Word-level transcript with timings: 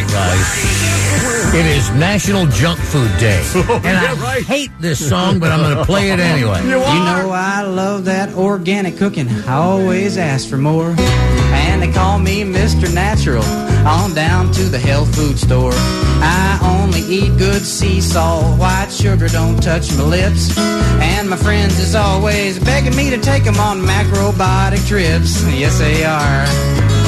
right, 0.00 0.12
guys. 0.12 1.54
It 1.54 1.64
is 1.64 1.90
National 1.92 2.46
Junk 2.46 2.78
Food 2.80 3.10
Day. 3.18 3.42
Oh, 3.68 3.80
and 3.84 3.96
I 3.96 4.40
hate 4.42 4.70
this 4.80 5.08
song, 5.08 5.38
but 5.38 5.50
I'm 5.50 5.60
going 5.60 5.76
to 5.76 5.84
play 5.84 6.10
it 6.10 6.20
anyway. 6.20 6.62
You 6.62 6.70
know 6.70 7.30
I 7.32 7.62
love 7.62 8.04
that 8.04 8.34
organic 8.34 8.96
cooking. 8.96 9.28
I 9.28 9.54
always 9.54 10.18
ask 10.18 10.48
for 10.48 10.56
more. 10.58 10.94
And 10.98 11.82
they 11.82 11.90
call 11.90 12.18
me 12.18 12.42
Mr. 12.42 12.92
Natural. 12.92 13.44
On 13.86 14.14
down 14.14 14.52
to 14.52 14.64
the 14.64 14.78
health 14.78 15.14
food 15.14 15.38
store. 15.38 15.72
I 15.74 16.58
only 16.62 17.00
eat 17.00 17.38
good 17.38 17.62
sea 17.62 18.00
salt. 18.00 18.58
White 18.58 18.90
sugar 18.90 19.28
don't 19.28 19.60
touch 19.62 19.90
my 19.96 20.04
lips. 20.04 20.56
And 20.58 21.28
my 21.30 21.36
friends 21.36 21.78
is 21.78 21.94
always 21.94 22.58
begging 22.58 22.94
me 22.94 23.10
to 23.10 23.18
take 23.18 23.44
them 23.44 23.58
on 23.58 23.80
macrobiotic 23.80 24.86
trips. 24.86 25.42
Yes, 25.52 25.78
they 25.78 26.04
are. 26.04 27.05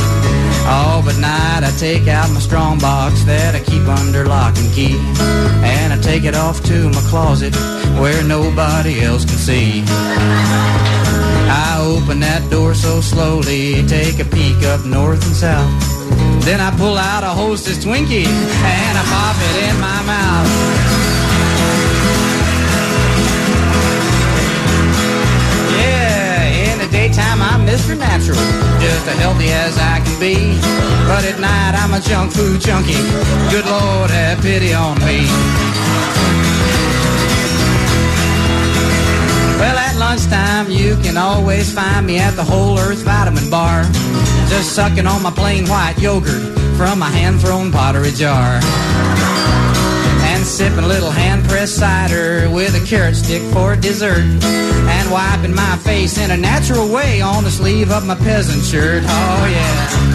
Oh, 0.71 1.03
but 1.05 1.17
night 1.19 1.65
I 1.65 1.73
take 1.79 2.09
out 2.09 2.31
my 2.31 2.41
strong 2.41 2.79
box 2.79 3.25
that 3.25 3.55
I 3.55 3.61
keep 3.61 3.87
under 3.89 4.27
lock 4.27 4.57
and 4.59 4.71
key. 4.73 4.97
And 5.65 5.93
I 5.93 5.99
take 6.01 6.25
it 6.25 6.35
off 6.35 6.63
to 6.65 6.91
my 6.91 7.01
closet 7.09 7.55
where 7.99 8.23
nobody 8.23 9.01
else 9.01 9.25
can 9.25 9.39
see. 9.39 9.83
I 11.49 11.79
open 11.81 12.21
that 12.21 12.51
door 12.51 12.75
so 12.75 13.01
slowly, 13.01 13.87
take 13.87 14.21
a 14.21 14.25
peek 14.25 14.63
up 14.65 14.85
north 14.85 15.25
and 15.27 15.35
south. 15.35 15.99
Then 16.45 16.61
I 16.61 16.71
pull 16.77 16.97
out 16.97 17.25
a 17.25 17.29
hostess 17.29 17.85
Twinkie 17.85 18.27
and 18.27 18.99
I 18.99 19.05
pop 19.15 19.37
it 19.49 19.57
in 19.69 19.81
my 19.81 20.03
mouth. 20.05 20.78
Daytime 27.19 27.43
I'm 27.43 27.67
Mr. 27.67 27.99
Natural, 27.99 28.39
just 28.79 29.09
as 29.09 29.19
healthy 29.19 29.51
as 29.51 29.77
I 29.77 29.99
can 30.05 30.21
be. 30.21 30.55
But 31.11 31.25
at 31.25 31.41
night 31.41 31.75
I'm 31.75 31.93
a 31.93 32.01
junk 32.01 32.31
food 32.31 32.61
junkie. 32.61 32.95
Good 33.51 33.67
Lord, 33.67 34.11
have 34.11 34.41
pity 34.41 34.73
on 34.73 34.95
me. 35.01 35.27
Well, 39.59 39.77
at 39.77 39.97
lunchtime, 39.97 40.71
you 40.71 40.97
can 41.03 41.17
always 41.17 41.73
find 41.75 42.07
me 42.07 42.19
at 42.19 42.37
the 42.37 42.45
Whole 42.45 42.79
Earth 42.79 43.03
Vitamin 43.03 43.51
Bar. 43.51 43.83
Just 44.49 44.77
sucking 44.77 45.09
on 45.09 45.21
my 45.21 45.33
plain 45.33 45.67
white 45.67 45.97
yogurt 45.99 46.57
from 46.77 47.03
a 47.03 47.11
hand 47.11 47.41
thrown 47.41 47.73
pottery 47.73 48.13
jar. 48.13 48.61
Sipping 50.59 50.83
a 50.83 50.89
little 50.89 51.13
hand 51.13 51.45
pressed 51.45 51.77
cider 51.77 52.51
with 52.51 52.75
a 52.75 52.85
carrot 52.85 53.15
stick 53.15 53.41
for 53.53 53.77
dessert. 53.77 54.19
And 54.19 55.09
wiping 55.09 55.55
my 55.55 55.77
face 55.77 56.19
in 56.19 56.33
a 56.33 56.37
natural 56.37 56.93
way 56.93 57.21
on 57.21 57.45
the 57.45 57.51
sleeve 57.53 57.93
of 57.93 58.05
my 58.05 58.17
peasant 58.17 58.65
shirt. 58.65 59.05
Oh, 59.07 59.49
yeah. 59.49 60.08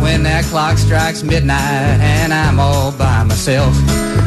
When 0.00 0.22
that 0.24 0.44
clock 0.44 0.78
strikes 0.78 1.22
midnight 1.22 2.00
and 2.00 2.32
I'm 2.32 2.58
all 2.60 2.92
by 2.92 3.24
myself, 3.24 3.74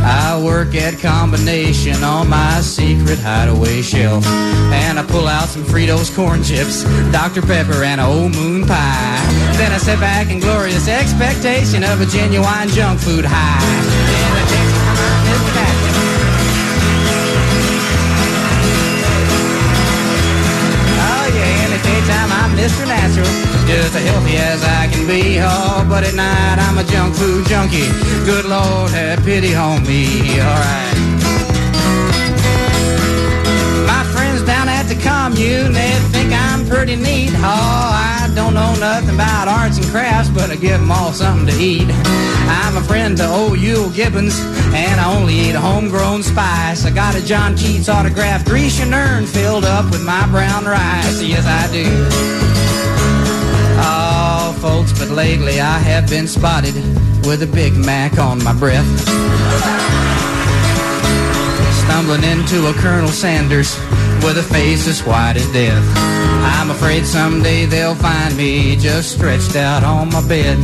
I 0.03 0.41
work 0.43 0.75
at 0.75 0.99
combination 0.99 2.03
on 2.03 2.29
my 2.29 2.61
secret 2.61 3.19
hideaway 3.19 3.81
shelf. 3.81 4.25
And 4.25 4.97
I 4.97 5.03
pull 5.03 5.27
out 5.27 5.49
some 5.49 5.63
Fritos 5.63 6.13
corn 6.15 6.43
chips, 6.43 6.83
Dr. 7.11 7.41
Pepper, 7.41 7.83
and 7.83 8.01
old 8.01 8.35
moon 8.35 8.65
pie. 8.65 9.21
Then 9.57 9.71
I 9.71 9.77
sit 9.77 9.99
back 9.99 10.29
in 10.31 10.39
glorious 10.39 10.87
expectation 10.87 11.83
of 11.83 12.01
a 12.01 12.05
genuine 12.05 12.69
junk 12.69 12.99
food 12.99 13.25
high. 13.27 14.30
Mr. 22.59 22.85
Natural, 22.87 23.31
just 23.67 23.95
as 23.95 24.03
healthy 24.03 24.35
as 24.37 24.63
I 24.63 24.87
can 24.91 25.07
be. 25.07 25.39
Oh, 25.39 25.85
but 25.87 26.03
at 26.03 26.13
night 26.13 26.57
I'm 26.59 26.77
a 26.77 26.83
junk 26.83 27.15
food 27.15 27.47
junkie. 27.47 27.87
Good 28.25 28.45
Lord, 28.45 28.91
have 28.91 29.23
pity 29.23 29.55
on 29.55 29.83
me. 29.87 30.39
All 30.39 30.59
right. 30.67 30.97
My 33.87 34.03
friends 34.13 34.43
down 34.43 34.67
at 34.67 34.83
the 34.91 34.95
commune, 34.95 35.71
they 35.73 35.93
think 36.11 36.33
I'm 36.33 36.50
pretty 36.71 36.95
neat. 36.95 37.31
Oh, 37.35 37.43
I 37.43 38.31
don't 38.33 38.53
know 38.53 38.73
nothing 38.79 39.13
about 39.13 39.49
arts 39.49 39.77
and 39.77 39.85
crafts, 39.87 40.29
but 40.29 40.49
I 40.49 40.55
give 40.55 40.79
them 40.79 40.89
all 40.89 41.11
something 41.11 41.47
to 41.53 41.61
eat. 41.61 41.87
I'm 42.47 42.77
a 42.77 42.81
friend 42.81 43.17
to 43.17 43.27
old 43.27 43.57
Euell 43.59 43.93
Gibbons, 43.93 44.39
and 44.73 44.99
I 44.99 45.13
only 45.13 45.35
eat 45.35 45.55
homegrown 45.55 46.23
spice. 46.23 46.85
I 46.85 46.91
got 46.91 47.15
a 47.15 47.23
John 47.25 47.55
Keats 47.57 47.89
autographed 47.89 48.47
Grecian 48.47 48.93
urn 48.93 49.25
filled 49.25 49.65
up 49.65 49.91
with 49.91 50.03
my 50.05 50.25
brown 50.27 50.63
rice. 50.63 51.21
Yes, 51.21 51.45
I 51.45 51.63
do. 51.71 51.85
Oh, 53.83 54.57
folks, 54.61 54.97
but 54.97 55.09
lately 55.09 55.59
I 55.59 55.77
have 55.79 56.09
been 56.09 56.27
spotted 56.27 56.75
with 57.27 57.43
a 57.43 57.51
Big 57.53 57.73
Mac 57.75 58.17
on 58.17 58.41
my 58.43 58.53
breath. 58.53 58.87
Stumbling 61.83 62.23
into 62.23 62.67
a 62.67 62.73
Colonel 62.73 63.09
Sanders 63.09 63.75
with 64.23 64.37
a 64.37 64.43
face 64.43 64.87
as 64.87 65.03
white 65.03 65.35
as 65.35 65.47
death. 65.51 65.83
I'm 66.57 66.69
afraid 66.71 67.05
someday 67.05 67.65
they'll 67.65 67.95
find 67.95 68.35
me 68.35 68.75
just 68.75 69.11
stretched 69.13 69.55
out 69.55 69.83
on 69.83 70.09
my 70.09 70.25
bed 70.27 70.57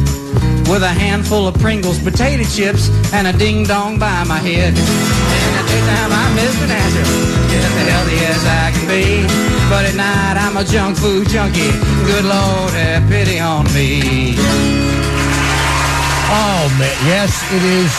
with 0.70 0.84
a 0.84 0.94
handful 0.94 1.48
of 1.48 1.56
Pringles 1.60 2.00
potato 2.00 2.44
chips 2.44 2.90
and 3.14 3.28
a 3.28 3.34
ding 3.34 3.64
dong 3.64 4.00
by 4.00 4.24
my 4.26 4.38
head. 4.38 4.74
In 4.74 5.52
the 5.58 5.64
daytime 5.70 6.12
I'm 6.12 6.38
Mr. 6.38 6.68
Natural, 6.68 7.48
just 7.50 7.78
as 8.30 8.46
I 8.46 8.72
can 8.72 8.86
be. 8.88 9.24
But 9.70 9.86
at 9.86 9.96
night 9.96 10.38
I'm 10.38 10.58
a 10.58 10.64
junk 10.64 10.98
food 10.98 11.28
junkie. 11.30 11.72
Good 12.06 12.26
Lord, 12.26 12.72
have 12.74 13.10
pity 13.10 13.40
on 13.40 13.66
me. 13.74 14.36
Oh, 16.30 16.68
man. 16.78 16.96
Yes, 17.08 17.32
it 17.52 17.64
is 17.64 17.94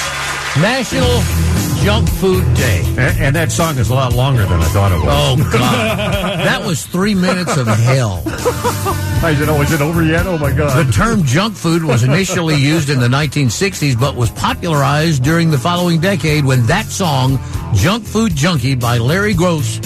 National 0.61 1.48
Junk 1.85 2.09
Food 2.09 2.45
Day. 2.55 2.83
And, 2.99 3.21
and 3.21 3.37
that 3.37 3.53
song 3.53 3.79
is 3.79 3.91
a 3.91 3.95
lot 3.95 4.13
longer 4.13 4.45
than 4.45 4.61
I 4.61 4.65
thought 4.67 4.93
it 4.93 4.97
was. 4.97 5.07
Oh, 5.09 5.53
God. 5.53 6.39
that 6.39 6.65
was 6.67 6.85
three 6.85 7.15
minutes 7.15 7.57
of 7.57 7.67
hell. 7.67 8.23
I 8.27 9.35
said, 9.39 9.49
oh, 9.49 9.61
is 9.63 9.73
it 9.73 9.81
over 9.81 10.03
yet? 10.03 10.27
Oh, 10.27 10.39
my 10.39 10.53
God. 10.53 10.87
The 10.87 10.93
term 10.93 11.23
junk 11.25 11.55
food 11.55 11.85
was 11.85 12.03
initially 12.03 12.57
used 12.57 12.91
in 12.91 13.01
the 13.01 13.09
1960s, 13.09 13.99
but 13.99 14.17
was 14.17 14.31
popularized 14.31 15.23
during 15.23 15.51
the 15.51 15.59
following 15.59 16.01
decade 16.01 16.45
when 16.45 16.67
that 16.67 16.87
song, 16.87 17.39
Junk 17.75 18.05
Food 18.05 18.35
Junkie 18.35 18.75
by 18.75 18.99
Larry 18.99 19.35
Groce, 19.35 19.79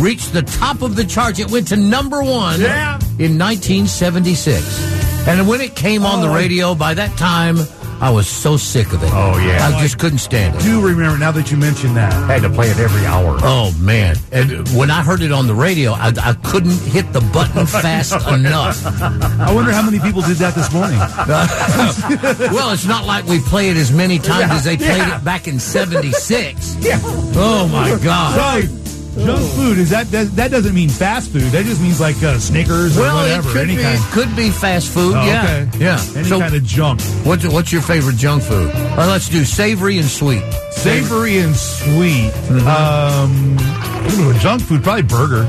reached 0.00 0.32
the 0.32 0.42
top 0.42 0.82
of 0.82 0.96
the 0.96 1.04
charts. 1.04 1.38
It 1.38 1.50
went 1.50 1.68
to 1.68 1.76
number 1.76 2.22
one 2.22 2.60
Yeah. 2.60 2.94
in 3.18 3.38
1976. 3.38 5.26
And 5.26 5.46
when 5.48 5.60
it 5.60 5.74
came 5.74 6.04
on 6.04 6.20
the 6.20 6.28
oh. 6.28 6.34
radio, 6.34 6.74
by 6.74 6.94
that 6.94 7.16
time, 7.18 7.58
I 8.00 8.10
was 8.10 8.26
so 8.26 8.56
sick 8.56 8.92
of 8.94 9.02
it. 9.02 9.10
Oh, 9.12 9.38
yeah. 9.38 9.66
I 9.66 9.82
just 9.82 9.98
couldn't 9.98 10.18
stand 10.18 10.56
it. 10.56 10.62
do 10.62 10.80
remember 10.80 11.18
now 11.18 11.32
that 11.32 11.50
you 11.50 11.58
mentioned 11.58 11.96
that. 11.96 12.12
I 12.12 12.38
had 12.38 12.42
to 12.42 12.50
play 12.50 12.70
it 12.70 12.78
every 12.78 13.04
hour. 13.04 13.38
Oh 13.42 13.76
man! 13.78 14.16
And 14.32 14.66
when 14.70 14.90
I 14.90 15.02
heard 15.02 15.20
it 15.20 15.32
on 15.32 15.46
the 15.46 15.54
radio, 15.54 15.92
I, 15.92 16.12
I 16.22 16.32
couldn't 16.42 16.80
hit 16.80 17.12
the 17.12 17.20
button 17.20 17.66
fast 17.84 18.14
enough. 18.28 18.84
I 18.86 19.52
wonder 19.54 19.72
how 19.72 19.82
many 19.82 19.98
people 19.98 20.22
did 20.22 20.38
that 20.38 20.54
this 20.54 20.72
morning. 20.72 20.98
well, 22.54 22.70
it's 22.70 22.86
not 22.86 23.04
like 23.04 23.26
we 23.26 23.40
play 23.40 23.68
it 23.68 23.76
as 23.76 23.92
many 23.92 24.18
times 24.18 24.50
as 24.50 24.64
they 24.64 24.76
played 24.76 24.96
yeah. 24.96 25.18
it 25.18 25.24
back 25.24 25.46
in 25.46 25.58
'76. 25.58 26.76
Yeah. 26.90 26.98
Oh 27.02 27.68
my 27.70 28.02
God! 28.02 28.64
So, 28.64 28.79
junk 29.24 29.52
food 29.52 29.78
is 29.78 29.90
that, 29.90 30.06
that 30.10 30.26
that 30.36 30.50
doesn't 30.50 30.74
mean 30.74 30.88
fast 30.88 31.30
food. 31.30 31.42
That 31.52 31.64
just 31.64 31.80
means 31.80 32.00
like 32.00 32.22
uh, 32.22 32.38
Snickers 32.38 32.96
or 32.96 33.02
Well, 33.02 33.16
whatever, 33.16 33.48
it 33.48 33.52
could 33.52 33.68
any 33.68 33.76
be, 33.76 33.82
kind. 33.82 34.00
could 34.12 34.36
be 34.36 34.50
fast 34.50 34.88
food. 34.88 35.14
Oh, 35.16 35.24
yeah, 35.26 35.66
okay. 35.68 35.78
yeah. 35.78 36.04
Any 36.16 36.28
so, 36.28 36.38
kind 36.40 36.54
of 36.54 36.64
junk. 36.64 37.00
what's 37.24 37.46
what's 37.46 37.72
your 37.72 37.82
favorite 37.82 38.16
junk 38.16 38.42
food? 38.42 38.72
Well, 38.72 39.08
let's 39.08 39.28
do 39.28 39.44
savory 39.44 39.98
and 39.98 40.08
sweet. 40.08 40.42
Savory 40.72 41.38
and 41.38 41.54
sweet. 41.54 42.30
Mm-hmm. 42.48 42.66
Um, 42.66 44.38
junk 44.40 44.62
food, 44.62 44.82
probably 44.82 45.02
burger. 45.02 45.44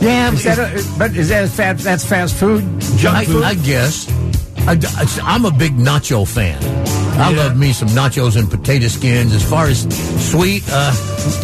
Yeah, 0.00 0.30
Is 0.32 0.44
that 0.44 0.58
a, 0.58 0.98
but 0.98 1.16
is 1.16 1.30
that 1.30 1.48
fast, 1.48 1.82
that's 1.84 2.04
fast 2.04 2.34
food? 2.36 2.62
Junk 2.98 3.16
I, 3.16 3.24
food. 3.24 3.42
I 3.42 3.54
guess. 3.54 4.08
I, 4.68 5.34
am 5.34 5.44
a 5.44 5.50
big 5.50 5.72
nacho 5.76 6.26
fan. 6.26 6.60
I 7.18 7.32
love 7.32 7.56
me 7.56 7.72
some 7.72 7.88
nachos 7.88 8.36
and 8.38 8.50
potato 8.50 8.88
skins. 8.88 9.32
As 9.32 9.42
far 9.48 9.66
as 9.68 9.82
sweet, 10.30 10.62
uh, 10.70 10.92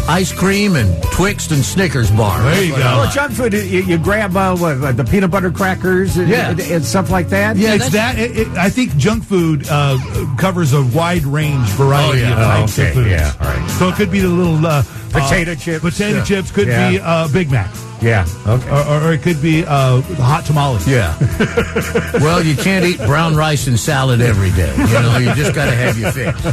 ice 0.09 0.31
cream 0.33 0.77
and 0.77 1.03
Twix 1.13 1.51
and 1.51 1.65
Snickers 1.65 2.11
bar. 2.11 2.43
There 2.43 2.63
you 2.65 2.73
go. 2.73 2.79
Well, 2.79 3.11
junk 3.11 3.33
food, 3.33 3.53
you, 3.55 3.61
you 3.83 3.99
grab 3.99 4.37
uh, 4.37 4.55
what, 4.57 4.83
uh, 4.83 4.93
the 4.93 5.05
peanut 5.05 5.31
butter 5.31 5.51
crackers 5.51 6.17
and, 6.19 6.29
Yeah. 6.29 6.51
and, 6.51 6.61
and 6.61 6.85
stuff 6.85 7.11
like 7.11 7.29
that. 7.31 7.57
Yeah, 7.57 7.75
it's 7.75 7.91
that. 7.91 8.19
It, 8.19 8.37
it, 8.37 8.49
I 8.49 8.69
think 8.69 8.97
junk 8.97 9.25
food 9.25 9.67
uh, 9.71 9.99
covers 10.39 10.73
a 10.75 10.83
wide 10.83 11.25
range 11.25 11.67
variety 11.71 12.21
Oh, 12.23 12.29
yeah. 12.29 12.33
of 12.33 12.39
types 12.69 12.79
Okay, 12.79 12.89
of 12.89 12.95
food. 12.95 13.11
yeah, 13.11 13.33
all 13.41 13.47
right. 13.47 13.71
So 13.79 13.89
it 13.89 13.95
could 13.95 14.11
be 14.11 14.21
the 14.21 14.29
little 14.29 14.65
uh, 14.67 14.83
Potato 15.11 15.53
uh, 15.53 15.55
chips. 15.55 15.81
Potato 15.83 16.19
Yeah. 16.19 16.25
chips 16.25 16.51
could 16.51 16.69
Yeah. 16.69 16.91
be 16.91 17.01
uh, 17.01 17.29
Big 17.29 17.51
Mac, 17.51 17.71
Yeah. 18.03 18.27
Okay. 18.47 18.69
or, 18.71 18.81
or, 18.87 19.09
or 19.09 19.13
it 19.13 19.23
could 19.23 19.41
be 19.41 19.65
uh, 19.65 20.01
hot 20.19 20.45
tamales. 20.45 20.87
Yeah. 20.89 21.17
well, 22.15 22.45
you 22.45 22.57
can't 22.57 22.85
eat 22.85 22.99
brown 22.99 23.37
rice 23.37 23.67
and 23.67 23.79
salad 23.79 24.21
every 24.21 24.51
day. 24.51 24.75
You 24.77 24.87
know, 25.01 25.19
you 25.19 25.35
just 25.35 25.55
got 25.55 25.67
to 25.67 25.73
have 25.73 25.99
your 25.99 26.11
fix. 26.13 26.45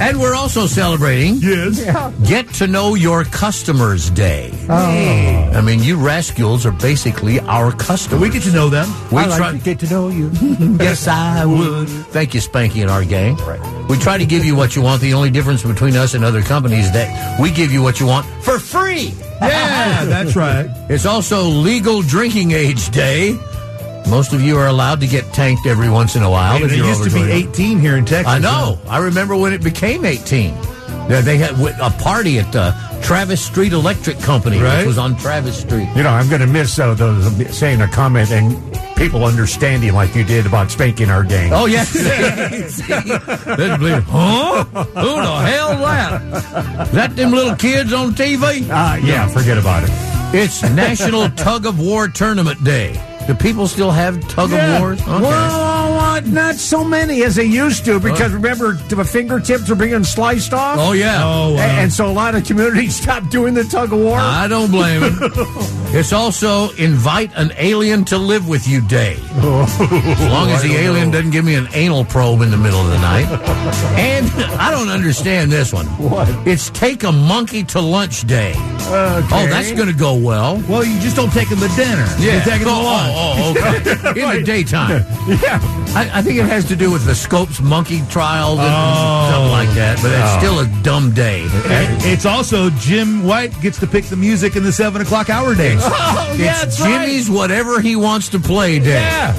And 0.00 0.18
we're 0.20 0.34
also 0.34 0.66
celebrating 0.66 1.36
Yes. 1.36 1.80
Get 2.28 2.48
to 2.54 2.66
Know 2.66 2.94
Your 2.94 3.24
Customers 3.24 4.10
Day. 4.10 4.52
I 4.68 5.60
mean, 5.60 5.82
you 5.82 5.96
rascals 5.96 6.66
are 6.66 6.72
basically 6.72 7.38
our 7.40 7.72
customers. 7.72 8.20
We 8.20 8.30
get 8.30 8.42
to 8.44 8.52
know 8.52 8.68
them. 8.68 8.88
We 9.10 9.18
I 9.18 9.26
like 9.26 9.38
try- 9.38 9.52
to 9.52 9.58
get 9.58 9.78
to 9.80 9.90
know 9.90 10.08
you. 10.08 10.30
Yes, 10.82 11.06
I 11.06 11.44
would. 11.44 11.88
Thank 11.88 12.34
you, 12.34 12.40
Spanky 12.40 12.82
and 12.82 12.90
our 12.90 13.04
gang. 13.04 13.36
Right. 13.36 13.60
We 13.88 13.98
try 13.98 14.18
to 14.18 14.26
give 14.26 14.44
you 14.44 14.56
what 14.56 14.74
you 14.74 14.82
want. 14.82 15.00
The 15.00 15.12
only 15.14 15.30
difference 15.30 15.62
between 15.62 15.96
us 15.96 16.14
and 16.14 16.24
other 16.24 16.42
companies 16.42 16.86
is 16.86 16.92
that 16.92 17.40
we 17.40 17.50
give 17.50 17.70
you 17.72 17.82
what 17.82 18.00
you 18.00 18.06
want 18.06 18.26
for 18.42 18.58
free. 18.58 19.14
Yeah, 19.40 20.04
that's 20.06 20.36
right. 20.36 20.66
It's 20.90 21.06
also 21.06 21.42
Legal 21.44 22.02
Drinking 22.02 22.52
Age 22.52 22.90
Day. 22.90 23.38
Most 24.08 24.32
of 24.32 24.42
you 24.42 24.58
are 24.58 24.66
allowed 24.66 25.00
to 25.00 25.06
get 25.06 25.24
tanked 25.32 25.64
every 25.66 25.88
once 25.88 26.16
in 26.16 26.22
a 26.22 26.30
while. 26.30 26.62
If 26.62 26.72
it 26.72 26.76
used 26.78 27.04
to 27.04 27.10
be 27.10 27.22
18 27.30 27.78
here 27.78 27.96
in 27.96 28.04
Texas. 28.04 28.32
I 28.34 28.38
know. 28.38 28.78
I 28.88 28.98
remember 28.98 29.36
when 29.36 29.52
it 29.52 29.62
became 29.62 30.04
18. 30.04 30.54
They- 31.08 31.20
They 31.22 31.36
had 31.38 31.52
a 31.80 31.90
party 32.02 32.38
at 32.38 32.50
the 32.52 32.74
Travis 33.02 33.40
Street 33.40 33.72
Electric 33.72 34.18
Company, 34.20 34.58
Right. 34.60 34.78
which 34.78 34.86
was 34.86 34.98
on 34.98 35.16
Travis 35.16 35.56
Street. 35.58 35.88
You 35.96 36.02
know, 36.02 36.10
I'm 36.10 36.28
going 36.28 36.40
to 36.40 36.46
miss 36.46 36.78
uh, 36.78 36.94
those 36.94 37.56
saying 37.56 37.80
a 37.80 37.88
comment 37.88 38.30
and 38.30 38.56
people 38.96 39.24
understanding 39.24 39.92
like 39.94 40.14
you 40.14 40.24
did 40.24 40.46
about 40.46 40.70
spanking 40.70 41.10
our 41.10 41.24
gang. 41.24 41.52
Oh, 41.52 41.66
yeah. 41.66 41.84
Didn't 41.92 43.78
believe 43.80 43.98
it. 43.98 44.04
Huh? 44.04 44.64
Who 44.64 44.84
the 44.84 45.40
hell 45.50 45.76
that? 45.78 46.88
That 46.92 47.16
them 47.16 47.32
little 47.32 47.56
kids 47.56 47.92
on 47.92 48.12
TV? 48.12 48.62
Uh, 48.68 48.96
yeah, 49.04 49.26
forget 49.28 49.58
about 49.58 49.84
it. 49.84 49.90
It's 50.34 50.62
National 50.62 51.28
Tug 51.36 51.66
of 51.66 51.78
War 51.80 52.08
Tournament 52.08 52.62
Day. 52.64 52.98
Do 53.26 53.34
people 53.34 53.68
still 53.68 53.92
have 53.92 54.20
tug 54.28 54.50
Yeah. 54.50 54.74
of 54.76 54.80
wars? 54.80 55.00
Okay. 55.00 55.10
Well, 55.22 55.98
uh, 55.98 56.20
not 56.26 56.56
so 56.56 56.82
many 56.82 57.22
as 57.22 57.36
they 57.36 57.44
used 57.44 57.84
to 57.84 58.00
because 58.00 58.32
remember 58.32 58.72
the 58.72 59.04
fingertips 59.04 59.70
are 59.70 59.76
being 59.76 60.02
sliced 60.02 60.52
off. 60.52 60.76
oh, 60.80 60.92
yeah. 60.92 61.20
Oh, 61.22 61.54
wow. 61.54 61.60
And 61.60 61.92
so 61.92 62.06
a 62.06 62.12
lot 62.12 62.34
of 62.34 62.44
communities 62.44 62.96
stopped 63.02 63.30
doing 63.30 63.54
the 63.54 63.62
tug 63.64 63.92
of 63.92 64.00
war. 64.00 64.16
I 64.18 64.48
don't 64.48 64.70
blame 64.72 65.02
him. 65.02 65.12
it's 65.94 66.12
also 66.12 66.70
Invite 66.72 67.30
an 67.34 67.52
Alien 67.58 68.04
to 68.06 68.16
Live 68.18 68.48
with 68.48 68.66
You 68.66 68.80
Day. 68.80 69.16
As 69.36 70.28
long 70.30 70.48
as 70.50 70.62
the 70.62 70.74
alien 70.78 71.10
doesn't 71.10 71.30
give 71.30 71.44
me 71.44 71.54
an 71.54 71.68
anal 71.74 72.04
probe 72.04 72.40
in 72.40 72.50
the 72.50 72.56
middle 72.56 72.80
of 72.80 72.88
the 72.88 72.98
night. 72.98 73.26
and 73.98 74.26
I 74.58 74.70
don't 74.70 74.88
understand 74.88 75.52
this 75.52 75.72
one. 75.72 75.86
What? 75.98 76.28
It's 76.46 76.70
Take 76.70 77.04
a 77.04 77.12
Monkey 77.12 77.62
to 77.64 77.80
Lunch 77.80 78.26
Day. 78.26 78.54
Oh, 78.56 79.46
that's 79.48 79.72
going 79.72 79.88
to 79.88 79.94
go 79.94 80.14
well. 80.14 80.62
Well, 80.68 80.84
you 80.84 80.98
just 81.00 81.16
don't 81.16 81.32
take 81.32 81.48
him 81.48 81.58
to 81.58 81.68
dinner. 81.68 82.06
You 82.18 82.40
take 82.40 82.60
them 82.60 82.64
to 82.64 82.70
oh, 82.70 82.80
oh, 82.80 82.84
lunch. 82.84 83.14
oh, 83.16 83.54
oh, 83.56 84.10
okay. 84.10 84.20
In 84.34 84.40
the 84.40 84.42
daytime. 84.44 85.04
yeah. 85.28 85.82
I, 85.94 86.10
I 86.14 86.22
think 86.22 86.38
it 86.38 86.46
has 86.46 86.64
to 86.66 86.76
do 86.76 86.90
with 86.90 87.04
the 87.04 87.14
Scopes 87.14 87.60
monkey 87.60 88.00
trial, 88.08 88.52
and 88.52 88.62
oh. 88.62 89.30
something 89.30 89.50
like 89.50 89.68
that. 89.76 89.98
But 90.00 90.12
it's 90.12 90.22
oh. 90.24 90.38
still 90.38 90.58
a 90.60 90.82
dumb 90.82 91.12
day. 91.12 91.44
It's 92.08 92.24
also 92.24 92.70
Jim 92.70 93.24
White 93.24 93.58
gets 93.60 93.78
to 93.80 93.86
pick 93.86 94.06
the 94.06 94.16
music 94.16 94.56
in 94.56 94.62
the 94.62 94.72
seven 94.72 95.02
o'clock 95.02 95.28
hour 95.28 95.54
days. 95.54 95.81
Oh, 96.22 96.34
yeah, 96.38 96.62
it's 96.62 96.78
that's 96.78 96.80
right. 96.80 97.06
Jimmy's 97.06 97.30
whatever 97.30 97.80
he 97.80 97.96
wants 97.96 98.28
to 98.30 98.38
play 98.38 98.78
day. 98.78 99.00
Yeah. 99.02 99.34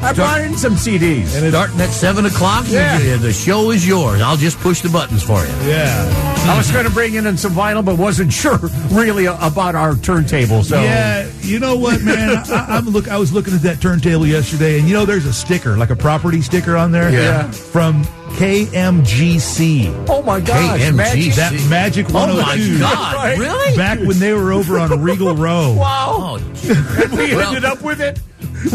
I 0.00 0.12
brought 0.12 0.40
in 0.42 0.56
some 0.56 0.74
CDs. 0.74 1.36
And 1.36 1.48
starting 1.52 1.80
at 1.80 1.88
seven 1.90 2.24
o'clock, 2.26 2.64
Yeah. 2.68 3.16
the 3.16 3.32
show 3.32 3.70
is 3.70 3.86
yours. 3.86 4.20
I'll 4.20 4.36
just 4.36 4.58
push 4.60 4.80
the 4.80 4.88
buttons 4.88 5.22
for 5.22 5.40
you. 5.44 5.52
Yeah. 5.68 6.44
I 6.48 6.56
was 6.56 6.70
going 6.70 6.84
to 6.84 6.90
bring 6.90 7.14
in 7.14 7.36
some 7.36 7.52
vinyl, 7.52 7.84
but 7.84 7.98
wasn't 7.98 8.32
sure 8.32 8.58
really 8.92 9.26
about 9.26 9.74
our 9.74 9.96
turntable. 9.96 10.62
So 10.62 10.80
Yeah, 10.80 11.28
you 11.40 11.58
know 11.58 11.76
what, 11.76 12.00
man? 12.02 12.36
I, 12.48 12.76
I'm 12.78 12.86
look. 12.86 13.08
I 13.08 13.18
was 13.18 13.32
looking 13.32 13.54
at 13.54 13.62
that 13.62 13.80
turntable 13.80 14.26
yesterday, 14.26 14.78
and 14.78 14.88
you 14.88 14.94
know, 14.94 15.04
there's 15.04 15.26
a 15.26 15.32
sticker, 15.32 15.76
like 15.76 15.90
a 15.90 15.96
property 15.96 16.40
sticker 16.42 16.76
on 16.76 16.92
there, 16.92 17.10
Yeah. 17.10 17.50
from 17.50 18.04
KMGC. 18.38 20.06
Oh 20.08 20.22
my 20.22 20.40
gosh, 20.40 20.80
KMG. 20.80 20.94
Magic. 20.96 21.34
That 21.34 21.52
Magic 21.68 22.06
Oh 22.10 22.14
102. 22.14 22.78
my 22.78 22.86
oh 22.86 22.92
God! 22.94 23.14
Right. 23.16 23.38
Really? 23.38 23.76
Back 23.76 23.98
when 24.00 24.18
they 24.18 24.32
were 24.32 24.52
over 24.52 24.78
on 24.78 25.02
Regal 25.02 25.34
Row. 25.36 25.74
Wow. 25.78 26.38
Oh, 26.38 26.52
we 27.16 27.34
Well- 27.34 27.48
ended 27.48 27.64
up 27.64 27.82
with 27.82 28.00
it. 28.00 28.20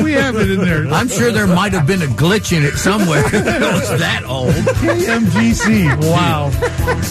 We 0.01 0.13
have 0.13 0.37
it 0.37 0.49
in 0.49 0.59
there. 0.61 0.87
I'm 0.87 1.09
sure 1.09 1.29
there 1.33 1.45
might 1.45 1.73
have 1.73 1.85
been 1.85 2.01
a 2.01 2.05
glitch 2.05 2.55
in 2.55 2.63
it 2.63 2.75
somewhere. 2.75 3.19
it 3.25 3.33
was 3.33 3.99
that 3.99 4.23
old. 4.25 4.53
KMGC. 4.53 6.09
Wow. 6.09 6.51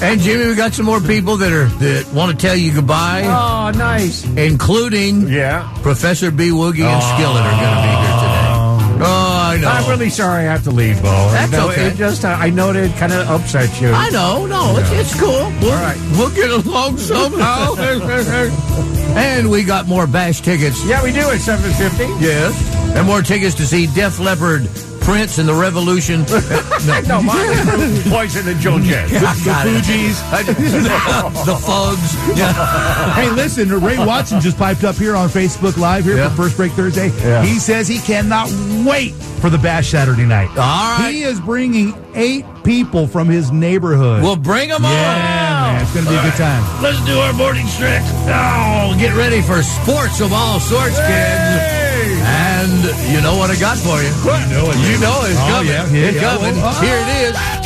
And 0.03 0.19
Jimmy, 0.23 0.47
we 0.49 0.55
got 0.55 0.73
some 0.73 0.87
more 0.87 0.99
people 1.01 1.37
that 1.37 1.53
are 1.53 1.67
that 1.67 2.11
want 2.15 2.31
to 2.33 2.37
tell 2.47 2.57
you 2.57 2.73
goodbye, 2.73 3.25
Oh, 3.25 3.77
nice. 3.77 4.25
including 4.39 5.29
Yeah. 5.29 5.71
Professor 5.83 6.31
B. 6.31 6.49
Woogie 6.49 6.81
and 6.83 7.03
Skillet 7.03 7.43
are 7.43 7.61
going 7.61 7.75
to 7.77 7.83
be 7.83 7.89
here 7.93 8.17
today. 8.23 8.49
Oh, 8.55 8.99
oh 9.03 9.32
I 9.53 9.57
know. 9.59 9.69
I'm 9.69 9.91
really 9.91 10.11
sorry 10.11 10.41
I 10.41 10.53
have 10.53 10.65
to 10.65 10.71
leave, 10.71 10.97
Bo. 11.03 11.11
That's 11.33 11.53
know, 11.53 11.71
okay. 11.71 11.89
It 11.89 11.97
just, 11.97 12.25
uh, 12.25 12.29
I 12.29 12.51
know 12.51 12.71
it 12.71 12.97
kind 12.97 13.13
of 13.13 13.29
upset 13.29 13.81
you. 13.81 13.89
I 13.89 14.09
know, 14.11 14.47
no, 14.47 14.77
it's, 14.79 14.91
it's 14.93 15.21
cool. 15.21 15.31
We'll, 15.61 15.73
All 15.73 15.83
right. 15.83 15.99
we'll 16.13 16.35
get 16.35 16.51
along 16.51 16.99
somehow. 16.99 17.75
and 19.15 19.51
we 19.51 19.63
got 19.65 19.87
more 19.87 20.07
bash 20.07 20.41
tickets. 20.41 20.85
Yeah, 20.87 21.03
we 21.03 21.13
do 21.13 21.21
at 21.21 21.39
750. 21.39 22.25
Yes. 22.25 22.97
And 22.97 23.07
more 23.07 23.23
tickets 23.23 23.55
to 23.57 23.67
see 23.67 23.87
Def 23.89 24.19
Leppard, 24.19 24.69
Prince, 25.05 25.39
and 25.39 25.49
the 25.49 25.55
Revolution. 25.55 26.23
no, 26.87 27.01
No, 27.07 27.23
mine 27.23 28.03
Poison 28.11 28.49
and 28.49 28.61
Joan 28.61 28.83
Jett. 28.83 29.11
I 29.13 29.35
got 29.45 29.67
it. 29.67 29.83
Fugees. 29.83 30.21
the 31.45 31.55
Fugs. 31.55 32.39
Yeah. 32.39 33.15
Hey, 33.15 33.31
listen, 33.31 33.69
Ray 33.81 33.99
Watson 33.99 34.41
just 34.41 34.57
piped 34.59 34.85
up 34.85 34.97
here 34.97 35.17
on 35.17 35.29
Facebook 35.29 35.77
Live 35.77 36.05
here 36.05 36.17
Yeah. 36.17 36.29
for 36.31 36.43
First 36.45 36.57
Break 36.57 36.73
Thursday. 36.73 37.09
Yeah. 37.19 37.45
He 37.45 37.59
says 37.59 37.89
he 37.89 37.99
cannot 37.99 38.49
wait 38.87 39.13
for 39.41 39.51
the 39.51 39.59
Bash 39.59 39.91
Saturday 39.91 40.25
night. 40.25 40.49
All 40.51 40.57
right. 40.57 41.11
He 41.13 41.23
is 41.23 41.41
bringing 41.41 41.95
eight 42.15 42.45
people 42.63 43.07
from 43.09 43.29
his 43.29 43.51
neighborhood. 43.51 44.23
We'll 44.23 44.37
bring 44.37 44.69
them 44.69 44.83
yeah, 44.83 44.89
on. 44.89 45.75
man, 45.75 45.83
it's 45.83 45.93
going 45.93 46.05
to 46.05 46.11
be 46.11 46.17
a 46.17 46.23
good 46.23 46.35
time. 46.35 46.83
Let's 46.83 47.05
do 47.05 47.19
our 47.19 47.33
morning 47.33 47.67
stretch. 47.67 48.05
Oh, 48.29 48.95
get 48.99 49.17
ready 49.17 49.43
for 49.43 49.63
sports 49.63 50.21
of 50.21 50.33
all 50.33 50.61
sorts, 50.61 50.97
kids. 50.99 51.82
And 52.63 52.79
you 53.11 53.21
know 53.21 53.35
what 53.37 53.51
I 53.51 53.59
got 53.59 53.77
for 53.77 53.99
you. 53.99 54.07
You 54.23 54.47
know 54.55 54.71
it. 54.71 54.77
You 54.87 54.95
know 55.03 55.19
it's 55.27 55.35
Oh, 55.35 55.51
coming. 55.51 55.73
yeah, 55.75 55.83
yeah, 55.91 56.07
it's 56.15 56.23
yeah. 56.23 56.31
coming. 56.39 56.55
Oh, 56.63 56.71
Here 56.79 56.95
it 56.95 57.11
is. 57.27 57.62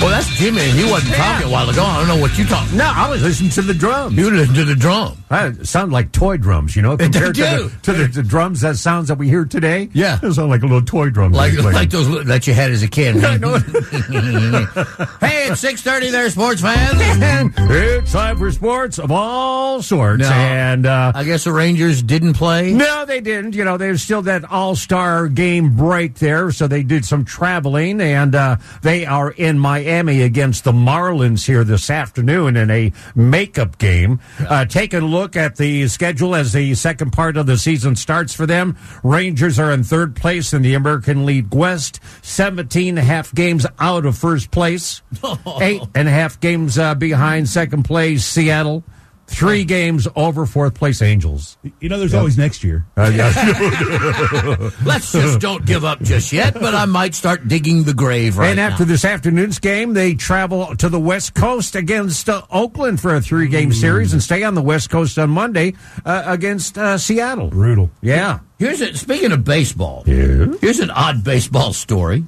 Well, 0.00 0.08
that's 0.08 0.28
Jimmy. 0.38 0.62
He 0.62 0.90
wasn't 0.90 1.14
talking 1.14 1.46
a 1.46 1.50
while 1.50 1.68
ago. 1.68 1.84
I 1.84 1.98
don't 1.98 2.08
know 2.08 2.22
what 2.22 2.38
you 2.38 2.46
talking. 2.46 2.78
No, 2.78 2.84
I 2.86 3.10
was 3.10 3.22
listening 3.22 3.50
to 3.50 3.60
the 3.60 3.74
drums. 3.74 4.16
You 4.16 4.30
listen 4.30 4.54
to 4.54 4.64
the 4.64 4.74
drum. 4.74 5.22
That 5.28 5.66
sound 5.68 5.92
like 5.92 6.10
toy 6.10 6.38
drums, 6.38 6.74
you 6.74 6.80
know, 6.80 6.96
compared 6.96 7.34
to, 7.34 7.40
do. 7.42 7.68
the, 7.68 7.78
to 7.82 7.92
the, 7.92 8.06
the 8.06 8.22
drums 8.22 8.62
that 8.62 8.78
sounds 8.78 9.08
that 9.08 9.18
we 9.18 9.28
hear 9.28 9.44
today. 9.44 9.90
Yeah. 9.92 10.16
They 10.16 10.30
sound 10.30 10.48
like 10.48 10.62
a 10.62 10.66
little 10.66 10.80
toy 10.82 11.10
drum. 11.10 11.32
Like 11.32 11.52
Like, 11.58 11.74
like 11.74 11.90
those 11.90 12.08
li- 12.08 12.24
that 12.24 12.46
you 12.46 12.54
had 12.54 12.70
as 12.70 12.82
a 12.82 12.88
kid. 12.88 13.22
I 13.24 13.36
know. 13.36 13.58
hey, 15.20 15.48
it's 15.48 15.60
six 15.60 15.82
thirty 15.82 16.10
there, 16.10 16.30
sports 16.30 16.62
fans. 16.62 16.96
it's 17.58 18.12
time 18.12 18.38
for 18.38 18.50
sports 18.50 18.98
of 18.98 19.10
all 19.12 19.82
sorts. 19.82 20.22
No. 20.22 20.30
And 20.30 20.86
uh, 20.86 21.12
I 21.14 21.24
guess 21.24 21.44
the 21.44 21.52
Rangers 21.52 22.02
didn't 22.02 22.34
play. 22.34 22.72
no, 22.72 23.04
they 23.04 23.20
didn't. 23.20 23.54
You 23.54 23.64
know, 23.64 23.76
there's 23.76 24.00
still 24.02 24.22
that 24.22 24.50
all 24.50 24.74
star 24.76 25.28
game 25.28 25.76
break 25.76 26.14
there. 26.14 26.50
So 26.52 26.66
they 26.66 26.82
did 26.82 27.04
some 27.04 27.26
traveling, 27.26 28.00
and 28.00 28.34
uh, 28.34 28.56
they 28.80 29.04
are 29.04 29.30
in 29.30 29.58
Miami 29.58 29.89
against 29.90 30.64
the 30.64 30.72
Marlins 30.72 31.46
here 31.46 31.64
this 31.64 31.90
afternoon 31.90 32.56
in 32.56 32.70
a 32.70 32.92
makeup 33.14 33.76
game. 33.78 34.20
Uh, 34.38 34.64
taking 34.64 35.02
a 35.02 35.06
look 35.06 35.36
at 35.36 35.56
the 35.56 35.88
schedule 35.88 36.34
as 36.34 36.52
the 36.52 36.74
second 36.76 37.10
part 37.10 37.36
of 37.36 37.46
the 37.46 37.58
season 37.58 37.96
starts 37.96 38.32
for 38.32 38.46
them. 38.46 38.76
Rangers 39.02 39.58
are 39.58 39.72
in 39.72 39.82
third 39.82 40.14
place 40.14 40.52
in 40.52 40.62
the 40.62 40.74
American 40.74 41.26
League 41.26 41.52
West, 41.52 42.00
17 42.22 42.90
and 42.90 42.98
a 42.98 43.02
half 43.02 43.34
games 43.34 43.66
out 43.80 44.06
of 44.06 44.16
first 44.16 44.50
place, 44.50 45.02
eight 45.60 45.82
and 45.94 46.06
a 46.06 46.12
half 46.12 46.38
games 46.38 46.78
uh, 46.78 46.94
behind 46.94 47.48
second 47.48 47.82
place, 47.82 48.24
Seattle. 48.24 48.84
Three 49.30 49.64
games 49.64 50.08
over 50.16 50.44
fourth 50.44 50.74
place 50.74 51.00
Angels. 51.00 51.56
You 51.78 51.88
know, 51.88 51.98
there's 51.98 52.14
always 52.14 52.36
next 52.36 52.64
year. 52.64 52.84
Uh, 52.96 53.12
yeah. 53.14 54.70
Let's 54.84 55.12
just 55.12 55.40
don't 55.40 55.64
give 55.64 55.84
up 55.84 56.02
just 56.02 56.32
yet, 56.32 56.54
but 56.54 56.74
I 56.74 56.84
might 56.86 57.14
start 57.14 57.46
digging 57.46 57.84
the 57.84 57.94
grave 57.94 58.36
right 58.36 58.46
now. 58.46 58.50
and 58.50 58.60
after 58.60 58.84
now. 58.84 58.88
this 58.88 59.04
afternoon's 59.04 59.60
game, 59.60 59.94
they 59.94 60.14
travel 60.14 60.74
to 60.76 60.88
the 60.88 60.98
West 60.98 61.34
Coast 61.34 61.76
against 61.76 62.28
uh, 62.28 62.42
Oakland 62.50 63.00
for 63.00 63.14
a 63.14 63.20
three-game 63.20 63.72
series 63.72 64.12
and 64.12 64.20
stay 64.22 64.42
on 64.42 64.54
the 64.54 64.62
West 64.62 64.90
Coast 64.90 65.16
on 65.16 65.30
Monday 65.30 65.74
uh, 66.04 66.24
against 66.26 66.76
uh, 66.76 66.98
Seattle. 66.98 67.48
Brutal. 67.50 67.88
Yeah. 68.02 68.40
Here's 68.58 68.80
a, 68.80 68.94
speaking 68.96 69.30
of 69.32 69.44
baseball. 69.44 70.02
Yeah. 70.06 70.46
Here's 70.60 70.80
an 70.80 70.90
odd 70.90 71.22
baseball 71.22 71.72
story. 71.72 72.24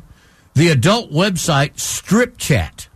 The 0.54 0.68
adult 0.68 1.10
website 1.10 1.80
Strip 1.80 2.38
Chat. 2.38 2.88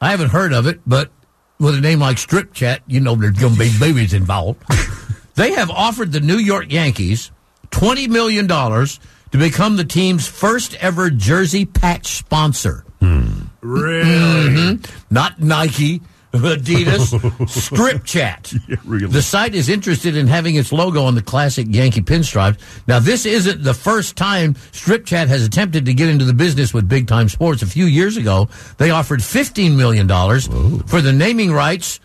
I 0.00 0.10
haven't 0.10 0.28
heard 0.28 0.52
of 0.52 0.66
it, 0.66 0.80
but 0.86 1.10
with 1.58 1.76
a 1.76 1.80
name 1.80 2.00
like 2.00 2.18
Strip 2.18 2.52
Chat, 2.52 2.82
you 2.86 3.00
know 3.00 3.14
there's 3.14 3.38
going 3.38 3.54
to 3.54 3.58
be 3.58 3.70
babies 3.78 4.12
involved. 4.12 4.62
they 5.34 5.52
have 5.52 5.70
offered 5.70 6.12
the 6.12 6.20
New 6.20 6.38
York 6.38 6.72
Yankees 6.72 7.30
$20 7.70 8.08
million 8.08 8.46
to 8.48 9.38
become 9.38 9.76
the 9.76 9.84
team's 9.84 10.26
first 10.26 10.74
ever 10.76 11.10
jersey 11.10 11.64
patch 11.64 12.18
sponsor. 12.18 12.84
Hmm. 13.00 13.46
Mm-hmm. 13.62 13.68
Really? 13.68 14.78
Not 15.10 15.40
Nike, 15.40 16.02
Adidas, 16.42 17.48
Strip 17.48 18.04
Chat. 18.04 18.52
really. 18.84 19.06
The 19.06 19.22
site 19.22 19.54
is 19.54 19.68
interested 19.68 20.16
in 20.16 20.26
having 20.26 20.56
its 20.56 20.72
logo 20.72 21.04
on 21.04 21.14
the 21.14 21.22
classic 21.22 21.66
Yankee 21.70 22.02
pinstripes. 22.02 22.58
Now, 22.86 22.98
this 22.98 23.26
isn't 23.26 23.62
the 23.62 23.74
first 23.74 24.16
time 24.16 24.56
Strip 24.72 25.06
Chat 25.06 25.28
has 25.28 25.44
attempted 25.44 25.86
to 25.86 25.94
get 25.94 26.08
into 26.08 26.24
the 26.24 26.34
business 26.34 26.72
with 26.74 26.88
big 26.88 27.06
time 27.06 27.28
sports. 27.28 27.62
A 27.62 27.66
few 27.66 27.86
years 27.86 28.16
ago, 28.16 28.48
they 28.78 28.90
offered 28.90 29.20
$15 29.20 29.76
million 29.76 30.08
for 30.86 31.00
the 31.00 31.12
naming 31.12 31.52
rights 31.52 32.00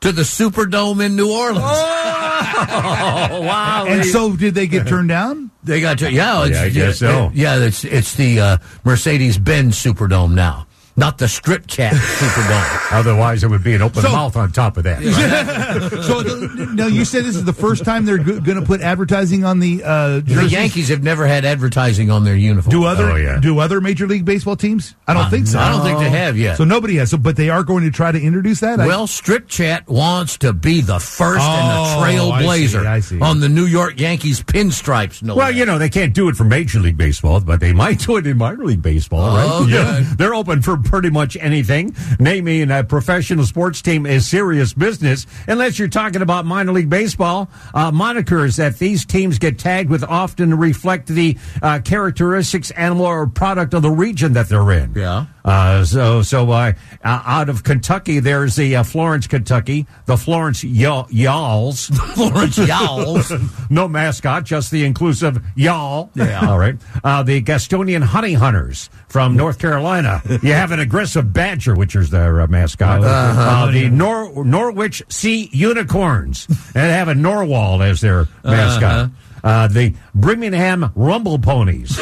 to 0.00 0.10
the 0.12 0.22
Superdome 0.22 1.04
in 1.04 1.16
New 1.16 1.32
Orleans. 1.32 1.64
Oh, 1.64 3.40
wow. 3.42 3.86
And 3.86 4.04
so, 4.04 4.34
did 4.36 4.54
they 4.54 4.66
get 4.66 4.86
turned 4.86 5.08
down? 5.08 5.50
They 5.62 5.80
got 5.80 5.98
to, 6.00 6.10
yeah, 6.12 6.44
it's, 6.44 6.58
I 6.58 6.68
guess 6.70 6.98
so. 6.98 7.30
Yeah, 7.34 7.58
it's, 7.60 7.84
it's 7.84 8.16
the 8.16 8.40
uh, 8.40 8.56
Mercedes 8.84 9.38
Benz 9.38 9.80
Superdome 9.80 10.34
now, 10.34 10.66
not 10.96 11.18
the 11.18 11.28
Strip 11.28 11.66
Chat 11.66 11.92
Superdome. 11.96 12.92
Otherwise, 12.92 13.42
it 13.44 13.48
would 13.48 13.64
be 13.64 13.74
an 13.74 13.82
open 13.82 14.02
So- 14.02 14.12
mouth 14.12 14.36
on 14.36 14.52
top 14.52 14.76
of 14.76 14.84
that. 14.84 15.02
So, 16.02 16.22
the, 16.22 16.66
no, 16.74 16.86
you 16.86 17.04
said 17.04 17.24
this 17.24 17.36
is 17.36 17.44
the 17.44 17.52
first 17.52 17.84
time 17.84 18.04
they're 18.04 18.18
go- 18.18 18.40
going 18.40 18.60
to 18.60 18.66
put 18.66 18.80
advertising 18.82 19.44
on 19.44 19.58
the 19.58 19.82
uh, 19.84 20.20
The? 20.20 20.46
Yankees 20.50 20.88
have 20.88 21.02
never 21.02 21.26
had 21.26 21.44
advertising 21.44 22.10
on 22.10 22.24
their 22.24 22.36
uniform. 22.36 22.70
Do 22.70 22.84
other 22.84 23.10
Oh, 23.12 23.16
yeah. 23.16 23.40
do 23.40 23.58
other 23.58 23.80
Major 23.80 24.06
League 24.06 24.24
Baseball 24.24 24.56
teams? 24.56 24.94
I 25.06 25.14
don't 25.14 25.30
think 25.30 25.46
so. 25.46 25.58
I 25.58 25.70
don't 25.70 25.82
think 25.84 25.98
they 25.98 26.10
have 26.10 26.36
yet. 26.36 26.56
So 26.58 26.64
nobody 26.64 26.96
has. 26.96 27.10
So, 27.10 27.18
but 27.18 27.36
they 27.36 27.48
are 27.50 27.62
going 27.62 27.84
to 27.84 27.90
try 27.90 28.12
to 28.12 28.20
introduce 28.20 28.60
that. 28.60 28.80
I- 28.80 28.86
well, 28.86 29.06
Strip 29.06 29.48
Chat 29.48 29.88
wants 29.88 30.38
to 30.38 30.52
be 30.52 30.80
the 30.82 30.98
first 31.00 31.40
Oh, 31.42 32.04
and 32.04 32.18
the 32.18 32.22
trailblazer 32.22 32.86
I 32.86 33.00
see, 33.00 33.16
I 33.16 33.18
see. 33.18 33.20
on 33.20 33.40
the 33.40 33.48
New 33.48 33.66
York 33.66 33.98
Yankees 33.98 34.42
pinstripes. 34.42 35.22
No 35.22 35.34
Well, 35.36 35.48
less. 35.48 35.56
you 35.56 35.64
know, 35.64 35.78
they 35.78 35.88
can't 35.90 36.12
do 36.14 36.28
it 36.28 36.36
for 36.36 36.44
Major 36.44 36.80
League 36.80 36.96
Baseball, 36.98 37.40
but 37.40 37.60
they 37.60 37.72
might 37.72 38.00
do 38.00 38.16
it 38.16 38.26
in 38.26 38.36
minor 38.38 38.64
league 38.64 38.82
baseball, 38.82 39.36
right? 39.36 39.48
Oh, 39.48 39.66
good. 39.70 40.18
They're 40.18 40.34
open 40.34 40.60
for 40.62 40.76
pretty 40.82 41.10
much 41.10 41.36
anything. 41.40 41.94
Naming 42.18 42.70
a 42.70 42.84
professional 42.84 43.44
sports 43.44 43.82
team 43.82 44.06
is 44.06 44.26
serious 44.26 44.72
business, 44.72 45.26
unless 45.46 45.78
you're 45.78 45.88
talking 45.88 46.22
about 46.22 46.46
minor 46.46 46.72
league 46.72 46.90
baseball. 46.90 47.50
Uh, 47.74 47.90
monikers 47.90 48.56
that 48.56 48.78
these 48.78 49.04
teams 49.04 49.38
get 49.38 49.58
tagged 49.58 49.90
with 49.90 50.04
often 50.04 50.56
reflect 50.58 51.08
the 51.08 51.36
uh, 51.62 51.80
characteristics, 51.84 52.70
animal, 52.72 53.06
or 53.06 53.26
product 53.26 53.74
of 53.74 53.82
the 53.82 53.90
region 53.90 54.32
that 54.34 54.48
they're 54.48 54.70
in. 54.72 54.92
Yeah. 54.94 55.26
Uh, 55.44 55.84
so, 55.84 56.22
so 56.22 56.50
uh, 56.50 56.72
uh, 57.04 57.22
out 57.26 57.48
of 57.48 57.64
Kentucky, 57.64 58.20
there's 58.20 58.54
the 58.56 58.76
uh, 58.76 58.82
Florence, 58.84 59.26
Kentucky, 59.26 59.86
the 60.06 60.16
Florence 60.16 60.62
y- 60.62 61.04
Y'alls. 61.10 61.86
Florence 62.14 62.58
Yalls. 62.58 63.30
no 63.70 63.88
mascot, 63.88 64.44
just 64.44 64.70
the 64.70 64.84
inclusive 64.84 65.42
y'all. 65.56 66.10
Yeah. 66.14 66.48
All 66.48 66.58
right. 66.58 66.76
Uh, 67.02 67.22
the 67.24 67.42
Gastonian 67.42 68.02
Honey 68.02 68.34
Hunters 68.34 68.88
from 69.08 69.36
North 69.36 69.58
Carolina. 69.58 70.22
You 70.42 70.52
have 70.54 70.72
an 70.72 70.80
aggressive 70.80 71.32
badger, 71.32 71.74
which 71.74 71.94
is 71.94 72.10
their 72.10 72.40
uh, 72.40 72.46
mascot. 72.48 73.00
Uh, 73.04 73.70
the 73.70 73.88
Nor- 73.88 74.44
Norwich 74.44 75.02
Sea 75.08 75.48
Unicorns. 75.52 76.46
and 76.48 76.56
they 76.74 76.92
have 76.92 77.08
a 77.08 77.14
narwhal 77.14 77.82
as 77.82 78.00
their 78.00 78.26
mascot. 78.42 79.10
Uh, 79.44 79.66
the 79.68 79.94
Birmingham 80.14 80.90
Rumble 80.94 81.38
Ponies. 81.38 81.98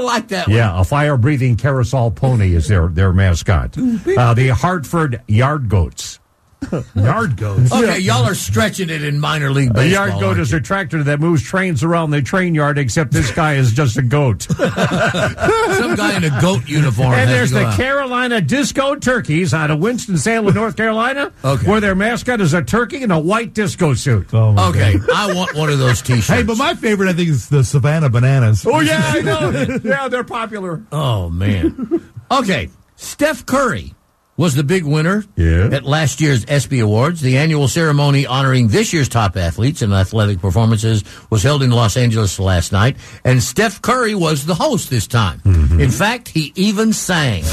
Like 0.00 0.28
that 0.28 0.48
one. 0.48 0.56
Yeah, 0.56 0.80
a 0.80 0.84
fire-breathing 0.84 1.56
carousel 1.56 2.10
pony 2.10 2.54
is 2.54 2.68
their 2.68 2.88
their 2.88 3.12
mascot. 3.12 3.76
Uh, 3.76 4.34
the 4.34 4.48
Hartford 4.48 5.22
Yard 5.28 5.68
Goats. 5.68 6.19
yard 6.94 7.36
goats. 7.36 7.72
Okay, 7.72 7.98
y'all 7.98 8.24
are 8.24 8.34
stretching 8.34 8.90
it 8.90 9.02
in 9.02 9.18
minor 9.18 9.50
league 9.50 9.72
baseball. 9.72 9.84
A 9.84 10.08
yard 10.08 10.20
goat 10.20 10.24
aren't 10.30 10.40
is 10.40 10.52
you? 10.52 10.58
a 10.58 10.60
tractor 10.60 11.02
that 11.04 11.18
moves 11.20 11.42
trains 11.42 11.82
around 11.82 12.10
the 12.10 12.22
train 12.22 12.54
yard, 12.54 12.78
except 12.78 13.12
this 13.12 13.30
guy 13.32 13.54
is 13.54 13.72
just 13.72 13.96
a 13.96 14.02
goat. 14.02 14.42
some 14.42 15.94
guy 15.96 16.16
in 16.16 16.24
a 16.24 16.40
goat 16.40 16.68
uniform. 16.68 17.12
and 17.14 17.30
there's 17.30 17.50
the 17.50 17.64
out. 17.66 17.76
Carolina 17.76 18.40
Disco 18.40 18.94
Turkeys 18.94 19.52
out 19.54 19.70
of 19.70 19.78
Winston-Salem, 19.80 20.54
North 20.54 20.76
Carolina, 20.76 21.32
Okay. 21.44 21.66
where 21.68 21.80
their 21.80 21.94
mascot 21.94 22.40
is 22.40 22.54
a 22.54 22.62
turkey 22.62 23.02
in 23.02 23.10
a 23.10 23.18
white 23.18 23.54
disco 23.54 23.94
suit. 23.94 24.28
Oh, 24.32 24.68
Okay, 24.70 24.98
God. 24.98 25.10
I 25.10 25.34
want 25.34 25.54
one 25.54 25.70
of 25.70 25.78
those 25.78 26.02
T-shirts. 26.10 26.28
Hey, 26.28 26.42
but 26.42 26.56
my 26.56 26.74
favorite, 26.74 27.08
I 27.08 27.12
think, 27.14 27.30
is 27.30 27.48
the 27.48 27.64
Savannah 27.64 28.10
Bananas. 28.10 28.64
Oh, 28.66 28.80
yeah, 28.80 29.00
I 29.14 29.20
know. 29.22 29.50
yeah, 29.82 30.08
they're 30.08 30.24
popular. 30.24 30.82
Oh 30.92 31.28
man. 31.30 32.02
Okay, 32.30 32.68
Steph 32.96 33.44
Curry 33.46 33.94
was 34.40 34.54
the 34.54 34.64
big 34.64 34.84
winner 34.84 35.22
Yeah. 35.36 35.68
at 35.70 35.84
last 35.84 36.18
year's 36.18 36.46
ESPY 36.48 36.80
Awards. 36.80 37.20
The 37.20 37.36
annual 37.36 37.68
ceremony 37.68 38.24
honoring 38.24 38.68
this 38.68 38.90
year's 38.90 39.06
top 39.06 39.36
athletes 39.36 39.82
and 39.82 39.92
athletic 39.92 40.40
performances 40.40 41.04
was 41.28 41.42
held 41.42 41.62
in 41.62 41.70
Los 41.70 41.94
Angeles 41.98 42.38
last 42.40 42.72
night, 42.72 42.96
and 43.22 43.42
Steph 43.42 43.82
Curry 43.82 44.14
was 44.14 44.46
the 44.46 44.54
host 44.54 44.88
this 44.88 45.06
time. 45.06 45.40
Mm-hmm. 45.44 45.80
In 45.82 45.90
fact, 45.90 46.28
he 46.28 46.54
even 46.56 46.94
sang. 46.94 47.44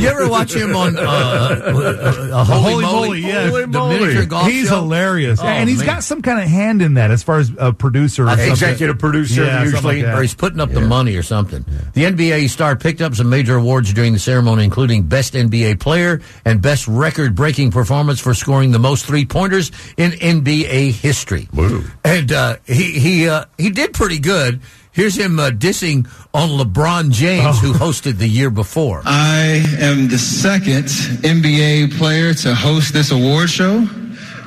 You 0.00 0.08
ever 0.08 0.28
watch 0.28 0.54
him 0.54 0.74
on 0.74 0.96
uh, 0.96 1.00
uh, 1.02 2.30
uh, 2.32 2.44
Holy, 2.44 2.84
Holy 2.84 2.84
Moly, 2.84 3.20
yeah. 3.20 3.50
the 3.50 3.66
Moly. 3.66 3.98
miniature 4.00 4.26
golf 4.26 4.46
He's 4.48 4.68
show? 4.68 4.76
hilarious. 4.80 5.40
Oh, 5.40 5.46
and 5.46 5.68
he's 5.68 5.78
man. 5.78 5.86
got 5.86 6.04
some 6.04 6.22
kind 6.22 6.40
of 6.40 6.48
hand 6.48 6.80
in 6.82 6.94
that 6.94 7.10
as 7.10 7.22
far 7.22 7.38
as 7.38 7.52
a 7.58 7.72
producer. 7.72 8.26
or. 8.26 8.32
Executive 8.40 8.98
producer, 8.98 9.44
Yeah, 9.44 9.62
usually. 9.64 10.02
like 10.02 10.14
or 10.16 10.22
he's 10.22 10.34
putting 10.34 10.60
up 10.60 10.70
the 10.70 10.80
money 10.80 11.16
or 11.16 11.22
something. 11.22 11.64
The 11.92 12.04
NBA 12.04 12.48
star 12.48 12.76
picked 12.76 13.00
up 13.00 13.14
some 13.14 13.28
major 13.30 13.56
awards 13.56 13.92
during 13.92 14.12
the 14.12 14.18
ceremony, 14.18 14.64
including 14.64 15.02
Best 15.04 15.34
NBA 15.34 15.80
Player 15.80 16.20
and 16.44 16.62
Best 16.62 16.88
Record 16.88 17.34
Breaking 17.34 17.70
Performance 17.70 18.20
for 18.20 18.32
scoring 18.34 18.70
the 18.70 18.78
most 18.78 19.04
three 19.06 19.26
pointers 19.26 19.70
in 19.96 20.12
NBA 20.12 20.92
history. 20.92 21.48
Woo. 21.52 21.84
And 22.04 22.32
uh, 22.32 22.56
he 22.66 22.98
he 22.98 23.28
uh, 23.28 23.44
he 23.58 23.70
did 23.70 23.92
pretty 23.92 24.18
good. 24.18 24.60
Here's 24.92 25.16
him 25.16 25.38
uh, 25.38 25.50
dissing 25.50 26.08
on 26.34 26.48
LeBron 26.50 27.12
James, 27.12 27.60
who 27.60 27.72
hosted 27.72 28.18
the 28.18 28.26
year 28.28 28.50
before. 28.50 29.02
I 29.04 29.64
am 29.78 30.08
the 30.08 30.18
second 30.18 30.86
NBA 31.22 31.96
player 31.96 32.34
to 32.34 32.54
host 32.54 32.92
this 32.92 33.12
award 33.12 33.50
show, 33.50 33.82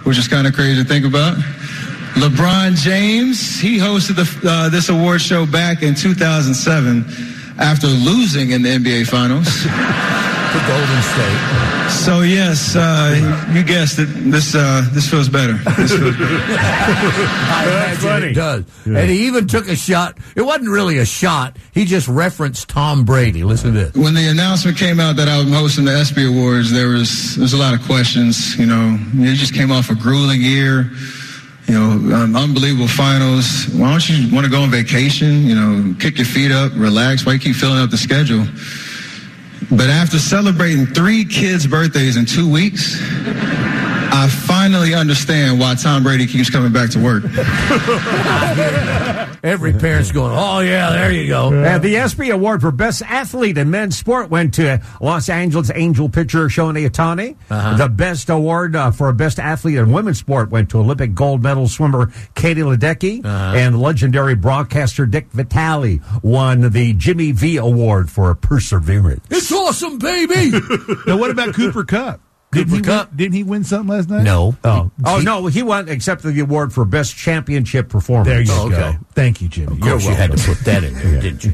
which 0.04 0.18
is 0.18 0.28
kind 0.28 0.46
of 0.46 0.54
crazy 0.54 0.84
to 0.84 0.88
think 0.88 1.06
about. 1.06 1.38
LeBron 2.16 2.76
James, 2.76 3.60
he 3.60 3.78
hosted 3.78 4.16
the, 4.16 4.50
uh, 4.50 4.70
this 4.70 4.90
award 4.90 5.22
show 5.22 5.46
back 5.46 5.82
in 5.82 5.96
2007 5.96 7.33
after 7.60 7.88
losing 7.88 8.52
in 8.52 8.62
the 8.62 8.70
NBA 8.70 9.08
Finals. 9.08 9.48
for 10.54 10.60
Golden 10.68 11.02
State. 11.02 11.90
So 12.06 12.22
yes, 12.22 12.76
uh, 12.76 13.50
you 13.54 13.64
guessed 13.64 13.98
it. 14.00 14.06
This 14.06 14.54
uh, 14.56 14.88
this 14.94 15.10
feels 15.10 15.28
better. 15.30 15.54
This 15.78 15.92
feels 15.92 16.16
better. 16.16 16.38
I 16.38 17.64
imagine 17.66 18.02
funny. 18.02 18.28
it 18.28 18.34
does. 18.34 18.66
And 18.86 19.10
he 19.10 19.28
even 19.28 19.48
took 19.48 19.68
a 19.68 19.76
shot. 19.76 20.18
It 20.36 20.42
wasn't 20.42 20.70
really 20.70 20.98
a 21.00 21.06
shot. 21.06 21.58
He 21.74 21.86
just 21.86 22.08
referenced 22.08 22.70
Tom 22.70 23.04
Brady. 23.04 23.44
Listen 23.44 23.74
to 23.74 23.86
this. 23.86 23.96
when 23.96 24.14
the 24.14 24.28
announcement 24.28 24.78
came 24.78 25.00
out 25.00 25.16
that 25.18 25.28
I 25.28 25.38
was 25.40 25.50
hosting 25.52 25.86
the 25.86 25.92
ESPY 25.94 26.26
Awards, 26.28 26.72
there 26.72 26.90
was 26.90 27.36
there 27.36 27.44
was 27.44 27.54
a 27.54 27.58
lot 27.58 27.74
of 27.74 27.82
questions. 27.86 28.56
You 28.58 28.66
know, 28.68 28.98
it 29.16 29.36
just 29.36 29.54
came 29.54 29.72
off 29.72 29.90
a 29.90 29.96
grueling 29.96 30.42
year. 30.42 30.90
You 31.68 31.74
know, 31.76 32.16
um, 32.16 32.36
unbelievable 32.36 32.88
finals. 32.88 33.68
Why 33.74 33.92
don't 33.92 34.10
you 34.10 34.34
want 34.34 34.46
to 34.46 34.52
go 34.52 34.62
on 34.62 34.70
vacation? 34.70 35.44
You 35.44 35.56
know, 35.56 35.96
kick 36.00 36.18
your 36.18 36.26
feet 36.26 36.52
up, 36.52 36.72
relax. 36.76 37.26
Why 37.26 37.34
you 37.34 37.40
keep 37.40 37.56
filling 37.56 37.80
up 37.80 37.90
the 37.90 37.98
schedule? 37.98 38.46
But 39.72 39.90
after 39.90 40.20
celebrating 40.20 40.86
three 40.88 41.24
kids' 41.24 41.66
birthdays 41.66 42.18
in 42.18 42.26
two 42.26 42.50
weeks, 42.52 43.00
I 44.14 44.30
finally 44.30 44.64
finally 44.64 44.94
understand 44.94 45.60
why 45.60 45.76
Tom 45.76 46.04
Brady 46.04 46.26
keeps 46.26 46.50
coming 46.50 46.72
back 46.72 46.90
to 46.92 47.00
work. 47.00 47.24
Every 49.44 49.74
parent's 49.74 50.12
going, 50.12 50.32
oh, 50.34 50.62
yeah, 50.62 50.92
there 50.92 51.12
you 51.12 51.28
go. 51.28 51.52
And 51.52 51.84
the 51.84 51.98
ESPY 51.98 52.30
Award 52.30 52.62
for 52.62 52.72
Best 52.72 53.02
Athlete 53.02 53.58
in 53.58 53.70
Men's 53.70 53.98
Sport 53.98 54.30
went 54.30 54.54
to 54.54 54.82
Los 55.02 55.28
Angeles 55.28 55.70
Angel 55.76 56.08
pitcher 56.08 56.48
Shohei 56.48 56.90
Ohtani. 56.90 57.36
Uh-huh. 57.50 57.76
The 57.76 57.90
Best 57.90 58.30
Award 58.30 58.76
uh, 58.76 58.92
for 58.92 59.12
Best 59.12 59.38
Athlete 59.38 59.80
in 59.80 59.92
Women's 59.92 60.20
Sport 60.20 60.50
went 60.50 60.70
to 60.70 60.80
Olympic 60.80 61.14
gold 61.14 61.44
medal 61.44 61.68
swimmer 61.68 62.14
Katie 62.36 62.62
Ledecky. 62.62 63.24
Uh-huh. 63.24 63.58
And 63.58 63.82
legendary 63.82 64.36
broadcaster 64.36 65.06
Dick 65.06 65.30
Vitale 65.32 66.00
won 66.22 66.72
the 66.72 66.94
Jimmy 66.94 67.34
V 67.34 67.58
Award 67.58 68.10
for 68.10 68.34
Perseverance. 68.34 69.26
It's 69.30 69.52
awesome, 69.52 69.98
baby. 69.98 70.52
now, 71.06 71.18
what 71.18 71.32
about 71.32 71.54
Cooper 71.54 71.84
Kupp? 71.84 72.22
Didn't 72.54 72.70
Cooper 72.74 72.92
he 72.92 72.98
Win, 72.98 73.08
didn't 73.16 73.34
he 73.36 73.44
win 73.44 73.64
something 73.64 73.96
last 73.96 74.10
night? 74.10 74.24
no. 74.24 74.56
Oh, 74.64 74.92
Oh, 75.06 75.20
no, 75.20 75.48
he 75.48 75.64
won, 75.64 75.90
accepted 75.90 76.34
the 76.36 76.42
award 76.42 76.72
for 76.74 76.86
Best 76.86 77.16
Championship 77.16 77.90
Performance. 77.90 78.28
there 78.28 78.42
you 78.42 78.52
Oh, 78.52 78.70
go. 78.70 78.76
okay. 78.76 78.98
Thank 79.14 79.42
you, 79.42 79.48
Jimmy. 79.48 79.74
Of 79.74 79.82
course, 79.82 80.06
you 80.06 80.14
had 80.14 80.32
to 80.32 80.38
put 80.44 80.60
that 80.66 80.84
in 80.84 80.94
there, 80.94 81.22
didn't 81.22 81.44
you? 81.44 81.54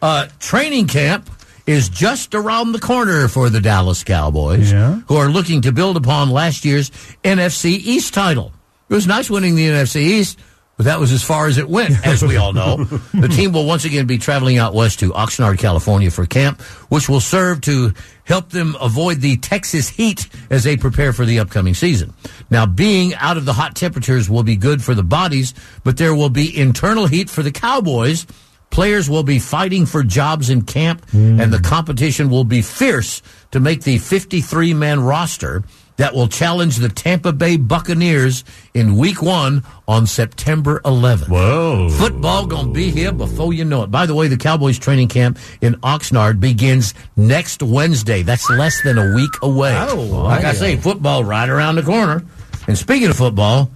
Uh, 0.00 0.26
training 0.38 0.86
camp 0.86 1.28
is 1.66 1.88
just 1.88 2.34
around 2.34 2.72
the 2.72 2.78
corner 2.78 3.28
for 3.28 3.50
the 3.50 3.60
Dallas 3.60 4.02
Cowboys, 4.04 4.72
Yeah. 4.72 5.00
who 5.08 5.16
are 5.16 5.28
looking 5.28 5.60
to 5.62 5.72
build 5.72 5.96
upon 5.96 6.30
last 6.30 6.64
year's 6.64 6.90
NFC 7.24 7.72
East 7.72 8.14
title. 8.14 8.52
It 8.88 8.94
was 8.94 9.06
nice 9.06 9.28
winning 9.28 9.54
the 9.54 9.66
NFC 9.68 10.00
East, 10.00 10.38
but 10.78 10.84
that 10.84 11.00
was 11.00 11.10
as 11.10 11.24
far 11.24 11.48
as 11.48 11.58
it 11.58 11.68
went, 11.68 12.06
as 12.06 12.22
we 12.22 12.36
all 12.36 12.52
know. 12.52 12.76
the 13.12 13.26
team 13.26 13.52
will 13.52 13.66
once 13.66 13.84
again 13.84 14.06
be 14.06 14.16
traveling 14.16 14.58
out 14.58 14.74
west 14.74 15.00
to 15.00 15.10
Oxnard, 15.10 15.58
California 15.58 16.08
for 16.08 16.24
camp, 16.24 16.62
which 16.88 17.08
will 17.08 17.20
serve 17.20 17.60
to 17.62 17.92
help 18.22 18.50
them 18.50 18.76
avoid 18.80 19.20
the 19.20 19.36
Texas 19.38 19.88
heat 19.88 20.28
as 20.50 20.62
they 20.62 20.76
prepare 20.76 21.12
for 21.12 21.24
the 21.24 21.40
upcoming 21.40 21.74
season. 21.74 22.14
Now, 22.48 22.64
being 22.64 23.12
out 23.14 23.36
of 23.36 23.44
the 23.44 23.54
hot 23.54 23.74
temperatures 23.74 24.30
will 24.30 24.44
be 24.44 24.54
good 24.54 24.80
for 24.80 24.94
the 24.94 25.02
bodies, 25.02 25.52
but 25.82 25.96
there 25.96 26.14
will 26.14 26.30
be 26.30 26.56
internal 26.56 27.06
heat 27.06 27.28
for 27.28 27.42
the 27.42 27.50
Cowboys. 27.52 28.24
Players 28.70 29.10
will 29.10 29.24
be 29.24 29.40
fighting 29.40 29.84
for 29.84 30.04
jobs 30.04 30.48
in 30.48 30.62
camp, 30.62 31.04
and 31.12 31.52
the 31.52 31.58
mm. 31.58 31.64
competition 31.64 32.30
will 32.30 32.44
be 32.44 32.62
fierce 32.62 33.20
to 33.50 33.58
make 33.58 33.82
the 33.82 33.98
53 33.98 34.74
man 34.74 35.00
roster 35.00 35.64
that 35.98 36.14
will 36.14 36.26
challenge 36.28 36.76
the 36.76 36.88
Tampa 36.88 37.32
Bay 37.32 37.56
Buccaneers 37.56 38.44
in 38.72 38.96
week 38.96 39.20
one 39.20 39.62
on 39.86 40.06
September 40.06 40.80
11th. 40.84 41.28
Whoa. 41.28 41.90
Football 41.90 42.46
gonna 42.46 42.72
be 42.72 42.90
here 42.90 43.12
before 43.12 43.52
you 43.52 43.64
know 43.64 43.82
it. 43.82 43.90
By 43.90 44.06
the 44.06 44.14
way, 44.14 44.28
the 44.28 44.36
Cowboys 44.36 44.78
training 44.78 45.08
camp 45.08 45.38
in 45.60 45.74
Oxnard 45.82 46.40
begins 46.40 46.94
next 47.16 47.62
Wednesday. 47.62 48.22
That's 48.22 48.48
less 48.48 48.82
than 48.82 48.96
a 48.96 49.14
week 49.14 49.32
away. 49.42 49.76
Oh, 49.76 49.96
like 49.96 50.44
I 50.44 50.52
say, 50.54 50.76
football 50.76 51.22
right 51.24 51.48
around 51.48 51.74
the 51.76 51.82
corner. 51.82 52.24
And 52.66 52.76
speaking 52.78 53.08
of 53.08 53.16
football, 53.16 53.70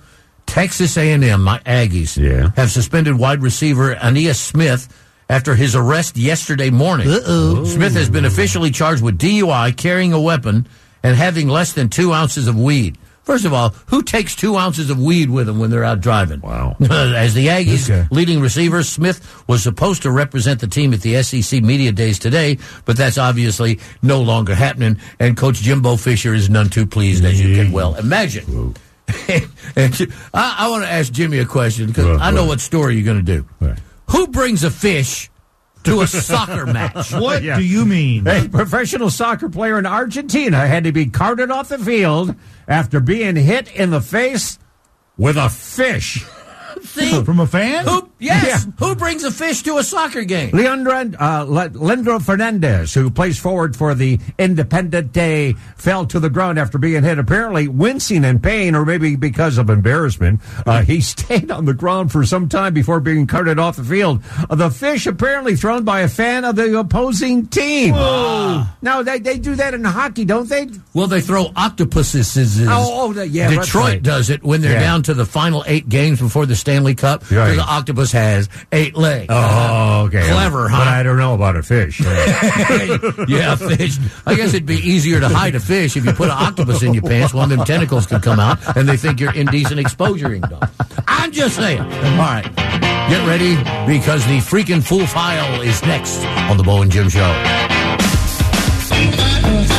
Texas 0.47 0.97
A&M, 0.97 1.43
my 1.43 1.59
Aggies, 1.61 2.17
Yeah. 2.17 2.50
have 2.57 2.71
suspended 2.71 3.19
wide 3.19 3.43
receiver 3.43 3.95
Ainias 3.97 4.37
Smith 4.37 4.88
after 5.31 5.55
his 5.55 5.75
arrest 5.75 6.17
yesterday 6.17 6.69
morning. 6.71 7.09
Uh-oh. 7.11 7.64
Smith 7.64 7.95
has 7.95 8.11
been 8.11 8.25
officially 8.26 8.71
charged 8.71 9.02
with 9.02 9.19
DUI, 9.19 9.73
carrying 9.76 10.12
a 10.12 10.21
weapon, 10.21 10.67
and 11.02 11.16
having 11.16 11.49
less 11.49 11.73
than 11.73 11.88
two 11.88 12.12
ounces 12.12 12.49
of 12.49 12.59
weed. 12.59 12.99
First 13.23 13.44
of 13.44 13.52
all, 13.52 13.68
who 13.87 14.02
takes 14.02 14.35
two 14.35 14.56
ounces 14.56 14.90
of 14.90 14.99
weed 14.99 15.30
with 15.30 15.47
them 15.47 15.61
when 15.61 15.71
they're 15.71 15.85
out 15.85 16.00
driving? 16.00 16.40
Wow. 16.40 16.75
As 16.80 17.35
the 17.35 17.47
Aggies' 17.47 17.88
Okay. 17.88 18.09
leading 18.11 18.40
receiver, 18.40 18.82
Smith 18.82 19.44
was 19.47 19.62
supposed 19.62 20.02
to 20.02 20.11
represent 20.11 20.59
the 20.61 20.66
team 20.66 20.92
at 20.92 21.02
the 21.02 21.23
SEC 21.23 21.62
Media 21.62 21.92
Days 21.92 22.18
today, 22.18 22.59
but 22.85 22.97
that's 22.97 23.18
obviously 23.18 23.78
no 24.02 24.21
longer 24.23 24.56
happening, 24.56 24.99
and 25.21 25.37
Coach 25.37 25.59
Jimbo 25.61 25.97
Fisher 25.99 26.35
is 26.35 26.50
none 26.50 26.68
too 26.68 26.85
pleased, 26.85 27.25
as 27.25 27.40
you 27.40 27.54
can 27.54 27.71
well 27.71 27.94
imagine. 27.94 28.75
And 29.76 30.09
I, 30.32 30.56
I 30.61 30.71
want 30.71 30.85
to 30.85 30.90
ask 30.90 31.12
Jimmy 31.12 31.38
a 31.38 31.44
question 31.44 31.87
because 31.88 32.06
Right, 32.06 32.21
I 32.21 32.30
know 32.30 32.40
right. 32.42 32.49
what 32.49 32.61
story 32.61 32.94
you're 32.97 33.04
going 33.04 33.25
to 33.25 33.40
do. 33.40 33.47
Right. 33.61 33.78
Who 34.11 34.26
brings 34.28 34.64
a 34.64 34.71
fish 34.71 35.30
to 35.85 36.01
a 36.01 36.07
soccer 36.07 36.67
match? 36.67 37.12
What 37.23 37.43
Yeah. 37.43 37.57
do 37.59 37.65
you 37.65 37.85
mean? 37.85 38.27
A 38.27 38.49
professional 38.49 39.11
soccer 39.11 39.49
player 39.49 39.79
in 39.79 39.87
Argentina 39.87 40.67
had 40.67 40.85
to 40.85 40.93
be 40.93 41.07
carted 41.07 41.51
off 41.51 41.69
the 41.69 41.79
field 41.79 42.35
after 42.69 43.01
being 43.01 43.37
hit 43.37 43.71
in 43.75 43.91
the 43.91 44.01
face 44.01 44.59
with 45.17 45.37
a 45.37 45.49
fish. 45.49 46.25
See? 46.85 47.23
From 47.25 47.41
a 47.41 47.47
fan? 47.47 47.87
Who, 47.87 48.11
yes. 48.19 48.47
Yeah. 48.67 48.73
Who 48.79 48.95
brings 48.95 49.25
a 49.25 49.31
fish 49.31 49.62
to 49.62 49.79
a 49.79 49.85
soccer 49.85 50.25
game? 50.25 50.51
Leandro, 50.55 51.11
uh, 51.19 51.45
Leandro 51.45 52.19
Fernandez, 52.19 52.93
who 52.95 53.11
plays 53.11 53.39
forward 53.39 53.77
for 53.77 53.95
the 53.95 54.19
Independiente, 54.39 55.57
fell 55.77 56.07
to 56.07 56.21
the 56.21 56.31
ground 56.31 56.59
after 56.59 56.79
being 56.79 57.03
hit, 57.03 57.19
apparently 57.19 57.69
wincing 57.69 58.25
in 58.25 58.39
pain 58.41 58.75
or 58.75 58.85
maybe 58.85 59.17
because 59.17 59.59
of 59.59 59.71
embarrassment. 59.71 60.41
Uh, 60.67 60.83
he 60.83 61.01
stayed 61.12 61.51
on 61.51 61.65
the 61.65 61.75
ground 61.75 62.11
for 62.12 62.25
some 62.25 62.49
time 62.49 62.75
before 62.75 63.01
being 63.01 63.27
carted 63.27 63.59
off 63.59 63.77
the 63.77 63.85
field. 63.85 64.23
Uh, 64.51 64.55
the 64.55 64.71
fish 64.71 65.07
apparently 65.07 65.57
thrown 65.57 65.85
by 65.85 66.01
a 66.01 66.09
fan 66.09 66.45
of 66.45 66.57
the 66.57 66.79
opposing 66.79 67.47
team. 67.47 67.93
Now, 67.93 69.03
they, 69.03 69.19
they 69.19 69.39
do 69.39 69.55
that 69.57 69.75
in 69.75 69.85
hockey, 69.85 70.25
don't 70.25 70.49
they? 70.49 70.69
Well, 70.95 71.07
they 71.07 71.21
throw 71.21 71.51
octopuses. 71.57 72.61
Oh, 72.62 73.12
oh, 73.17 73.23
yeah, 73.23 73.49
Detroit 73.51 73.85
right. 73.85 74.03
does 74.03 74.31
it 74.31 74.43
when 74.43 74.61
they're 74.61 74.73
Yeah. 74.73 74.81
down 74.81 75.03
to 75.05 75.15
the 75.15 75.25
final 75.27 75.65
eight 75.67 75.89
games 75.89 76.21
before 76.21 76.47
the 76.47 76.55
Stanley 76.73 76.95
Cup. 76.95 77.21
Because 77.21 77.37
Right. 77.37 77.55
the 77.57 77.62
octopus 77.62 78.12
has 78.12 78.49
eight 78.73 78.97
legs. 78.97 79.26
Oh, 79.29 79.37
uh-huh. 79.37 80.02
okay. 80.05 80.23
Clever, 80.31 80.69
huh? 80.71 80.79
But? 80.79 80.88
I 80.88 81.02
don't 81.02 81.19
know 81.19 81.35
about 81.35 81.54
a 81.56 81.63
fish. 81.63 82.00
yeah, 83.28 83.54
fish. 83.56 83.99
I 84.26 84.35
guess 84.35 84.54
it'd 84.54 84.65
be 84.65 84.76
easier 84.76 85.21
to 85.21 85.28
hide 85.28 85.54
a 85.54 85.61
fish 85.61 85.97
if 85.99 86.06
you 86.06 86.13
put 86.13 86.30
an 86.30 86.37
octopus 86.39 86.82
in 86.82 86.95
your 86.95 87.02
pants. 87.02 87.35
One 87.35 87.52
of 87.52 87.58
them 87.58 87.67
tentacles 87.67 88.06
can 88.06 88.21
come 88.23 88.41
out, 88.41 88.58
and 88.76 88.89
they 88.89 88.97
think 88.97 89.21
you're 89.21 89.35
indecent 89.35 89.80
exposuring 89.80 90.49
them. 90.49 90.61
I'm 91.06 91.30
just 91.30 91.56
saying. 91.56 91.80
All 91.80 92.17
right, 92.17 92.45
get 92.56 93.26
ready 93.26 93.56
because 93.87 94.25
the 94.26 94.39
freaking 94.39 94.82
full 94.82 95.06
file 95.06 95.61
is 95.61 95.82
next 95.82 96.25
on 96.49 96.56
the 96.56 96.63
Bo 96.63 96.80
and 96.80 96.91
Jim 96.91 97.11
Show. 97.11 97.21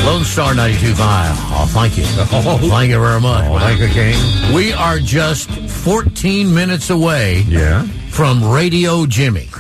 Lone 0.06 0.26
Star 0.26 0.54
92.5. 0.54 0.96
Oh, 1.00 1.66
thank 1.70 1.98
you. 1.98 2.04
Oh, 2.08 2.58
thank 2.70 2.90
you 2.92 3.00
very 3.00 3.22
much. 3.22 3.46
Oh, 3.50 3.58
thank 3.58 3.80
you, 3.80 3.88
King. 3.88 4.54
We 4.54 4.74
are 4.74 5.00
just 5.00 5.50
14 5.84 6.54
minutes 6.54 6.90
away 6.90 7.42
Yeah. 7.42 7.84
from 8.10 8.44
Radio 8.50 9.06
Jimmy. 9.06 9.50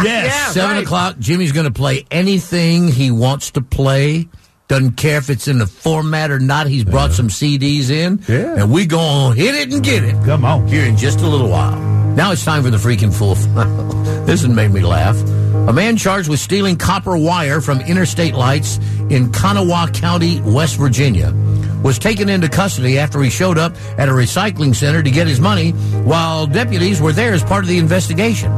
Yes. 0.00 0.54
Seven 0.54 0.76
right. 0.76 0.84
o'clock, 0.84 1.18
Jimmy's 1.18 1.50
going 1.50 1.66
to 1.66 1.72
play 1.72 2.06
anything 2.12 2.86
he 2.86 3.10
wants 3.10 3.50
to 3.52 3.60
play. 3.60 4.28
Doesn't 4.68 4.92
care 4.92 5.18
if 5.18 5.28
it's 5.28 5.48
in 5.48 5.58
the 5.58 5.66
format 5.66 6.30
or 6.30 6.38
not. 6.38 6.68
He's 6.68 6.84
brought 6.84 7.10
some 7.10 7.26
CDs 7.26 7.90
in. 7.90 8.22
Yeah. 8.28 8.62
And 8.62 8.70
we 8.72 8.86
going 8.86 9.34
to 9.34 9.42
hit 9.42 9.56
it 9.56 9.72
and 9.72 9.82
get 9.82 10.04
it. 10.04 10.14
Come 10.24 10.44
on. 10.44 10.68
Here 10.68 10.84
in 10.84 10.96
just 10.96 11.18
a 11.18 11.26
little 11.26 11.48
while. 11.48 11.76
Now 12.14 12.30
it's 12.30 12.44
time 12.44 12.62
for 12.62 12.70
the 12.70 12.76
freaking 12.76 13.12
fool. 13.12 13.34
this 14.24 14.42
has 14.42 14.48
made 14.48 14.70
me 14.70 14.82
laugh. 14.82 15.20
A 15.68 15.72
man 15.72 15.96
charged 15.96 16.28
with 16.28 16.38
stealing 16.38 16.76
copper 16.76 17.16
wire 17.16 17.60
from 17.60 17.80
interstate 17.80 18.34
lights 18.34 18.78
in 19.10 19.32
Kanawha 19.32 19.90
County, 19.92 20.40
West 20.42 20.76
Virginia, 20.76 21.32
was 21.82 21.98
taken 21.98 22.28
into 22.28 22.48
custody 22.48 22.98
after 22.98 23.22
he 23.22 23.30
showed 23.30 23.58
up 23.58 23.72
at 23.98 24.08
a 24.08 24.12
recycling 24.12 24.74
center 24.74 25.02
to 25.02 25.10
get 25.10 25.26
his 25.26 25.40
money 25.40 25.70
while 26.02 26.46
deputies 26.46 27.00
were 27.00 27.12
there 27.12 27.32
as 27.32 27.42
part 27.42 27.64
of 27.64 27.68
the 27.68 27.78
investigation. 27.78 28.50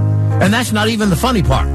And 0.42 0.52
that's 0.52 0.72
not 0.72 0.88
even 0.88 1.10
the 1.10 1.16
funny 1.16 1.42
part. 1.42 1.68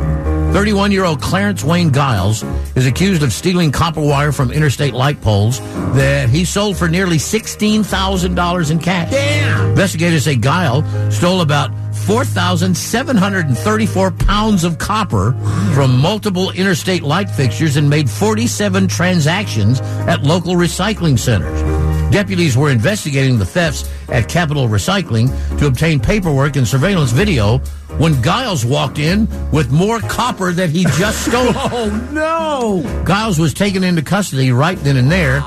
31 0.53 0.91
year 0.91 1.03
old 1.03 1.21
Clarence 1.21 1.65
Wayne 1.65 1.91
Giles 1.91 2.43
is 2.75 2.86
accused 2.86 3.23
of 3.23 3.34
stealing 3.34 3.71
copper 3.73 3.99
wire 3.99 4.31
from 4.31 4.51
interstate 4.51 4.93
light 4.93 5.19
poles 5.19 5.60
that 5.95 6.29
he 6.29 6.45
sold 6.45 6.77
for 6.77 6.88
nearly 6.88 7.17
$16,000 7.17 8.71
in 8.71 8.79
cash. 8.79 9.12
Damn. 9.12 9.69
Investigators 9.71 10.23
say 10.23 10.38
Giles 10.38 10.86
stole 11.13 11.41
about 11.41 11.71
4,734 12.05 14.11
pounds 14.11 14.63
of 14.63 14.77
copper 14.77 15.31
from 15.73 15.97
multiple 15.99 16.51
interstate 16.51 17.01
light 17.01 17.29
fixtures 17.29 17.77
and 17.77 17.89
made 17.89 18.07
47 18.09 18.87
transactions 18.87 19.81
at 19.81 20.21
local 20.23 20.53
recycling 20.53 21.17
centers. 21.17 21.61
Deputies 22.11 22.55
were 22.55 22.69
investigating 22.69 23.39
the 23.39 23.45
thefts 23.45 23.89
at 24.09 24.29
Capital 24.29 24.67
Recycling 24.67 25.27
to 25.57 25.65
obtain 25.65 25.99
paperwork 25.99 26.55
and 26.55 26.67
surveillance 26.67 27.11
video 27.11 27.57
when 27.97 28.21
Giles 28.21 28.63
walked 28.63 28.99
in 28.99 29.27
with 29.51 29.71
more 29.71 29.99
copper 30.01 30.51
that 30.51 30.69
he 30.69 30.83
just 30.83 31.25
stole. 31.25 31.53
Oh, 31.77 32.09
no. 32.13 33.03
Giles 33.05 33.39
was 33.39 33.53
taken 33.53 33.83
into 33.83 34.01
custody 34.03 34.51
right 34.51 34.77
then 34.77 34.97
and 34.97 35.11
there. 35.11 35.41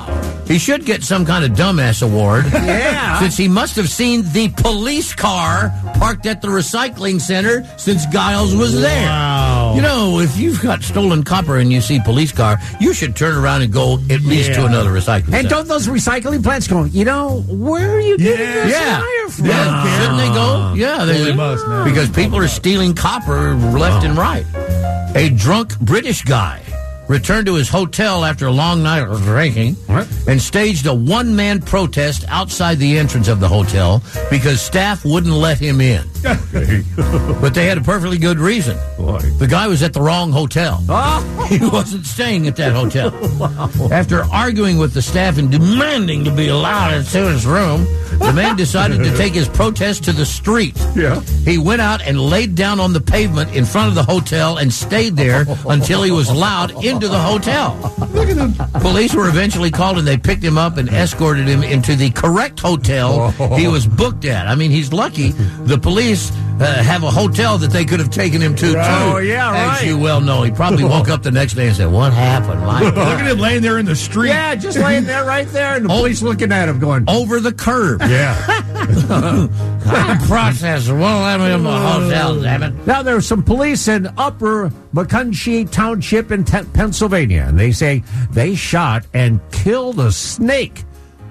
He 0.48 0.58
should 0.58 0.84
get 0.86 1.02
some 1.04 1.26
kind 1.26 1.44
of 1.44 1.52
dumbass 1.52 2.02
award. 2.02 2.46
Yeah. 2.68 3.18
Since 3.20 3.36
he 3.36 3.48
must 3.48 3.76
have 3.76 3.88
seen 3.88 4.22
the 4.32 4.48
police 4.50 5.12
car 5.14 5.72
parked 5.98 6.26
at 6.26 6.40
the 6.42 6.48
recycling 6.48 7.20
center 7.20 7.64
since 7.76 8.04
Giles 8.06 8.54
was 8.54 8.78
there. 8.80 9.06
Wow. 9.06 9.72
You 9.74 9.82
know, 9.82 10.20
if 10.20 10.36
you've 10.36 10.60
got 10.62 10.82
stolen 10.82 11.22
copper 11.24 11.56
and 11.56 11.72
you 11.72 11.80
see 11.80 11.98
police 12.00 12.30
car, 12.32 12.58
you 12.80 12.92
should 12.94 13.16
turn 13.16 13.36
around 13.36 13.62
and 13.62 13.72
go 13.72 13.94
at 14.10 14.20
least 14.22 14.54
to 14.54 14.64
another 14.66 14.90
recycling 14.90 15.24
And 15.34 15.34
center. 15.34 15.48
don't 15.48 15.68
those 15.68 15.86
recycling 15.88 16.42
plants 16.42 16.66
go, 16.68 16.84
you 16.84 17.04
know, 17.04 17.40
where 17.48 17.90
are 17.96 18.00
you 18.00 18.16
getting 18.18 18.46
Yeah. 18.46 18.64
this 18.64 18.72
yeah. 18.72 19.00
wire 19.00 19.28
from? 19.30 19.46
yeah. 19.46 19.98
Shouldn't 20.00 20.18
they 20.18 20.28
go? 20.28 20.74
Yeah, 20.76 21.04
they, 21.04 21.24
They 21.24 21.34
must 21.34 21.66
now. 21.66 21.84
Because 21.84 22.08
people 22.10 22.38
are 22.38 22.48
stealing 22.48 22.94
copper 22.94 23.54
left 23.54 24.04
and 24.04 24.16
right. 24.16 24.44
A 25.16 25.30
drunk 25.30 25.78
British 25.80 26.22
guy 26.22 26.60
returned 27.08 27.46
to 27.46 27.54
his 27.54 27.68
hotel 27.68 28.24
after 28.24 28.46
a 28.46 28.50
long 28.52 28.82
night 28.82 29.02
of 29.02 29.22
drinking 29.22 29.74
What? 29.86 30.06
and 30.28 30.40
staged 30.40 30.86
a 30.86 30.94
one 30.94 31.34
man 31.34 31.60
protest 31.60 32.24
outside 32.28 32.78
the 32.78 32.98
entrance 32.98 33.28
of 33.28 33.40
the 33.40 33.48
hotel 33.48 34.02
because 34.30 34.60
staff 34.60 35.04
wouldn't 35.04 35.32
let 35.34 35.58
him 35.58 35.80
in. 35.80 36.04
but 37.40 37.54
they 37.54 37.66
had 37.66 37.78
a 37.78 37.80
perfectly 37.80 38.18
good 38.18 38.38
reason. 38.38 38.76
Boy. 38.96 39.18
The 39.38 39.46
guy 39.46 39.66
was 39.68 39.82
at 39.82 39.92
the 39.92 40.00
wrong 40.00 40.32
hotel. 40.32 40.82
Oh, 41.00 41.46
He 41.48 41.58
wasn't 41.64 42.04
staying 42.06 42.46
at 42.48 42.56
that 42.56 42.72
hotel. 42.72 43.08
After 43.92 44.24
arguing 44.24 44.76
with 44.78 44.92
the 44.92 45.00
staff 45.02 45.38
and 45.38 45.50
demanding 45.50 46.24
to 46.24 46.30
be 46.30 46.48
allowed 46.48 46.92
into 46.94 47.30
his 47.30 47.46
room, 47.46 47.84
the 48.18 48.32
man 48.34 48.56
decided 48.56 49.02
to 49.04 49.16
take 49.16 49.32
his 49.32 49.48
protest 49.48 50.04
to 50.04 50.12
the 50.12 50.26
street. 50.26 50.76
Yeah. 50.94 51.20
He 51.44 51.56
went 51.56 51.80
out 51.80 52.02
and 52.02 52.20
laid 52.20 52.54
down 52.54 52.80
on 52.80 52.92
the 52.92 53.00
pavement 53.00 53.54
in 53.54 53.64
front 53.64 53.88
of 53.88 53.94
the 53.94 54.02
hotel 54.02 54.58
and 54.58 54.72
stayed 54.72 55.16
there 55.16 55.46
until 55.68 56.02
he 56.02 56.10
was 56.10 56.28
allowed 56.28 56.84
into 56.98 57.08
the 57.08 57.18
hotel. 57.20 57.76
Look 58.12 58.28
at 58.28 58.36
him. 58.36 58.54
Police 58.80 59.14
were 59.14 59.28
eventually 59.28 59.70
called 59.70 59.98
and 59.98 60.06
they 60.06 60.18
picked 60.18 60.42
him 60.42 60.58
up 60.58 60.78
and 60.78 60.88
escorted 60.88 61.46
him 61.46 61.62
into 61.62 61.94
the 61.94 62.10
correct 62.10 62.58
hotel 62.58 63.30
he 63.56 63.68
oh. 63.68 63.70
was 63.70 63.86
booked 63.86 64.24
at. 64.24 64.48
I 64.48 64.56
mean, 64.56 64.72
he's 64.72 64.92
lucky. 64.92 65.30
The 65.30 65.78
police 65.78 66.32
uh, 66.60 66.82
have 66.82 67.02
a 67.04 67.10
hotel 67.10 67.58
that 67.58 67.70
they 67.70 67.84
could 67.84 68.00
have 68.00 68.10
taken 68.10 68.40
him 68.40 68.54
to, 68.56 68.72
too. 68.72 68.74
Oh, 68.78 69.18
yeah, 69.18 69.50
As 69.54 69.78
right. 69.80 69.86
you 69.86 69.98
well 69.98 70.20
know. 70.20 70.42
He 70.42 70.50
probably 70.50 70.84
woke 70.94 71.08
up 71.08 71.22
the 71.22 71.30
next 71.30 71.54
day 71.54 71.68
and 71.68 71.76
said, 71.76 71.86
What 71.92 72.12
happened? 72.12 72.60
My 72.62 72.82
Look 72.82 72.96
at 72.96 73.26
him 73.30 73.38
laying 73.38 73.62
there 73.62 73.78
in 73.78 73.86
the 73.86 73.96
street. 73.96 74.28
yeah, 74.30 74.54
just 74.54 74.78
laying 74.78 75.04
there 75.04 75.24
right 75.24 75.46
there, 75.48 75.76
and 75.76 75.84
the 75.88 75.92
Oh. 75.92 75.98
police 75.98 76.22
looking 76.22 76.52
at 76.52 76.68
him 76.68 76.78
going, 76.78 77.04
Over 77.08 77.40
the 77.40 77.52
curb. 77.52 78.00
yeah. 78.08 78.36
I'm 79.10 80.18
processing. 80.26 80.98
Won't 80.98 81.22
let 81.24 81.40
me 81.40 81.52
in 81.52 81.62
my 81.62 81.92
hotel, 81.92 82.40
damn 82.40 82.62
it. 82.62 82.86
Now, 82.86 83.02
there's 83.02 83.26
some 83.26 83.42
police 83.42 83.88
in 83.88 84.08
Upper 84.18 84.70
Macungie 84.94 85.70
Township 85.70 86.30
in 86.30 86.44
Te- 86.44 86.64
Pennsylvania, 86.74 87.44
and 87.48 87.58
they 87.58 87.72
say 87.72 88.02
they 88.30 88.54
shot 88.54 89.06
and 89.14 89.40
killed 89.52 89.98
a 90.00 90.12
snake 90.12 90.84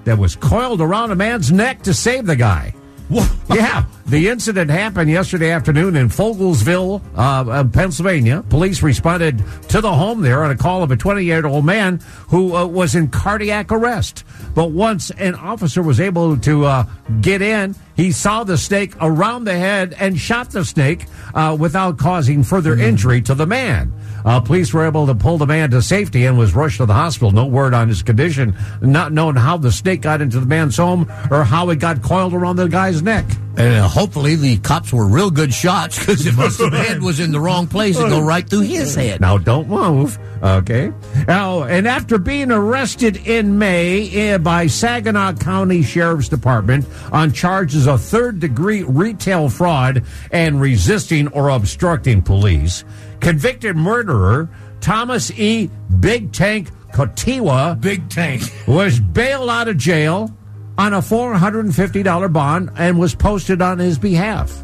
that 0.06 0.18
was 0.18 0.36
coiled 0.36 0.82
around 0.82 1.12
a 1.12 1.16
man's 1.16 1.52
neck 1.52 1.82
to 1.84 1.94
save 1.94 2.26
the 2.26 2.36
guy. 2.36 2.74
Yeah, 3.50 3.86
the 4.06 4.28
incident 4.28 4.70
happened 4.70 5.10
yesterday 5.10 5.52
afternoon 5.52 5.96
in 5.96 6.10
Fogelsville, 6.10 7.02
uh, 7.16 7.50
uh, 7.50 7.64
Pennsylvania. 7.64 8.44
Police 8.50 8.84
responded 8.84 9.42
to 9.70 9.80
the 9.80 9.94
home 9.94 10.22
there 10.22 10.44
on 10.44 10.52
a 10.52 10.58
call 10.58 10.84
of 10.84 10.92
a 10.92 10.98
28 10.98 11.26
year 11.26 11.48
old 11.48 11.66
man 11.66 12.02
who 12.28 12.54
uh, 12.54 12.66
was 12.66 12.94
in 12.94 13.08
cardiac 13.08 13.72
arrest. 13.72 14.26
But 14.54 14.72
once 14.72 15.12
an 15.12 15.36
officer 15.36 15.82
was 15.82 16.02
able 16.02 16.38
to 16.38 16.66
uh, 16.66 16.86
get 17.22 17.42
in, 17.42 17.74
he 17.96 18.12
saw 18.12 18.44
the 18.44 18.58
snake 18.58 18.94
around 19.00 19.46
the 19.46 19.58
head 19.58 19.96
and 19.98 20.20
shot 20.20 20.52
the 20.52 20.66
snake 20.66 21.06
uh, 21.34 21.56
without 21.58 21.98
causing 21.98 22.44
further 22.44 22.78
injury 22.78 23.22
to 23.24 23.34
the 23.34 23.48
man. 23.48 23.94
Uh, 24.26 24.40
police 24.40 24.74
were 24.74 24.86
able 24.86 25.08
to 25.08 25.16
pull 25.16 25.38
the 25.38 25.48
man 25.48 25.72
to 25.72 25.82
safety 25.82 26.26
and 26.26 26.38
was 26.38 26.54
rushed 26.54 26.78
to 26.78 26.86
the 26.86 26.94
hospital. 26.94 27.32
No 27.32 27.46
word 27.46 27.74
on 27.74 27.88
his 27.88 28.02
condition, 28.02 28.56
not 28.82 29.12
knowing 29.12 29.36
how 29.36 29.58
the 29.58 29.72
snake 29.72 30.02
got 30.02 30.22
into 30.22 30.40
the 30.40 30.46
man's 30.46 30.78
home 30.78 31.12
or 31.32 31.44
how 31.44 31.70
it 31.70 31.78
got 31.78 32.02
coiled 32.02 32.34
around 32.34 32.58
the 32.58 32.68
guy's 32.68 33.02
neck. 33.02 33.26
And 33.58 33.74
uh, 33.74 33.88
hopefully 33.88 34.36
the 34.36 34.58
cops 34.60 34.94
were 34.94 35.08
real 35.08 35.32
good 35.32 35.52
shots 35.52 35.98
because 35.98 36.28
if 36.28 36.36
the 36.36 36.70
head 36.88 37.02
was 37.02 37.20
in 37.20 37.32
the 37.32 37.40
wrong 37.40 37.66
place, 37.66 37.98
it'd 37.98 38.12
go 38.12 38.22
right 38.22 38.48
through 38.48 38.62
his 38.62 38.94
head. 38.94 39.20
Now, 39.20 39.40
don't 39.40 39.68
move. 39.68 40.20
Okay. 40.44 40.92
Now, 41.28 41.64
and 41.64 41.88
after 41.88 42.20
being 42.20 42.52
arrested 42.52 43.18
in 43.28 43.58
May 43.58 44.12
eh, 44.12 44.38
by 44.38 44.68
Saginaw 44.68 45.34
County 45.34 45.82
Sheriff's 45.82 46.30
Department 46.30 46.86
on 47.12 47.32
charges 47.32 47.88
of 47.88 48.00
third 48.00 48.40
degree 48.40 48.84
retail 48.84 49.50
fraud 49.50 50.04
and 50.32 50.62
resisting 50.62 51.28
or 51.30 51.50
obstructing 51.50 52.22
police, 52.22 52.84
convicted 53.20 53.76
murderer 53.76 54.50
Thomas 54.80 55.32
E. 55.32 55.70
Big 56.00 56.32
Tank 56.32 56.70
Kotiwa 56.94 57.80
Big 57.80 58.10
tank. 58.10 58.42
was 58.68 59.00
bailed 59.00 59.50
out 59.50 59.68
of 59.68 59.78
jail 59.78 60.36
on 60.78 60.94
a 60.94 61.00
$450 61.00 62.32
bond 62.32 62.72
and 62.76 63.00
was 63.00 63.16
posted 63.16 63.62
on 63.62 63.80
his 63.80 63.98
behalf. 63.98 64.64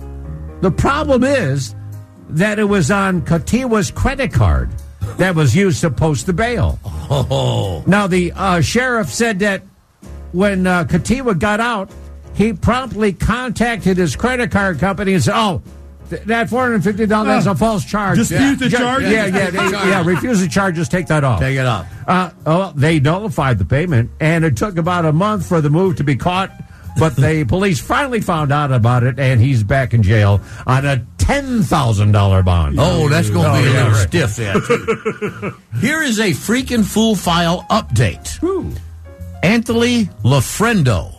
The 0.61 0.71
problem 0.71 1.23
is 1.23 1.75
that 2.29 2.59
it 2.59 2.63
was 2.63 2.89
on 2.91 3.21
Katiwa's 3.23 3.91
credit 3.91 4.31
card 4.31 4.71
that 5.17 5.35
was 5.35 5.55
used 5.55 5.81
to 5.81 5.89
post 5.91 6.25
the 6.25 6.33
bail. 6.33 6.79
Oh, 6.85 7.83
Now, 7.85 8.07
the 8.07 8.31
uh, 8.31 8.61
sheriff 8.61 9.09
said 9.09 9.39
that 9.39 9.63
when 10.31 10.65
uh, 10.65 10.85
Katiwa 10.85 11.37
got 11.37 11.59
out, 11.59 11.91
he 12.33 12.53
promptly 12.53 13.13
contacted 13.13 13.97
his 13.97 14.15
credit 14.15 14.49
card 14.51 14.79
company 14.79 15.13
and 15.13 15.23
said, 15.23 15.35
Oh, 15.35 15.61
th- 16.15 16.23
that 16.27 16.49
$450 16.49 17.37
is 17.39 17.47
a 17.47 17.55
false 17.55 17.83
charge. 17.85 18.17
Dispute 18.17 18.59
the 18.59 18.69
Yeah, 18.69 18.77
charges? 18.77 19.11
Yeah, 19.11 19.25
yeah, 19.25 19.49
they- 19.49 19.57
yeah. 19.89 20.03
Refuse 20.05 20.39
the 20.41 20.47
charges, 20.47 20.87
take 20.89 21.07
that 21.07 21.23
off. 21.23 21.39
take 21.39 21.57
it 21.57 21.65
off. 21.65 21.87
Uh, 22.07 22.29
oh, 22.45 22.73
they 22.75 22.99
nullified 22.99 23.57
the 23.59 23.65
payment, 23.65 24.09
and 24.19 24.43
it 24.45 24.55
took 24.57 24.77
about 24.77 25.05
a 25.05 25.13
month 25.13 25.45
for 25.47 25.61
the 25.61 25.69
move 25.69 25.95
to 25.97 26.03
be 26.03 26.15
caught. 26.15 26.51
But 26.99 27.15
the 27.15 27.43
police 27.47 27.79
finally 27.79 28.21
found 28.21 28.51
out 28.51 28.71
about 28.71 29.03
it, 29.03 29.17
and 29.19 29.41
he's 29.41 29.63
back 29.63 29.93
in 29.95 30.03
jail 30.03 30.41
on 30.67 30.85
a 30.85 31.03
ten 31.17 31.63
thousand 31.63 32.11
dollar 32.11 32.43
bond. 32.43 32.75
Oh, 32.79 33.09
that's 33.09 33.29
going 33.31 33.45
to 33.45 33.51
Oh, 33.51 33.61
be 33.61 33.67
a 33.67 33.71
yeah, 33.71 33.77
little 33.77 33.91
right. 33.93 34.07
stiff 34.07 34.35
there. 34.35 35.51
Here 35.81 36.03
is 36.03 36.19
a 36.19 36.31
freaking 36.31 36.85
fool 36.85 37.15
file 37.15 37.65
update. 37.71 38.39
Anthony 39.41 40.05
Loffredo 40.23 41.12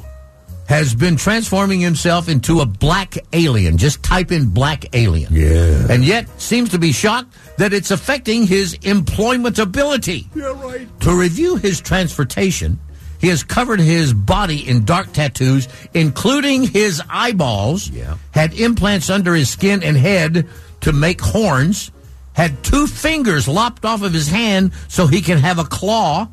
has 0.69 0.95
been 0.95 1.17
transforming 1.17 1.81
himself 1.81 2.29
into 2.29 2.61
a 2.61 2.67
black 2.67 3.17
alien. 3.33 3.77
Just 3.77 4.03
type 4.03 4.33
in 4.33 4.49
black 4.49 4.87
alien. 4.95 5.33
Yeah. 5.33 5.87
And 5.91 6.05
yet 6.05 6.29
seems 6.41 6.71
to 6.71 6.79
be 6.79 6.93
shocked 6.93 7.35
that 7.59 7.73
it's 7.73 7.91
affecting 7.91 8.47
his 8.47 8.75
employment 8.83 9.59
ability. 9.59 10.29
Yeah, 10.35 10.59
right. 10.63 10.89
To 11.01 11.15
review 11.15 11.57
his 11.57 11.81
transportation, 11.81 12.79
he 13.21 13.29
has 13.29 13.43
covered 13.43 13.81
his 13.81 14.13
body 14.15 14.67
in 14.69 14.85
dark 14.85 15.13
tattoos, 15.13 15.69
including 15.93 16.63
his 16.65 17.03
eyeballs, 17.11 17.89
Yeah. 17.91 18.17
had 18.31 18.55
implants 18.55 19.11
under 19.11 19.35
his 19.35 19.51
skin 19.51 19.83
and 19.83 19.97
head 19.97 20.47
to 20.81 20.93
make 20.93 21.21
horns, 21.21 21.91
had 22.33 22.63
two 22.65 22.87
fingers 22.87 23.47
lopped 23.47 23.85
off 23.85 24.03
of 24.03 24.13
his 24.13 24.29
hand 24.29 24.73
so 24.89 25.07
he 25.07 25.21
can 25.21 25.39
have 25.39 25.59
a 25.59 25.65
claw, 25.65 26.27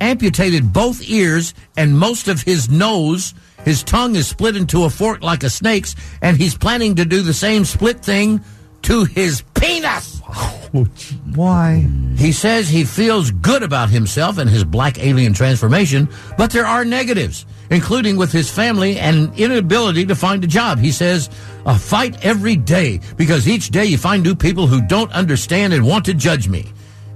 amputated 0.00 0.72
both 0.72 1.00
ears 1.08 1.54
and 1.76 1.98
most 1.98 2.28
of 2.28 2.42
his 2.42 2.68
nose. 2.68 3.34
His 3.64 3.82
tongue 3.82 4.16
is 4.16 4.26
split 4.26 4.56
into 4.56 4.84
a 4.84 4.90
fork 4.90 5.22
like 5.22 5.42
a 5.42 5.50
snake's, 5.50 5.94
and 6.22 6.36
he's 6.36 6.56
planning 6.56 6.96
to 6.96 7.04
do 7.04 7.22
the 7.22 7.34
same 7.34 7.64
split 7.64 8.00
thing 8.00 8.40
to 8.82 9.04
his 9.04 9.42
penis. 9.54 10.20
Why? 11.34 11.86
He 12.16 12.32
says 12.32 12.68
he 12.68 12.84
feels 12.84 13.30
good 13.30 13.62
about 13.62 13.90
himself 13.90 14.38
and 14.38 14.48
his 14.48 14.64
black 14.64 14.98
alien 14.98 15.32
transformation, 15.32 16.08
but 16.36 16.50
there 16.50 16.66
are 16.66 16.84
negatives, 16.84 17.46
including 17.70 18.16
with 18.16 18.32
his 18.32 18.50
family 18.50 18.98
and 18.98 19.28
an 19.28 19.34
inability 19.36 20.06
to 20.06 20.14
find 20.14 20.44
a 20.44 20.46
job. 20.46 20.78
He 20.78 20.92
says, 20.92 21.30
a 21.66 21.78
fight 21.78 22.24
every 22.24 22.56
day 22.56 23.00
because 23.16 23.46
each 23.48 23.70
day 23.70 23.84
you 23.84 23.98
find 23.98 24.22
new 24.22 24.34
people 24.34 24.66
who 24.66 24.80
don't 24.80 25.12
understand 25.12 25.72
and 25.72 25.86
want 25.86 26.04
to 26.06 26.14
judge 26.14 26.48
me. 26.48 26.66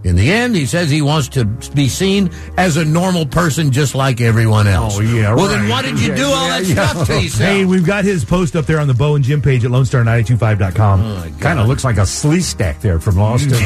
In 0.04 0.16
the 0.16 0.32
end, 0.32 0.56
he 0.56 0.66
says 0.66 0.90
he 0.90 1.00
wants 1.00 1.28
to 1.28 1.44
be 1.74 1.88
seen 1.88 2.30
as 2.56 2.76
a 2.76 2.84
normal 2.84 3.24
person 3.24 3.70
just 3.70 3.94
like 3.94 4.20
everyone 4.20 4.66
else. 4.66 4.98
Oh, 4.98 5.00
yeah, 5.00 5.32
Well, 5.34 5.46
then 5.48 5.60
right. 5.62 5.70
why 5.70 5.82
did 5.82 6.00
you 6.00 6.08
Yeah, 6.08 6.16
do 6.16 6.24
all 6.26 6.46
yeah, 6.48 6.60
that 6.60 6.64
yeah. 6.66 6.86
stuff 6.88 7.06
to 7.06 7.14
yourself? 7.22 7.50
Hey, 7.50 7.64
we've 7.64 7.86
got 7.86 8.04
his 8.04 8.24
post 8.24 8.56
up 8.56 8.66
there 8.66 8.80
on 8.80 8.88
the 8.88 8.94
Bo 8.94 9.14
and 9.14 9.24
Jim 9.24 9.40
page 9.40 9.64
at 9.64 9.70
Oh, 9.70 9.74
LoneStar925.com. 9.74 11.38
Kind 11.38 11.60
of 11.60 11.68
looks 11.68 11.84
like 11.84 11.98
a 11.98 12.02
Sleestak 12.02 12.80
there 12.80 12.98
from 12.98 13.16
Lost. 13.16 13.46
yeah, 13.50 13.60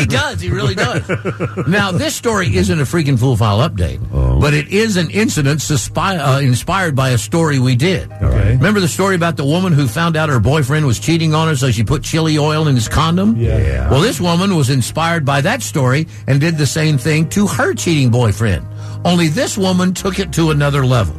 he 0.00 0.06
does. 0.06 0.40
He 0.40 0.48
really 0.50 0.74
does. 0.74 1.02
now, 1.68 1.92
this 1.92 2.14
story 2.16 2.56
isn't 2.56 2.80
a 2.80 2.84
freaking 2.84 3.18
full 3.18 3.36
file 3.36 3.58
update, 3.68 4.00
but 4.40 4.54
it 4.54 4.68
is 4.68 4.96
an 4.96 5.10
incident 5.10 5.60
suspi- 5.60 6.18
uh, 6.18 6.40
inspired 6.40 6.96
by 6.96 7.10
a 7.10 7.18
story 7.18 7.58
we 7.58 7.76
did. 7.76 8.10
Okay. 8.12 8.52
Remember 8.56 8.80
the 8.80 8.88
story 8.88 9.14
about 9.14 9.36
the 9.36 9.44
woman 9.44 9.72
who 9.74 9.86
found 9.86 10.16
out 10.16 10.30
her 10.30 10.40
boyfriend 10.40 10.86
was 10.86 10.98
cheating 10.98 11.34
on 11.34 11.48
her, 11.48 11.56
so 11.56 11.70
she 11.70 11.84
put 11.84 12.02
chili 12.02 12.38
oil 12.38 12.66
in 12.66 12.74
his 12.76 12.88
condom? 12.88 13.36
Yeah. 13.36 13.90
Well, 13.90 14.00
this 14.00 14.20
woman 14.20 14.56
was 14.56 14.70
inspired 14.70 15.24
by 15.26 15.42
that 15.42 15.60
story 15.62 15.81
and 16.26 16.40
did 16.40 16.56
the 16.56 16.66
same 16.66 16.98
thing 16.98 17.28
to 17.30 17.46
her 17.46 17.74
cheating 17.74 18.10
boyfriend. 18.10 18.66
Only 19.04 19.28
this 19.28 19.58
woman 19.58 19.94
took 19.94 20.18
it 20.18 20.32
to 20.34 20.50
another 20.50 20.86
level. 20.86 21.16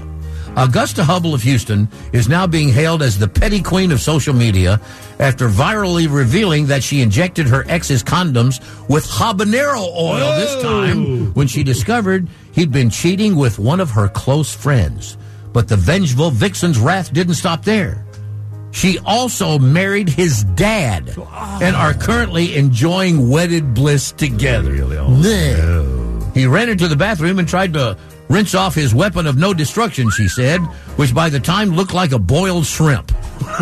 Augusta 0.56 1.04
Hubble 1.04 1.34
of 1.34 1.42
Houston 1.42 1.88
is 2.12 2.30
now 2.30 2.46
being 2.46 2.70
hailed 2.70 3.02
as 3.02 3.18
the 3.18 3.28
petty 3.28 3.62
queen 3.62 3.92
of 3.92 4.00
social 4.00 4.36
media 4.36 4.80
after 5.20 5.50
virally 5.50 6.08
revealing 6.08 6.68
that 6.68 6.84
she 6.84 7.02
injected 7.02 7.48
her 7.48 7.66
ex's 7.68 8.04
condoms 8.04 8.60
with 8.88 9.06
habanero 9.06 9.82
oil 9.98 10.40
this 10.40 10.62
time 10.62 11.34
when 11.34 11.48
she 11.48 11.64
discovered 11.64 12.28
he'd 12.52 12.72
been 12.72 12.92
cheating 12.92 13.36
with 13.36 13.58
one 13.58 13.80
of 13.80 13.90
her 13.92 14.08
close 14.08 14.54
friends. 14.54 15.18
But 15.54 15.68
the 15.68 15.78
vengeful 15.78 16.30
vixen's 16.30 16.78
wrath 16.78 17.12
didn't 17.12 17.36
stop 17.36 17.64
there. 17.64 18.06
She 18.74 19.00
also 19.06 19.60
married 19.60 20.10
his 20.10 20.44
dad 20.44 21.16
and 21.62 21.76
are 21.76 21.94
currently 21.94 22.56
enjoying 22.56 23.30
wedded 23.30 23.74
bliss 23.74 24.12
together. 24.12 24.74
Nah. 24.74 25.28
Oh, 25.30 26.32
he 26.34 26.48
ran 26.48 26.70
into 26.70 26.88
the 26.88 26.96
bathroom 26.96 27.38
and 27.38 27.48
tried 27.48 27.74
to 27.74 27.98
rinse 28.30 28.56
off 28.56 28.74
his 28.76 28.94
weapon 28.94 29.28
of 29.28 29.38
no 29.38 29.54
destruction, 29.54 30.10
she 30.10 30.28
said, 30.28 30.60
which 30.98 31.14
by 31.14 31.30
the 31.30 31.40
time 31.40 31.72
looked 31.76 31.94
like 31.94 32.12
a 32.12 32.20
boiled 32.20 32.66
shrimp. 32.66 33.12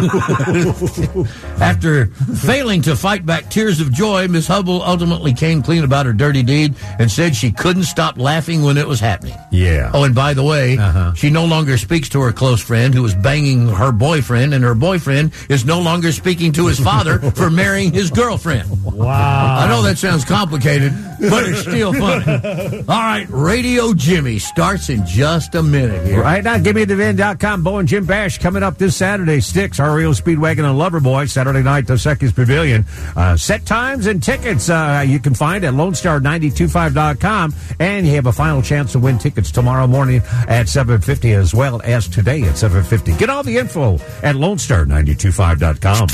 After 1.59 2.07
failing 2.07 2.81
to 2.83 2.95
fight 2.95 3.25
back 3.25 3.49
tears 3.49 3.79
of 3.79 3.91
joy, 3.91 4.27
Miss 4.27 4.47
Hubble 4.47 4.81
ultimately 4.83 5.33
came 5.33 5.61
clean 5.61 5.83
about 5.83 6.05
her 6.05 6.13
dirty 6.13 6.43
deed 6.43 6.75
and 6.99 7.09
said 7.11 7.35
she 7.35 7.51
couldn't 7.51 7.83
stop 7.83 8.17
laughing 8.17 8.63
when 8.63 8.77
it 8.77 8.87
was 8.87 8.99
happening. 8.99 9.35
Yeah. 9.51 9.91
Oh, 9.93 10.03
and 10.03 10.13
by 10.15 10.33
the 10.33 10.43
way, 10.43 10.77
Uh-huh. 10.77 11.13
she 11.13 11.29
no 11.29 11.45
longer 11.45 11.77
speaks 11.77 12.09
to 12.09 12.21
her 12.21 12.31
close 12.31 12.61
friend 12.61 12.93
who 12.93 13.01
was 13.03 13.13
banging 13.15 13.67
her 13.69 13.91
boyfriend, 13.91 14.53
and 14.53 14.63
her 14.63 14.75
boyfriend 14.75 15.31
is 15.49 15.65
no 15.65 15.79
longer 15.81 16.11
speaking 16.11 16.51
to 16.53 16.67
his 16.67 16.79
father 16.79 17.19
for 17.35 17.49
marrying 17.49 17.91
his 17.93 18.09
girlfriend. 18.11 18.69
Wow. 18.83 19.59
I 19.59 19.67
know 19.67 19.81
that 19.83 19.97
sounds 19.97 20.25
complicated, 20.25 20.93
but 21.19 21.43
it's 21.45 21.61
still 21.61 21.93
funny. 21.93 22.77
All 22.79 22.83
right, 22.87 23.27
Radio 23.29 23.93
Jimmy 23.93 24.39
starts 24.61 24.89
in 24.89 25.03
just 25.07 25.55
a 25.55 25.63
minute 25.63 26.05
here. 26.05 26.21
Right 26.21 26.43
now, 26.43 26.59
give 26.59 26.75
me 26.75 26.85
the 26.85 26.95
van.com. 26.95 27.63
Bo 27.63 27.79
and 27.79 27.87
Jim 27.87 28.05
Bash 28.05 28.37
coming 28.37 28.61
up 28.61 28.77
this 28.77 28.95
Saturday. 28.95 29.39
Styx, 29.39 29.79
REO 29.79 30.11
Speedwagon 30.11 30.69
and 30.69 30.79
Loverboy, 30.79 31.27
Saturday 31.27 31.63
night, 31.63 31.87
Dos 31.87 32.05
Equis 32.05 32.31
Pavilion. 32.35 32.85
Uh, 33.15 33.35
set 33.35 33.65
times 33.65 34.05
and 34.05 34.21
tickets 34.21 34.69
uh, 34.69 35.03
you 35.03 35.17
can 35.17 35.33
find 35.33 35.65
at 35.65 35.73
LoneStar925.com. 35.73 37.55
And 37.79 38.05
you 38.05 38.13
have 38.13 38.27
a 38.27 38.31
final 38.31 38.61
chance 38.61 38.91
to 38.91 38.99
win 38.99 39.17
tickets 39.17 39.49
tomorrow 39.49 39.87
morning 39.87 40.21
at 40.47 40.67
7.50 40.67 41.35
as 41.35 41.55
well 41.55 41.81
as 41.83 42.07
today 42.07 42.43
at 42.43 42.53
7.50. 42.53 43.17
Get 43.17 43.31
all 43.31 43.41
the 43.41 43.57
info 43.57 43.95
at 44.21 44.35
LoneStar925.com. 44.35 46.07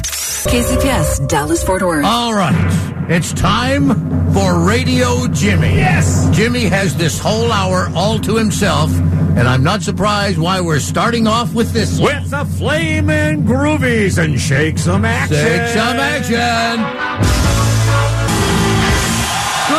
KZPS, 0.48 1.28
Dallas 1.28 1.62
Fort 1.66 1.82
Worth. 1.82 2.06
All 2.06 2.34
right, 2.34 3.10
it's 3.10 3.34
time 3.34 3.90
for 4.34 4.60
Radio 4.66 5.28
Jimmy. 5.28 5.76
Yes! 5.76 6.30
Jimmy 6.32 6.66
has 6.66 6.96
this 6.96 7.20
whole 7.20 7.52
hour 7.52 7.90
all 7.96 8.20
to 8.28 8.36
himself, 8.36 8.92
and 9.38 9.48
I'm 9.48 9.64
not 9.64 9.82
surprised 9.82 10.38
why 10.38 10.60
we're 10.60 10.80
starting 10.80 11.28
off 11.28 11.54
with 11.54 11.72
this. 11.72 11.98
With 11.98 12.30
the 12.30 12.44
flaming 12.44 13.46
groovies 13.46 14.22
and 14.22 14.40
shake 14.40 14.78
some 14.78 15.06
action. 15.06 15.38
Take 15.38 15.70
some 15.70 15.98
action. 15.98 17.57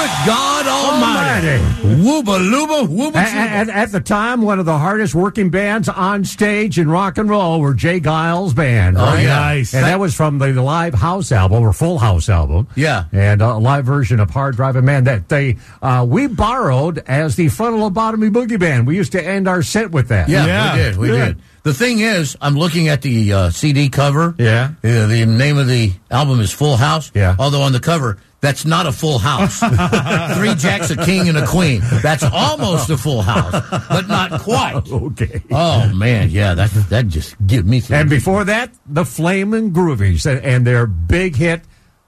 Good 0.08 0.26
God 0.26 0.66
Almighty. 0.66 1.48
Almighty. 1.48 2.02
Wooba 2.02 2.38
looba 2.50 2.86
wooba 2.88 3.10
A- 3.10 3.24
chooba. 3.24 3.34
At, 3.34 3.68
at 3.68 3.92
the 3.92 4.00
time, 4.00 4.42
one 4.42 4.58
of 4.58 4.66
the 4.66 4.76
hardest 4.76 5.14
working 5.14 5.48
bands 5.50 5.88
on 5.88 6.24
stage 6.24 6.78
in 6.78 6.90
rock 6.90 7.18
and 7.18 7.30
roll 7.30 7.60
were 7.60 7.72
J. 7.74 8.00
Geils' 8.00 8.54
band. 8.54 8.98
Oh, 8.98 9.04
right? 9.04 9.22
yeah. 9.22 9.38
Nice. 9.38 9.74
And 9.74 9.84
that 9.84 9.98
was 10.00 10.14
from 10.14 10.38
the 10.38 10.52
live 10.60 10.94
house 10.94 11.30
album 11.32 11.62
or 11.62 11.72
full 11.72 11.98
house 11.98 12.28
album. 12.28 12.66
Yeah. 12.74 13.04
And 13.12 13.40
a 13.40 13.56
live 13.56 13.84
version 13.84 14.18
of 14.20 14.30
Hard 14.30 14.56
Driving 14.56 14.84
Man 14.84 15.04
that 15.04 15.28
they 15.28 15.56
uh, 15.82 16.04
we 16.08 16.26
borrowed 16.26 16.98
as 17.06 17.36
the 17.36 17.48
frontal 17.48 17.88
lobotomy 17.90 18.30
boogie 18.30 18.58
band. 18.58 18.86
We 18.86 18.96
used 18.96 19.12
to 19.12 19.22
end 19.24 19.46
our 19.48 19.62
set 19.62 19.90
with 19.92 20.08
that. 20.08 20.28
Yeah, 20.28 20.46
Yeah. 20.46 20.72
we 20.74 20.78
did. 20.82 20.96
We 20.96 21.12
Yeah. 21.12 21.24
did. 21.26 21.42
The 21.62 21.74
thing 21.74 21.98
is, 22.00 22.36
I'm 22.40 22.56
looking 22.56 22.88
at 22.88 23.02
the 23.02 23.32
uh, 23.32 23.50
CD 23.50 23.88
cover. 23.88 24.34
Yeah. 24.38 24.70
Uh, 24.82 25.06
the 25.06 25.26
name 25.26 25.58
of 25.58 25.66
the 25.68 25.92
album 26.10 26.40
is 26.40 26.50
Full 26.52 26.76
House. 26.76 27.10
Yeah. 27.14 27.36
Although 27.38 27.62
on 27.62 27.72
the 27.72 27.80
cover, 27.80 28.18
that's 28.40 28.64
not 28.64 28.86
a 28.86 28.92
full 28.92 29.18
house. 29.18 29.58
Three 30.38 30.54
jacks, 30.54 30.90
a 30.90 30.96
king, 30.96 31.28
and 31.28 31.36
a 31.36 31.46
queen. 31.46 31.80
That's 32.02 32.22
almost 32.22 32.88
a 32.90 32.96
full 32.96 33.22
house, 33.22 33.52
but 33.88 34.06
not 34.08 34.40
quite. 34.40 34.82
Okay. 35.08 35.42
Oh 35.50 35.92
man, 35.94 36.30
yeah, 36.30 36.54
that 36.54 36.70
that 36.90 37.08
just 37.08 37.34
give 37.46 37.66
me. 37.66 37.80
Things. 37.80 38.00
And 38.00 38.10
before 38.10 38.44
that, 38.44 38.72
the 38.86 39.04
Flamin' 39.04 39.72
Groovies 39.72 40.24
and, 40.30 40.44
and 40.44 40.66
their 40.66 40.86
big 40.86 41.34
hit, 41.36 41.62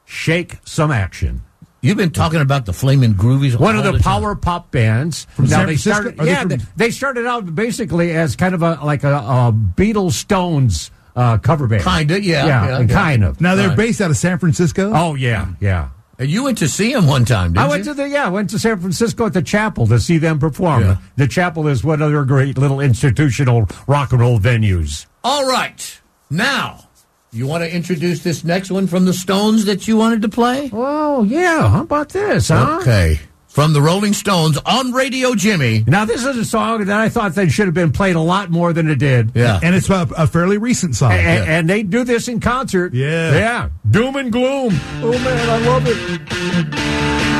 Shake 0.04 0.58
Some 0.64 0.90
Action. 0.90 1.42
You've 1.82 1.96
been 1.96 2.10
talking 2.10 2.40
about 2.42 2.66
the 2.66 2.72
Flaming 2.74 3.14
Groovies. 3.14 3.58
one 3.58 3.74
of 3.76 3.86
all 3.86 3.92
the, 3.92 3.98
time. 3.98 4.20
power 4.22 4.34
pop 4.36 4.70
bands. 4.70 5.24
From 5.34 5.46
now 5.46 5.50
San 5.50 5.66
they 5.66 5.76
Francisco? 5.76 5.92
started, 6.02 6.20
Are 6.20 6.24
they 6.26 6.30
yeah, 6.30 6.40
from- 6.40 6.48
they, 6.50 6.58
they 6.76 6.90
started 6.90 7.26
out 7.26 7.54
basically 7.54 8.10
as 8.12 8.36
kind 8.36 8.54
of 8.54 8.62
a 8.62 8.78
like 8.84 9.02
a, 9.02 9.14
a 9.16 9.52
Beatles 9.52 10.12
Stones 10.12 10.90
uh, 11.16 11.38
cover 11.38 11.66
band. 11.66 11.82
Kinda, 11.84 12.22
yeah, 12.22 12.46
yeah, 12.46 12.66
yeah, 12.66 12.80
yeah. 12.80 12.86
kind 12.86 13.24
of. 13.24 13.40
Now 13.40 13.54
they're 13.54 13.68
Right. 13.68 13.76
based 13.76 14.00
out 14.00 14.10
of 14.10 14.16
San 14.16 14.38
Francisco. 14.38 14.92
Oh 14.94 15.14
yeah, 15.14 15.48
yeah. 15.60 15.88
And 16.20 16.28
you 16.28 16.44
went 16.44 16.58
to 16.58 16.68
see 16.68 16.92
him 16.92 17.06
one 17.06 17.24
time, 17.24 17.54
didn't 17.54 17.64
I 17.64 17.68
went 17.68 17.86
you? 17.86 17.92
to 17.92 17.94
the 17.94 18.06
yeah, 18.10 18.26
I 18.26 18.28
went 18.28 18.50
to 18.50 18.58
San 18.58 18.78
Francisco 18.78 19.24
at 19.24 19.32
the 19.32 19.40
Chapel 19.40 19.86
to 19.86 19.98
see 19.98 20.18
them 20.18 20.38
perform. 20.38 20.82
Yeah. 20.82 20.96
The 21.16 21.26
Chapel 21.26 21.66
is 21.66 21.82
one 21.82 22.02
of 22.02 22.12
their 22.12 22.26
great 22.26 22.58
little 22.58 22.78
institutional 22.78 23.66
rock 23.86 24.12
and 24.12 24.20
roll 24.20 24.38
venues. 24.38 25.06
All 25.24 25.48
right, 25.48 26.00
now 26.28 26.90
you 27.32 27.46
want 27.46 27.64
to 27.64 27.74
introduce 27.74 28.22
this 28.22 28.44
next 28.44 28.70
one 28.70 28.86
from 28.86 29.06
the 29.06 29.14
Stones 29.14 29.64
that 29.64 29.88
you 29.88 29.96
wanted 29.96 30.20
to 30.20 30.28
play? 30.28 30.68
Oh 30.74 31.22
yeah, 31.22 31.66
how 31.66 31.82
about 31.84 32.10
this, 32.10 32.48
huh? 32.48 32.80
Okay. 32.82 33.18
From 33.50 33.72
the 33.72 33.82
Rolling 33.82 34.12
Stones 34.12 34.58
on 34.64 34.92
Radio 34.92 35.34
Jimmy. 35.34 35.82
Now 35.86 36.04
this 36.04 36.24
is 36.24 36.36
a 36.36 36.44
song 36.44 36.84
that 36.84 36.96
I 37.00 37.08
thought 37.08 37.34
that 37.34 37.50
should 37.50 37.66
have 37.66 37.74
been 37.74 37.90
played 37.90 38.14
a 38.14 38.20
lot 38.20 38.48
more 38.48 38.72
than 38.72 38.88
it 38.88 39.00
did. 39.00 39.32
Yeah. 39.34 39.58
And 39.60 39.74
it's 39.74 39.90
a, 39.90 40.06
a 40.16 40.28
fairly 40.28 40.56
recent 40.56 40.94
song. 40.94 41.10
A- 41.12 41.16
a- 41.16 41.44
and, 41.46 41.68
they 41.68 41.82
do 41.82 42.04
this 42.04 42.28
in 42.28 42.38
concert. 42.38 42.94
Yeah. 42.94 43.32
Yeah. 43.34 43.68
Doom 43.90 44.14
and 44.16 44.30
gloom. 44.30 44.78
Oh 45.02 45.10
man, 45.12 45.50
I 45.50 45.58
love 45.66 45.82
it. 45.86 47.39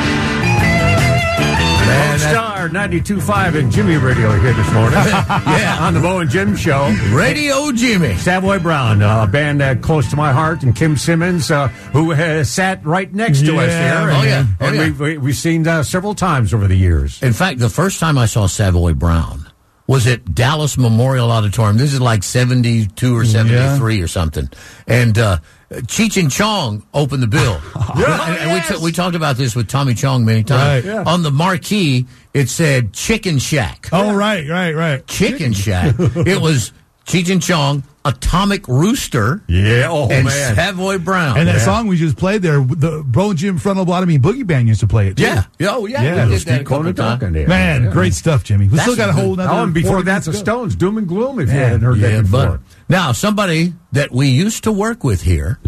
Man, 1.91 2.19
that- 2.19 2.31
Star 2.31 2.69
92.5 2.69 3.55
and 3.59 3.73
Jimmy 3.73 3.97
Radio 3.97 4.31
here 4.39 4.53
this 4.53 4.73
morning. 4.73 4.99
Yeah. 5.51 5.79
On 5.81 5.95
the 5.95 6.01
Bo 6.01 6.19
and 6.21 6.31
Jim 6.31 6.57
show. 6.57 6.89
Radio 7.13 7.73
Jimmy. 7.73 8.15
Savoy 8.17 8.59
Brown, 8.61 9.03
uh, 9.03 9.25
a 9.25 9.27
band 9.27 9.61
uh, 9.63 9.75
close 9.77 10.09
to 10.11 10.17
my 10.17 10.33
heart, 10.33 10.63
and 10.63 10.75
Kim 10.77 10.97
Simmonds, 10.97 11.51
uh, 11.51 11.69
who 11.93 12.11
has 12.13 12.51
sat 12.51 12.85
right 12.85 13.13
next 13.13 13.41
to 13.47 13.57
us 13.59 13.71
here. 13.71 14.11
oh, 14.11 14.21
And, 14.21 14.25
yeah. 14.29 14.47
Oh, 14.61 14.67
and 14.67 14.77
yeah. 14.77 14.83
We've, 14.85 15.01
we- 15.01 15.19
we've 15.19 15.37
seen 15.37 15.67
uh, 15.67 15.83
several 15.83 16.15
times 16.15 16.55
over 16.55 16.67
the 16.69 16.77
years. 16.77 17.23
In 17.23 17.33
fact, 17.33 17.59
the 17.59 17.69
first 17.69 17.99
time 18.01 18.17
I 18.19 18.27
saw 18.27 18.47
Savoy 18.47 18.95
Brown 18.95 19.51
was 19.87 20.07
at 20.07 20.35
Dallas 20.35 20.79
Memorial 20.79 21.31
Auditorium. 21.33 21.77
This 21.77 21.93
is 21.93 22.01
like 22.01 22.23
72 22.23 23.17
or 23.17 23.25
73 23.25 24.01
or 24.03 24.09
something. 24.09 24.49
And 24.87 25.19
uh, 25.19 25.39
Cheech 25.71 26.21
and 26.21 26.31
Chong 26.31 26.83
opened 26.95 27.23
the 27.23 27.27
bill. 27.29 27.61
Oh, 27.93 27.93
yeah. 27.99 28.29
and, 28.29 28.39
and 28.39 28.53
we, 28.53 28.61
t- 28.77 28.85
we 28.85 28.93
talked 28.93 29.17
about 29.17 29.37
this 29.37 29.57
with 29.57 29.67
Tommy 29.69 29.95
Chong 29.95 30.25
many 30.25 30.45
times. 30.45 30.85
Right. 30.87 30.95
Yeah. 30.95 31.05
On 31.07 31.23
the 31.23 31.31
marquee, 31.33 32.07
it 32.33 32.49
said 32.49 32.93
Chicken 32.93 33.39
Shack. 33.39 33.89
oh, 33.93 34.15
right, 34.15 34.49
right, 34.49 34.73
right. 34.73 35.05
Chicken 35.09 35.53
Shack. 35.53 35.97
it 35.99 36.41
was 36.41 36.73
Cheech 37.05 37.33
and 37.33 37.43
Chong, 37.43 37.83
Atomic 38.05 38.69
Rooster, 38.69 39.43
Yeah, 39.49 39.89
oh 39.91 40.09
and 40.09 40.25
man. 40.27 40.55
Savoy 40.55 40.99
Brown. 40.99 41.37
And 41.37 41.49
that 41.49 41.57
Yeah. 41.57 41.65
song 41.65 41.89
we 41.89 41.97
just 41.97 42.17
played 42.17 42.43
there, 42.43 42.61
the 42.61 43.03
Bo 43.05 43.31
and 43.31 43.39
Jim 43.39 43.59
Frontal 43.59 43.85
Lobotomy 43.85 44.19
Boogie 44.21 44.47
Band 44.47 44.69
used 44.69 44.81
to 44.81 44.87
play 44.87 45.09
it. 45.09 45.17
Too. 45.17 45.25
yeah. 45.25 45.45
Oh, 45.63 45.87
yeah. 45.87 46.01
Yeah. 46.03 46.11
we 46.11 46.17
did 46.21 46.29
that 46.31 46.35
a 46.37 46.39
Steve 46.39 46.65
Conan 46.67 46.95
talking 46.95 47.33
there. 47.33 47.49
Man, 47.49 47.85
Yeah. 47.85 47.91
great 47.91 48.15
stuff, 48.15 48.45
Jimmy. 48.45 48.67
We 48.69 48.77
That's 48.77 48.83
still 48.83 48.97
got 48.97 49.09
a 49.09 49.11
a 49.11 49.15
whole 49.15 49.35
good- 49.35 49.43
another 49.43 49.59
Oh, 49.61 49.63
and 49.65 49.75
before 49.75 49.93
40 49.95 50.05
that, 50.07 50.23
the. 50.25 50.33
Stones, 50.35 50.77
Doom 50.77 50.97
and 50.99 51.09
Gloom, 51.09 51.41
if 51.41 51.49
you 51.49 51.55
Yeah. 51.57 51.65
hadn't 51.65 51.81
heard 51.83 51.99
Yeah, 51.99 52.09
that 52.23 52.31
but 52.31 52.43
before. 52.45 52.61
Now 52.91 53.13
somebody 53.13 53.73
that 53.93 54.13
we 54.13 54.29
used 54.29 54.65
to 54.65 54.73
work 54.73 55.03
with 55.03 55.23
here 55.23 55.59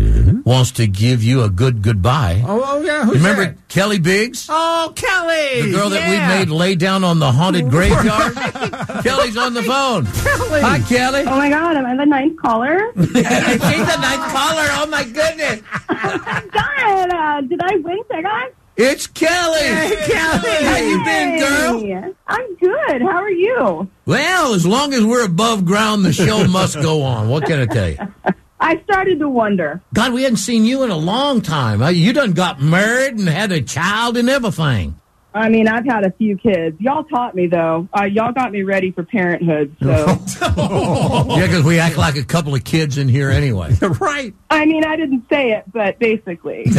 wants 0.44 0.72
to 0.72 0.86
give 0.86 1.22
you 1.22 1.42
a 1.42 1.48
good 1.48 1.82
goodbye. 1.82 2.42
Oh, 2.44 2.62
oh 2.64 2.82
yeah, 2.82 3.04
who's 3.04 3.16
Remember 3.16 3.46
that? 3.46 3.68
Kelly 3.68 3.98
Biggs? 3.98 4.46
Oh, 4.50 4.92
Kelly! 4.94 5.62
The 5.62 5.72
girl 5.72 5.88
that 5.90 6.08
we 6.08 6.38
made 6.38 6.50
lay 6.54 6.74
down 6.74 7.04
on 7.04 7.18
the 7.18 7.30
haunted 7.32 7.70
graveyard? 7.70 8.34
Kelly's 9.02 9.36
on 9.36 9.54
the 9.54 9.62
phone. 9.62 10.06
Kelly. 10.06 10.60
Hi, 10.60 10.80
Kelly. 10.80 11.22
Oh 11.22 11.36
my 11.36 11.48
god, 11.48 11.76
am 11.76 11.86
I 11.86 11.96
the 11.96 12.06
ninth 12.06 12.40
caller? 12.40 12.92
She's 12.96 13.12
the 13.12 13.98
ninth 14.00 14.32
caller. 14.32 14.66
Oh, 14.74 14.86
my 14.90 15.04
goodness. 15.04 15.62
Darn, 16.52 17.10
uh, 17.12 17.40
did 17.42 17.60
I 17.62 17.76
win 17.76 17.98
tickets? 18.10 18.56
It's 18.84 19.06
Kelly. 19.06 19.60
Hey, 19.60 19.94
Kelly. 20.10 20.64
How 20.64 20.76
you 20.76 21.04
been, 21.04 21.38
girl? 21.38 22.14
I'm 22.26 22.56
good. 22.56 23.02
How 23.02 23.18
are 23.18 23.30
you? 23.30 23.88
Well, 24.06 24.54
as 24.54 24.66
long 24.66 24.92
as 24.92 25.04
we're 25.04 25.24
above 25.24 25.64
ground, 25.64 26.04
the 26.04 26.12
show 26.12 26.44
must 26.48 26.74
go 26.82 27.02
on. 27.02 27.28
What 27.28 27.44
can 27.44 27.60
I 27.60 27.66
tell 27.66 27.88
you? 27.90 27.98
I 28.60 28.80
started 28.82 29.20
to 29.20 29.28
wonder. 29.28 29.80
God, 29.94 30.12
we 30.12 30.24
hadn't 30.24 30.38
seen 30.38 30.64
you 30.64 30.82
in 30.82 30.90
a 30.90 30.96
long 30.96 31.42
time. 31.42 31.80
Uh, 31.80 31.90
You 31.90 32.12
done 32.12 32.32
got 32.32 32.60
married 32.60 33.14
and 33.18 33.28
had 33.28 33.52
a 33.52 33.60
child 33.62 34.16
and 34.16 34.28
everything. 34.28 34.98
I 35.34 35.48
mean, 35.48 35.66
I've 35.66 35.86
had 35.86 36.04
a 36.04 36.10
few 36.12 36.36
kids. 36.36 36.78
Y'all 36.80 37.04
taught 37.04 37.34
me 37.34 37.46
though. 37.46 37.88
Uh, 37.96 38.04
y'all 38.04 38.32
got 38.32 38.52
me 38.52 38.62
ready 38.62 38.90
for 38.90 39.02
parenthood. 39.02 39.74
So, 39.82 40.18
Yeah, 40.56 41.46
because 41.46 41.64
we 41.64 41.78
act 41.78 41.96
like 41.96 42.16
a 42.16 42.24
couple 42.24 42.54
of 42.54 42.64
kids 42.64 42.98
in 42.98 43.08
here 43.08 43.30
anyway. 43.30 43.74
right. 44.00 44.34
I 44.50 44.66
mean, 44.66 44.84
I 44.84 44.96
didn't 44.96 45.24
say 45.30 45.52
it, 45.52 45.64
but 45.72 45.98
basically, 45.98 46.64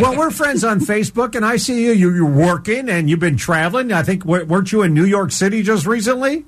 Well, 0.00 0.16
we're 0.16 0.30
friends 0.30 0.62
on 0.62 0.80
Facebook, 0.80 1.34
and 1.34 1.44
I 1.44 1.56
see 1.56 1.84
you. 1.84 1.92
you 1.92 2.14
you're 2.14 2.30
working, 2.30 2.88
and 2.88 3.10
you've 3.10 3.18
been 3.20 3.36
traveling. 3.36 3.92
I 3.92 4.02
think 4.02 4.24
weren't 4.24 4.70
you 4.70 4.82
in 4.82 4.94
New 4.94 5.04
York 5.04 5.32
City 5.32 5.62
just 5.62 5.86
recently? 5.86 6.44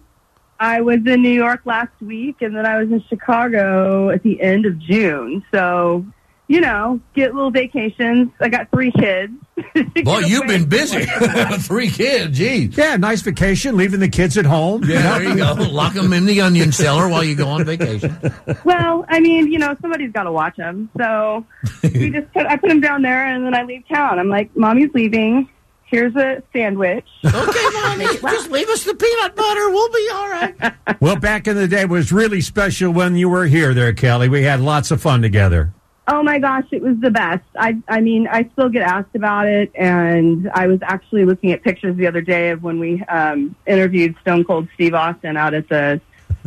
I 0.61 0.83
was 0.83 0.99
in 1.07 1.23
New 1.23 1.33
York 1.33 1.63
last 1.65 1.93
week, 2.01 2.43
and 2.43 2.55
then 2.55 2.67
I 2.67 2.79
was 2.79 2.93
in 2.93 3.03
Chicago 3.09 4.11
at 4.11 4.23
the 4.23 4.41
end 4.41 4.67
of 4.67 4.79
June. 4.79 5.43
So, 5.51 6.05
you 6.51 6.61
know, 6.61 6.99
get 7.15 7.33
little 7.33 7.53
vacations. 7.53 8.33
I 8.41 8.49
got 8.49 8.73
three 8.73 8.91
kids. 8.91 9.33
Boy, 10.03 10.23
Get 10.23 10.29
you've 10.29 10.49
been 10.49 10.69
busy. 10.69 11.05
Three 11.61 11.89
kids, 11.89 12.37
geez. 12.37 12.77
Yeah, 12.77 12.97
nice 12.97 13.23
vacation, 13.23 13.77
leaving 13.77 14.01
the 14.01 14.09
kids 14.09 14.37
at 14.37 14.47
home. 14.47 14.83
Yeah, 14.83 15.21
there 15.21 15.29
you 15.29 15.37
go. 15.37 15.53
Lock 15.71 15.95
them 15.95 16.13
in 16.13 16.27
the 16.27 16.41
onion 16.41 16.73
cellar 16.73 17.09
while 17.09 17.23
you 17.23 17.37
go 17.37 17.49
on 17.49 17.65
vacation. 17.65 18.17
Well, 18.65 19.05
I 19.09 19.21
mean, 19.21 19.51
you 19.53 19.59
know, 19.59 19.77
somebody's 19.81 20.11
got 20.13 20.25
to 20.25 20.33
watch 20.33 20.57
them. 20.57 20.91
So 20.99 21.47
we 21.85 22.11
just 22.11 22.33
put, 22.33 22.47
I 22.47 22.57
put 22.57 22.69
them 22.69 22.81
down 22.81 23.03
there, 23.03 23.25
and 23.27 23.47
then 23.47 23.55
I 23.55 23.63
leave 23.63 23.87
town. 23.89 24.19
I'm 24.19 24.29
like, 24.29 24.55
"Mommy's 24.57 24.91
leaving. 24.93 25.49
Here's 25.85 26.15
a 26.17 26.43
sandwich. 26.53 27.07
Okay, 27.25 27.67
Mommy, 27.75 28.07
just 28.07 28.51
leave 28.51 28.69
us 28.69 28.85
the 28.85 28.95
peanut 28.95 29.37
butter. 29.37 29.71
We'll 29.71 29.93
be 29.93 30.09
all 30.13 30.29
right. 30.29 30.75
Well, 31.01 31.17
back 31.17 31.47
in 31.47 31.57
the 31.57 31.69
day 31.69 31.85
was 31.85 32.13
really 32.13 32.41
special 32.41 32.93
when 32.93 33.17
you 33.17 33.29
were 33.29 33.47
here 33.47 33.73
there, 33.73 33.93
Kelly. 33.93 34.29
We 34.29 34.43
had 34.43 34.61
lots 34.61 34.91
of 34.91 35.01
fun 35.01 35.23
together. 35.23 35.73
Oh 36.13 36.25
my 36.25 36.41
gosh, 36.41 36.65
it 36.73 36.83
was 36.83 36.97
the 36.99 37.11
best. 37.11 37.45
I 37.57 37.77
I 37.87 38.01
mean, 38.01 38.27
I 38.27 38.49
still 38.53 38.69
get 38.69 38.83
asked 38.83 39.15
about 39.15 39.47
it, 39.47 39.71
and 39.77 40.51
I 40.53 40.67
was 40.67 40.81
actually 40.83 41.25
looking 41.25 41.53
at 41.53 41.63
pictures 41.63 41.97
the 41.97 42.09
other 42.09 42.21
day 42.21 42.51
of 42.51 42.65
when 42.65 42.81
we 42.81 43.01
um, 43.05 43.55
interviewed 43.65 44.17
Stone 44.23 44.45
Cold 44.45 44.69
Steve 44.75 44.95
Austin 44.95 45.37
out 45.37 45.55
at 45.55 45.69
the 45.69 46.01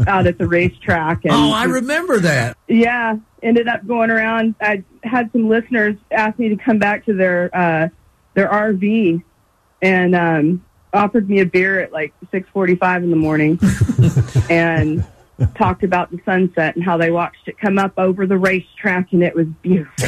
out 0.06 0.28
at 0.28 0.38
the 0.38 0.48
racetrack. 0.48 1.24
And 1.24 1.34
Oh, 1.34 1.52
I 1.54 1.64
remember 1.64 2.20
that. 2.20 2.58
yeah, 2.68 3.16
ended 3.42 3.70
up 3.70 3.88
going 3.88 4.10
around. 4.10 4.56
I 4.60 4.84
had 5.04 5.32
some 5.32 5.48
listeners 5.48 5.96
ask 6.12 6.38
me 6.38 6.50
to 6.50 6.58
come 6.58 6.78
back 6.80 7.06
to 7.06 7.14
their 7.14 7.50
uh, 7.56 7.88
their 8.34 8.50
RV 8.50 9.24
and 9.82 10.14
um, 10.16 10.66
offered 10.94 11.30
me 11.30 11.40
a 11.40 11.46
beer 11.46 11.80
at 11.80 11.94
like 11.94 12.14
six 12.32 12.50
forty 12.52 12.76
five 12.76 13.02
in 13.02 13.12
the 13.12 13.16
morning, 13.16 13.58
and 14.50 15.06
talked 15.56 15.84
about 15.84 16.12
the 16.12 16.20
sunset 16.26 16.76
and 16.76 16.84
how 16.84 16.98
they 16.98 17.12
watched 17.12 17.48
it 17.48 17.58
come 17.58 17.78
up 17.78 17.94
over 17.98 18.28
the 18.28 18.38
racetrack, 18.38 19.14
and 19.14 19.24
it 19.24 19.36
was 19.36 19.48
beautiful. 19.62 19.94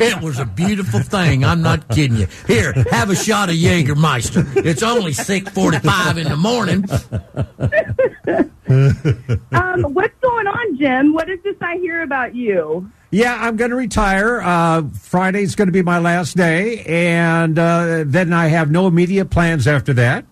It 0.00 0.22
was 0.22 0.38
a 0.38 0.44
beautiful 0.44 1.00
thing. 1.00 1.44
I'm 1.44 1.62
not 1.62 1.88
kidding 1.88 2.18
you. 2.18 2.26
Here, 2.46 2.72
have 2.90 3.10
a 3.10 3.16
shot 3.16 3.48
of 3.48 3.56
Jägermeister. 3.56 4.64
It's 4.64 4.82
only 4.82 5.12
6:45 5.12 6.18
in 6.18 6.28
the 6.28 6.36
morning. 6.36 6.84
um, 9.52 9.94
what's 9.94 10.14
going 10.20 10.46
on, 10.46 10.78
Jim? 10.78 11.12
What 11.12 11.28
is 11.28 11.40
this 11.42 11.56
I 11.60 11.76
hear 11.76 12.02
about 12.02 12.34
you? 12.34 12.90
Yeah, 13.10 13.38
I'm 13.40 13.56
going 13.56 13.70
to 13.70 13.76
retire. 13.76 14.40
Uh, 14.42 14.82
Friday's 15.00 15.54
going 15.54 15.68
to 15.68 15.72
be 15.72 15.82
my 15.82 15.98
last 15.98 16.36
day, 16.36 16.82
and 16.84 17.58
uh, 17.58 18.04
then 18.06 18.32
I 18.32 18.48
have 18.48 18.70
no 18.70 18.86
immediate 18.86 19.30
plans 19.30 19.66
after 19.66 19.94
that. 19.94 20.24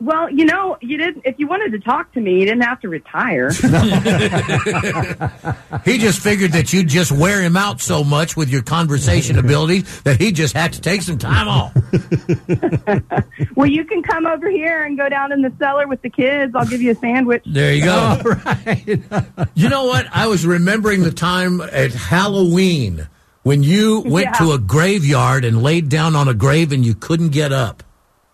Well, 0.00 0.28
you 0.28 0.44
know, 0.44 0.76
you 0.82 0.98
didn't. 0.98 1.22
If 1.24 1.38
you 1.38 1.46
wanted 1.46 1.70
to 1.72 1.78
talk 1.78 2.12
to 2.12 2.20
me, 2.20 2.40
you 2.40 2.46
didn't 2.46 2.62
have 2.64 2.80
to 2.80 2.88
retire. 2.88 3.50
He 5.84 5.98
just 5.98 6.20
figured 6.20 6.52
that 6.52 6.72
you'd 6.72 6.88
just 6.88 7.12
wear 7.12 7.42
him 7.42 7.56
out 7.58 7.80
so 7.80 8.02
much 8.04 8.36
with 8.38 8.48
your 8.48 8.62
conversation 8.62 9.38
ability 9.38 9.80
that 10.04 10.18
he 10.18 10.32
just 10.32 10.54
had 10.54 10.72
to 10.72 10.80
take 10.80 11.02
some 11.02 11.18
time 11.18 11.46
off. 11.46 11.74
well, 13.56 13.66
you 13.66 13.84
can 13.84 14.02
come 14.02 14.26
over 14.26 14.48
here 14.50 14.84
and 14.84 14.96
go 14.96 15.08
down 15.10 15.30
in 15.32 15.42
the 15.42 15.52
cellar 15.58 15.86
with 15.86 16.00
the 16.02 16.08
kids. 16.10 16.54
I'll 16.54 16.64
give 16.66 16.80
you 16.80 16.92
a 16.92 16.94
sandwich. 16.94 17.42
There 17.46 17.74
you 17.74 17.84
go. 17.84 17.94
All 17.94 18.18
right. 18.32 19.02
You 19.54 19.68
know 19.68 19.84
what? 19.84 20.06
I 20.12 20.26
was 20.26 20.44
remembering 20.46 21.02
the 21.02 21.12
time 21.12 21.60
at 21.60 21.92
Halloween 21.92 23.06
when 23.42 23.62
you 23.62 24.00
went 24.00 24.26
Yeah. 24.26 24.46
to 24.46 24.52
a 24.52 24.58
graveyard 24.58 25.44
and 25.44 25.62
laid 25.62 25.88
down 25.88 26.16
on 26.16 26.28
a 26.28 26.34
grave 26.34 26.72
and 26.72 26.84
you 26.84 26.94
couldn't 26.94 27.28
get 27.30 27.52
up. 27.52 27.82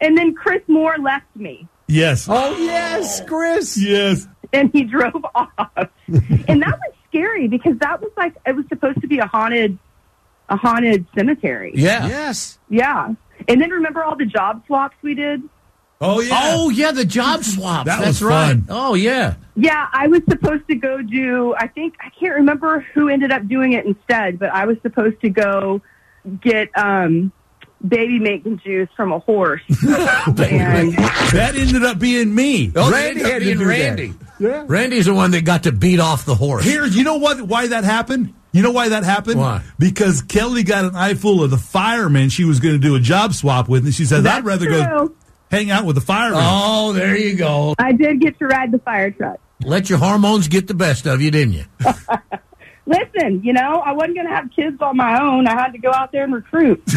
And 0.00 0.16
then 0.16 0.34
Chris 0.34 0.62
Moore 0.68 0.96
left 0.98 1.26
me, 1.34 1.68
Yes. 1.86 2.26
oh, 2.28 2.56
yes, 2.56 3.20
Chris. 3.26 3.76
Yes. 3.76 4.26
and 4.52 4.70
he 4.72 4.84
drove 4.84 5.24
off. 5.34 5.48
and 6.08 6.62
that 6.62 6.78
was 6.78 6.92
scary 7.08 7.48
because 7.48 7.76
that 7.78 8.00
was 8.00 8.10
like 8.16 8.34
it 8.46 8.54
was 8.56 8.64
supposed 8.68 9.00
to 9.00 9.06
be 9.08 9.18
a 9.18 9.26
haunted, 9.26 9.78
a 10.48 10.56
haunted 10.56 11.06
cemetery. 11.16 11.72
Yeah. 11.74 12.06
Yes. 12.06 12.58
Yeah. 12.68 13.14
And 13.48 13.60
then 13.60 13.70
remember 13.70 14.02
all 14.04 14.16
the 14.16 14.26
job 14.26 14.62
swaps 14.66 14.96
we 15.02 15.14
did? 15.14 15.42
Oh 16.02 16.20
yeah. 16.20 16.40
Oh 16.54 16.70
yeah, 16.70 16.92
the 16.92 17.04
job 17.04 17.44
swaps. 17.44 17.84
That 17.86 17.98
That's 17.98 18.06
was 18.06 18.22
right. 18.22 18.46
fun. 18.52 18.66
Oh 18.70 18.94
yeah. 18.94 19.34
Yeah, 19.54 19.86
I 19.92 20.06
was 20.08 20.22
supposed 20.28 20.66
to 20.68 20.74
go 20.76 21.02
do. 21.02 21.54
I 21.58 21.66
think 21.66 21.94
I 22.00 22.08
can't 22.18 22.36
remember 22.36 22.80
who 22.94 23.08
ended 23.10 23.32
up 23.32 23.46
doing 23.48 23.72
it 23.74 23.84
instead, 23.84 24.38
but 24.38 24.48
I 24.50 24.64
was 24.64 24.78
supposed 24.82 25.20
to 25.20 25.28
go 25.28 25.82
get 26.40 26.70
um, 26.78 27.32
baby 27.86 28.18
making 28.18 28.58
juice 28.58 28.88
from 28.96 29.12
a 29.12 29.18
horse. 29.18 29.62
and 29.68 30.92
That 30.92 31.52
ended 31.56 31.84
up 31.84 31.98
being 31.98 32.34
me. 32.34 32.72
Oh, 32.74 32.90
Randy 32.90 33.22
Randy 33.22 33.32
had 33.32 33.38
to 33.38 33.44
being 33.44 33.58
do 33.58 33.64
that. 33.64 33.70
Randy. 33.70 34.14
Yeah. 34.38 34.64
Randy's 34.66 35.06
the 35.06 35.14
one 35.14 35.32
that 35.32 35.44
got 35.44 35.64
to 35.64 35.72
beat 35.72 36.00
off 36.00 36.24
the 36.24 36.34
horse. 36.34 36.64
Here, 36.64 36.84
you 36.84 37.04
know 37.04 37.16
what? 37.16 37.40
Why 37.42 37.68
that 37.68 37.84
happened? 37.84 38.34
You 38.52 38.62
know 38.62 38.72
why 38.72 38.88
that 38.88 39.04
happened? 39.04 39.38
Why? 39.38 39.62
Because 39.78 40.22
Kelly 40.22 40.64
got 40.64 40.84
an 40.84 40.96
eyeful 40.96 41.44
of 41.44 41.50
the 41.50 41.58
fireman 41.58 42.30
she 42.30 42.44
was 42.44 42.58
going 42.58 42.74
to 42.74 42.80
do 42.80 42.96
a 42.96 43.00
job 43.00 43.32
swap 43.34 43.68
with, 43.68 43.84
and 43.84 43.94
she 43.94 44.04
says, 44.04 44.24
That's 44.24 44.38
"I'd 44.38 44.44
rather 44.44 44.66
go 44.66 45.14
hang 45.50 45.70
out 45.70 45.84
with 45.84 45.94
the 45.94 46.00
fireman." 46.00 46.40
Oh, 46.42 46.92
there 46.92 47.16
you 47.16 47.36
go. 47.36 47.74
I 47.78 47.92
did 47.92 48.20
get 48.20 48.38
to 48.40 48.46
ride 48.46 48.72
the 48.72 48.78
fire 48.80 49.12
truck. 49.12 49.38
Let 49.62 49.88
your 49.88 49.98
hormones 49.98 50.48
get 50.48 50.66
the 50.66 50.74
best 50.74 51.06
of 51.06 51.20
you, 51.20 51.30
didn't 51.30 51.54
you? 51.54 51.64
Listen, 52.90 53.40
you 53.44 53.53
know, 53.53 53.81
I 53.87 53.92
wasn't 53.92 54.16
going 54.16 54.26
to 54.26 54.35
have 54.35 54.50
kids 54.50 54.83
on 54.83 54.96
my 54.96 55.22
own. 55.22 55.46
I 55.46 55.53
had 55.53 55.70
to 55.74 55.79
go 55.79 55.92
out 55.92 56.11
there 56.11 56.24
and 56.24 56.35
recruit. 56.35 56.83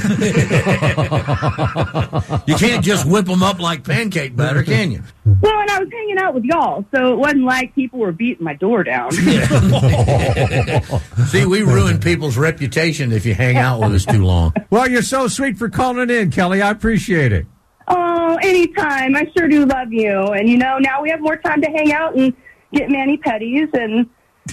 You 2.46 2.56
can't 2.56 2.84
just 2.84 3.06
whip 3.06 3.26
them 3.26 3.44
up 3.44 3.60
like 3.60 3.84
pancake 3.84 4.36
batter, 4.36 4.64
can 4.64 4.92
you? 4.92 5.04
well, 5.26 5.60
and 5.60 5.70
I 5.70 5.80
was 5.80 5.90
hanging 5.92 6.18
out 6.18 6.34
with 6.34 6.44
y'all, 6.44 6.86
so 6.94 7.14
it 7.14 7.18
wasn't 7.18 7.44
like 7.44 7.74
people 7.76 8.00
were 8.00 8.12
beating 8.12 8.44
my 8.44 8.56
door 8.56 8.84
down. 8.84 9.12
See, 11.28 11.46
we 11.46 11.62
ruin 11.62 12.00
people's 12.00 12.38
reputation 12.38 13.12
if 13.12 13.26
you 13.26 13.34
hang 13.34 13.58
out 13.58 13.82
with 13.82 13.94
us 13.94 14.06
too 14.06 14.26
long. 14.26 14.54
Well, 14.70 14.90
you're 14.90 15.02
so 15.02 15.28
sweet 15.28 15.58
for 15.58 15.70
calling 15.70 16.10
in, 16.10 16.32
Kelly. 16.32 16.62
I 16.62 16.72
appreciate 16.72 17.32
it. 17.32 17.46
Oh, 17.88 18.38
anytime. 18.42 19.16
I 19.16 19.30
sure 19.38 19.48
do 19.48 19.66
love 19.66 19.92
you. 19.92 20.12
And, 20.12 20.50
you 20.50 20.58
know, 20.58 20.78
now 20.80 21.02
we 21.02 21.10
have 21.10 21.22
more 21.22 21.38
time 21.38 21.62
to 21.62 21.68
hang 21.68 21.94
out 21.94 22.16
and 22.16 22.34
get 22.74 22.90
mani 22.90 23.18
petties 23.18 23.70
and 23.74 24.10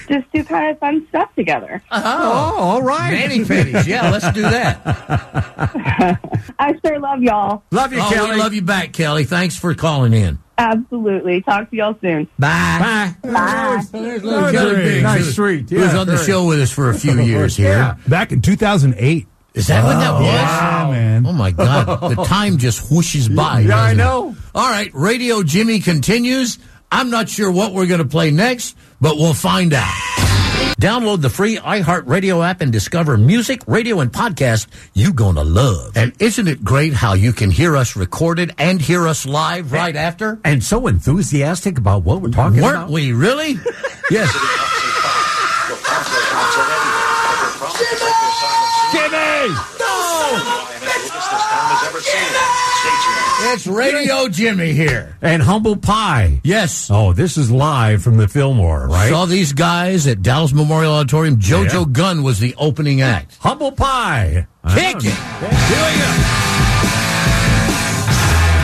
just 0.09 0.31
do 0.33 0.45
kind 0.45 0.71
of 0.71 0.79
fun 0.79 1.07
stuff 1.09 1.35
together. 1.35 1.83
Uh-huh. 1.91 2.19
Oh, 2.23 2.63
all 2.63 2.83
right. 2.83 3.13
Manny 3.13 3.41
petties. 3.41 3.87
Yeah, 3.87 4.11
let's 4.11 4.31
do 4.33 4.43
that. 4.43 4.81
I 6.59 6.75
sure 6.85 6.99
love 7.01 7.23
y'all. 7.23 7.63
Love 7.71 7.93
you, 7.93 8.01
Oh, 8.01 8.11
Kelly. 8.13 8.31
we 8.33 8.37
love 8.37 8.55
you 8.55 8.63
back, 8.63 8.93
Kelly. 8.93 9.25
Thanks 9.25 9.57
for 9.57 9.75
calling 9.75 10.13
in. 10.13 10.39
Absolutely. 10.59 11.41
Talk 11.43 11.71
to 11.71 11.77
y'all 11.77 11.97
soon. 12.03 12.27
Bye. 12.39 13.15
Bye. 13.23 13.31
Bye. 13.31 13.83
There's 13.93 14.23
little 14.23 14.51
Kelly 14.51 14.77
Biggs. 14.77 15.03
Nice, 15.03 15.35
sweet. 15.35 15.71
Who 15.71 15.77
was 15.81 15.93
Yeah, 15.93 15.99
on 16.01 16.07
the 16.07 16.15
very. 16.17 16.27
show 16.27 16.47
with 16.47 16.61
us 16.61 16.71
for 16.71 16.91
a 16.91 16.95
few 16.95 17.19
years 17.21 17.57
here. 17.57 17.71
Yeah. 17.71 17.97
Back 18.07 18.33
in 18.33 18.43
2008. 18.43 19.27
Is 19.53 19.67
that 19.67 19.83
what 19.85 19.95
that 19.95 20.11
oh, 20.11 20.15
was? 20.15 20.25
Yeah, 20.27 20.89
man. 20.93 21.27
Oh 21.27 21.33
my 21.33 21.51
God! 21.51 22.15
The 22.15 22.23
time 22.29 22.57
just 22.59 22.89
whooshes 22.89 23.35
by. 23.35 23.61
Yeah, 23.61 23.77
I 23.77 23.95
doesn't 23.95 23.99
it? 24.01 24.03
know. 24.05 24.37
All 24.55 24.71
right, 24.71 24.91
Radio 24.95 25.43
Jimmy 25.43 25.81
continues. 25.81 26.61
I'm 26.93 27.11
not 27.11 27.29
sure 27.29 27.51
what 27.51 27.73
we're 27.73 27.87
going 27.87 28.03
to 28.03 28.09
play 28.09 28.31
next, 28.31 28.77
but 29.01 29.17
we'll 29.17 29.35
find 29.35 29.73
out. 29.73 29.95
Download 30.81 31.21
the 31.21 31.31
free 31.31 31.57
iHeartRadio 31.57 32.45
app 32.47 32.61
and 32.61 32.73
discover 32.73 33.17
music, 33.17 33.61
radio, 33.67 34.01
and 34.01 34.11
podcast 34.13 34.67
you're 34.95 35.13
going 35.13 35.37
to 35.37 35.45
love. 35.45 35.97
And 35.97 36.13
isn't 36.21 36.49
it 36.49 36.65
great 36.65 36.93
how 36.95 37.15
you 37.15 37.33
can 37.33 37.51
hear 37.51 37.77
us 37.77 37.97
recorded 37.97 38.55
and 38.59 38.81
hear 38.81 39.07
us 39.07 39.25
live 39.27 39.73
right 39.73 39.95
after? 39.95 40.41
And 40.45 40.63
so 40.65 40.87
enthusiastic 40.87 41.79
about 41.79 42.03
what 42.05 42.23
we're 42.23 42.31
talking 42.31 42.63
Weren't 42.63 42.77
about. 42.77 42.91
we 42.91 43.13
really? 43.13 43.59
yes. 44.11 44.31
Jimmy! 48.93 49.55
No! 49.79 49.95
Jimmy! 52.03 53.30
It's 53.43 53.67
Radio 53.67 54.29
Jimmy 54.29 54.73
here. 54.73 55.17
And 55.23 55.43
Humble 55.43 55.77
Pie. 55.77 56.41
Yes. 56.45 56.89
Oh, 56.91 57.13
this 57.13 57.37
is 57.37 57.51
live 57.51 58.03
from 58.03 58.17
the 58.17 58.29
Fillmore, 58.29 58.87
right? 58.87 59.09
Saw 59.09 59.25
these 59.25 59.53
guys 59.53 60.07
at 60.07 60.23
Dallas 60.23 60.53
Memorial 60.53 60.93
Auditorium. 60.93 61.39
JoJo 61.39 61.73
Yeah. 61.73 61.85
Gunne 61.93 62.23
was 62.23 62.39
the 62.39 62.55
opening 62.59 63.01
act. 63.01 63.39
Humble 63.41 63.73
Pie. 63.73 64.47
Kick 64.75 64.97
it. 64.97 65.03
Here 65.03 65.11
we 65.11 65.99
go. 65.99 66.11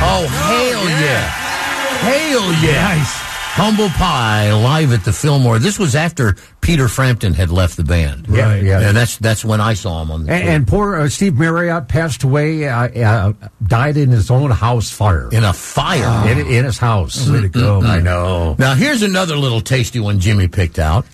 Oh, 0.08 0.26
hell 0.28 0.80
oh, 0.82 0.88
yeah. 1.00 1.20
Hell 2.00 2.52
yeah. 2.62 2.96
Nice. 2.98 3.25
Humble 3.58 3.88
Pie 3.88 4.52
live 4.52 4.92
at 4.92 5.02
the 5.04 5.12
Fillmore. 5.14 5.58
This 5.58 5.78
was 5.78 5.94
after 5.94 6.36
Peter 6.60 6.88
Frampton 6.88 7.32
had 7.32 7.50
left 7.50 7.78
the 7.78 7.84
band. 7.84 8.26
Yeah, 8.28 8.48
Right. 8.50 8.62
yeah. 8.62 8.80
And 8.80 8.94
that's 8.96 9.16
that's 9.16 9.46
when 9.46 9.62
I 9.62 9.72
saw 9.72 10.02
him 10.02 10.10
on 10.10 10.24
the 10.24 10.32
And, 10.32 10.48
and 10.48 10.66
poor 10.68 10.94
uh, 10.96 11.08
Steve 11.08 11.38
Marriott 11.38 11.88
passed 11.88 12.22
away, 12.22 12.68
uh, 12.68 12.88
uh, 12.88 13.32
died 13.66 13.96
in 13.96 14.10
his 14.10 14.30
own 14.30 14.50
house 14.50 14.90
fire. 14.90 15.30
in 15.32 15.42
a 15.42 15.54
fire. 15.54 16.28
in, 16.30 16.38
in 16.46 16.64
his 16.66 16.76
house. 16.76 17.26
Way 17.30 17.40
to 17.42 17.48
go. 17.48 17.80
I 17.80 18.00
know. 18.00 18.56
Now, 18.58 18.74
here's 18.74 19.00
another 19.02 19.36
little 19.36 19.62
tasty 19.62 20.00
one 20.00 20.20
Jimmy 20.20 20.48
picked 20.48 20.78
out. 20.78 21.06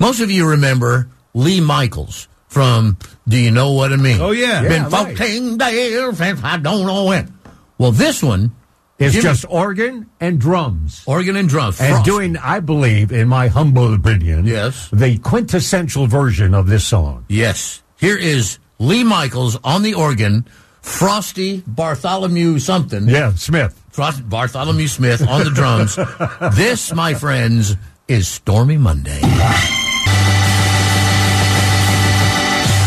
Most 0.00 0.18
of 0.20 0.32
you 0.32 0.48
remember 0.50 1.08
Lee 1.32 1.60
Michaels 1.60 2.26
from 2.48 2.98
Do 3.28 3.38
You 3.38 3.52
Know 3.52 3.70
What 3.72 3.92
I 3.92 3.96
Mean? 3.96 4.20
Oh, 4.20 4.32
yeah. 4.32 4.62
Been 4.62 4.82
Yeah, 4.82 4.88
right. 4.90 5.16
14 5.16 5.58
days 5.58 6.16
since 6.18 6.40
I 6.42 6.56
don't 6.56 6.86
know 6.86 7.04
when. 7.04 7.32
Well, 7.78 7.92
this 7.92 8.20
one 8.20 8.50
It's 8.98 9.12
Jimmy- 9.14 9.22
just 9.24 9.44
organ 9.48 10.06
and 10.20 10.38
drums. 10.38 11.02
organ 11.06 11.34
and 11.36 11.48
drums. 11.48 11.80
And 11.80 11.94
Frost. 11.94 12.04
doing, 12.04 12.36
I 12.36 12.60
believe, 12.60 13.10
in 13.10 13.26
my 13.28 13.48
humble 13.48 13.92
opinion, 13.92 14.46
Yes. 14.46 14.88
the 14.92 15.18
quintessential 15.18 16.06
version 16.06 16.54
of 16.54 16.68
this 16.68 16.84
song. 16.84 17.24
Yes. 17.28 17.82
Here 17.98 18.16
is 18.16 18.58
Lee 18.78 19.02
Michaels 19.02 19.58
on 19.64 19.82
the 19.82 19.94
organ, 19.94 20.44
Frosty 20.80 21.62
Bartholomew 21.66 22.58
something. 22.60 23.08
Yeah, 23.08 23.32
Smith. 23.36 23.80
Frost, 23.90 24.28
Bartholomew 24.28 24.86
Smith 24.88 25.26
on 25.26 25.42
the 25.44 25.50
drums. 25.50 25.96
this, 26.56 26.92
my 26.92 27.14
friends, 27.14 27.76
is 28.06 28.28
Stormy 28.28 28.76
Monday. 28.76 29.20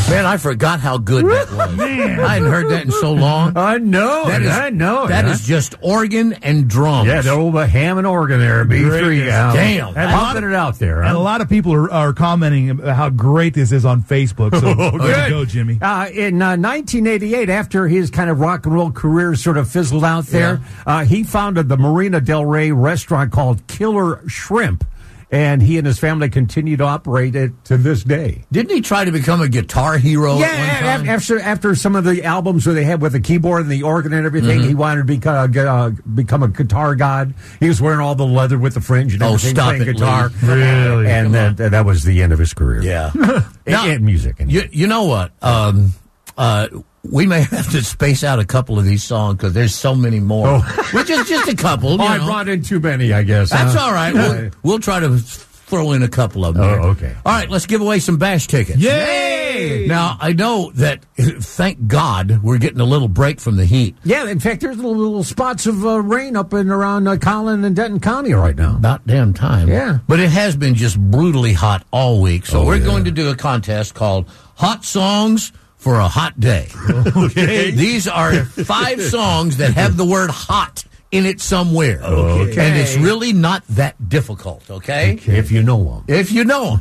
Man, 0.10 0.26
I 0.26 0.38
forgot 0.38 0.80
how 0.80 0.98
good 0.98 1.26
that 1.26 1.52
was. 1.54 1.76
Man. 1.76 2.20
I 2.22 2.36
hadn't 2.36 2.50
heard 2.50 2.70
that 2.70 2.86
in 2.86 2.92
so 2.92 3.12
long. 3.14 3.58
I 3.58 3.78
know 3.78 4.26
That 4.28 4.42
it. 4.42 4.46
is- 4.46 4.52
I 4.58 4.70
know 4.70 5.04
it. 5.06 5.10
That 5.10 5.26
huh? 5.26 5.32
is 5.32 5.46
just 5.46 5.76
organ 5.82 6.32
and 6.34 6.70
drums. 6.70 7.08
Yeah, 7.10 7.22
the 7.22 7.32
old 7.32 7.54
and 7.98 8.08
organ 8.08 8.40
there, 8.40 8.64
B 8.64 8.80
three. 8.84 9.26
Damn. 9.26 9.90
and 9.90 9.98
And 9.98 10.12
a 10.12 10.16
lot 10.16 10.38
it 10.46 10.54
out 10.54 10.80
there. 10.80 11.02
And 11.04 11.16
a 11.16 11.20
lot 11.20 11.42
of 11.42 11.50
people 11.50 11.74
are, 11.74 11.92
are 11.92 12.14
commenting 12.14 12.70
about 12.70 12.96
how 12.96 13.10
great 13.10 13.54
this 13.54 13.72
is 13.74 13.84
on 13.86 14.02
Facebook. 14.02 14.58
So 14.60 14.74
Oh, 14.78 14.92
way 14.92 14.92
to 14.92 14.98
good. 15.00 15.30
go, 15.30 15.46
Jimmy. 15.46 15.78
Uh, 15.82 16.08
in 16.08 16.42
uh, 16.42 16.56
1988, 16.56 17.50
after 17.50 17.88
his 17.88 18.10
kind 18.10 18.30
of 18.30 18.40
rock 18.40 18.66
and 18.66 18.74
roll 18.76 18.92
career 18.92 19.36
sort 19.36 19.58
of 19.58 19.70
fizzled 19.70 20.06
out 20.06 20.26
there, 20.28 20.62
uh, 20.86 21.04
he 21.04 21.24
founded 21.24 21.68
the 21.68 21.78
Marina 21.78 22.22
Del 22.22 22.46
Rey 22.46 22.72
restaurant 22.72 23.32
called 23.34 23.66
Killer 23.68 24.22
Shrimp, 24.28 24.86
and 25.30 25.62
he 25.62 25.78
and 25.78 25.86
his 25.86 26.00
family 26.00 26.30
continue 26.30 26.78
to 26.78 26.84
operate 26.86 27.36
it 27.36 27.52
to 27.66 27.76
this 27.78 28.04
day. 28.04 28.46
Didn't 28.52 28.72
he 28.74 28.82
try 28.82 29.04
to 29.06 29.12
become 29.12 29.42
a 29.42 29.50
guitar 29.50 29.98
hero 29.98 30.38
Yeah, 30.38 30.46
at 30.48 30.86
one 30.86 31.00
time? 31.06 31.10
after 31.10 31.40
after 31.40 31.76
some 31.76 31.96
of 31.96 32.04
the 32.06 32.24
albums 32.24 32.66
where 32.66 32.74
they 32.76 32.86
had 32.86 33.02
with 33.02 33.12
the 33.12 33.20
keyboard 33.20 33.62
and 33.64 33.70
the 33.72 33.84
organ 33.84 34.14
and 34.14 34.26
everything, 34.26 34.60
Mm-hmm. 34.60 34.70
he 34.70 34.76
wanted 34.76 35.02
to 35.02 35.06
become 35.06 35.54
uh, 35.58 35.90
become 36.16 36.44
a 36.44 36.48
guitar 36.48 36.96
god. 36.96 37.34
He 37.60 37.68
was 37.68 37.82
wearing 37.82 38.00
all 38.00 38.16
the 38.16 38.26
leather 38.26 38.58
with 38.58 38.74
the 38.76 38.82
fringe 38.82 39.14
and 39.14 39.22
Oh, 39.24 39.34
everything, 39.34 39.56
playing 39.56 39.82
it, 39.82 39.86
guitar. 39.86 40.30
Lee. 40.44 40.48
Really? 40.54 41.08
And 41.08 41.34
that, 41.34 41.58
that 41.58 41.86
was 41.86 42.04
the 42.04 42.22
end 42.22 42.32
of 42.34 42.40
his 42.40 42.54
career. 42.54 42.82
yeah. 42.82 43.12
and, 43.14 43.46
Now- 43.66 43.86
and 43.88 44.06
music. 44.06 44.40
And 44.40 44.52
You, 44.52 44.64
you 44.72 44.88
know 44.88 45.04
what? 45.06 45.32
Um, 45.42 45.92
uh, 46.38 46.68
we 47.10 47.26
may 47.26 47.42
have 47.42 47.72
to 47.72 47.84
space 47.84 48.24
out 48.24 48.40
a 48.40 48.46
couple 48.46 48.78
of 48.78 48.86
these 48.86 49.04
songs 49.04 49.38
because 49.38 49.54
there's 49.54 49.74
so 49.76 49.96
many 49.96 50.20
more. 50.20 50.48
Oh. 50.48 50.90
Which 50.94 51.10
is 51.10 51.28
just 51.28 51.48
a 51.50 51.56
couple. 51.56 52.02
oh, 52.02 52.06
I 52.06 52.18
brought 52.20 52.48
in 52.50 52.62
too 52.62 52.80
many, 52.80 53.14
I 53.14 53.24
guess. 53.24 53.50
That's 53.50 53.74
huh? 53.74 53.86
all 53.86 53.94
right. 53.94 54.14
We'll, 54.14 54.52
we'll 54.64 54.80
try 54.80 55.00
to 55.00 55.18
throw 55.18 55.92
in 55.92 56.02
a 56.04 56.08
couple 56.08 56.46
of 56.46 56.56
them. 56.56 56.64
Oh, 56.64 56.70
here. 56.70 56.80
okay. 56.92 57.16
All 57.26 57.34
right, 57.34 57.50
let's 57.50 57.66
give 57.66 57.82
away 57.82 58.00
some 58.00 58.18
bash 58.18 58.48
tickets. 58.48 58.80
Yay! 58.80 59.86
Now 59.88 60.18
I 60.20 60.32
know 60.34 60.72
that. 60.76 61.04
Thank 61.18 61.88
God 61.88 62.42
we're 62.44 62.58
getting 62.58 62.80
a 62.80 62.86
little 62.86 63.08
break 63.08 63.40
from 63.42 63.56
the 63.58 63.66
heat. 63.66 63.96
Yeah, 64.04 64.30
in 64.30 64.40
fact, 64.40 64.62
there's 64.62 64.76
little, 64.78 64.96
little 64.96 65.24
spots 65.24 65.66
of 65.66 65.86
uh, 65.86 66.00
rain 66.02 66.36
up 66.38 66.54
and 66.54 66.70
around 66.70 67.08
uh, 67.08 67.18
Collin 67.18 67.64
and 67.66 67.76
Denton 67.76 68.00
County 68.00 68.34
right 68.34 68.56
now. 68.56 68.76
About 68.78 69.06
damn 69.08 69.34
time. 69.34 69.68
Yeah. 69.68 70.00
But 70.08 70.20
it 70.20 70.30
has 70.30 70.56
been 70.56 70.76
just 70.76 71.00
brutally 71.00 71.54
hot 71.54 71.86
all 71.92 72.22
week. 72.22 72.46
So 72.46 72.62
Oh, 72.62 72.66
we're 72.66 72.78
yeah. 72.78 72.86
going 72.86 73.06
to 73.06 73.12
do 73.12 73.30
a 73.30 73.36
contest 73.36 73.94
called 73.94 74.30
Hot 74.56 74.86
Songs 74.86 75.52
for 75.78 75.96
a 75.96 76.08
Hot 76.08 76.40
Day. 76.40 76.68
Okay. 77.16 77.72
These 77.72 78.08
are 78.08 78.44
five 78.46 79.02
songs 79.16 79.58
that 79.58 79.74
have 79.74 79.98
the 79.98 80.06
word 80.06 80.30
hot 80.30 80.84
in 81.12 81.26
it 81.26 81.40
somewhere. 81.42 82.02
Okay. 82.04 82.68
And 82.68 82.78
it's 82.78 82.98
really 82.98 83.34
not 83.34 83.66
that 83.70 84.10
difficult, 84.10 84.70
okay? 84.70 85.20
If 85.26 85.52
you 85.52 85.64
know 85.64 85.84
them. 85.84 86.04
If 86.08 86.32
you 86.32 86.44
know 86.44 86.80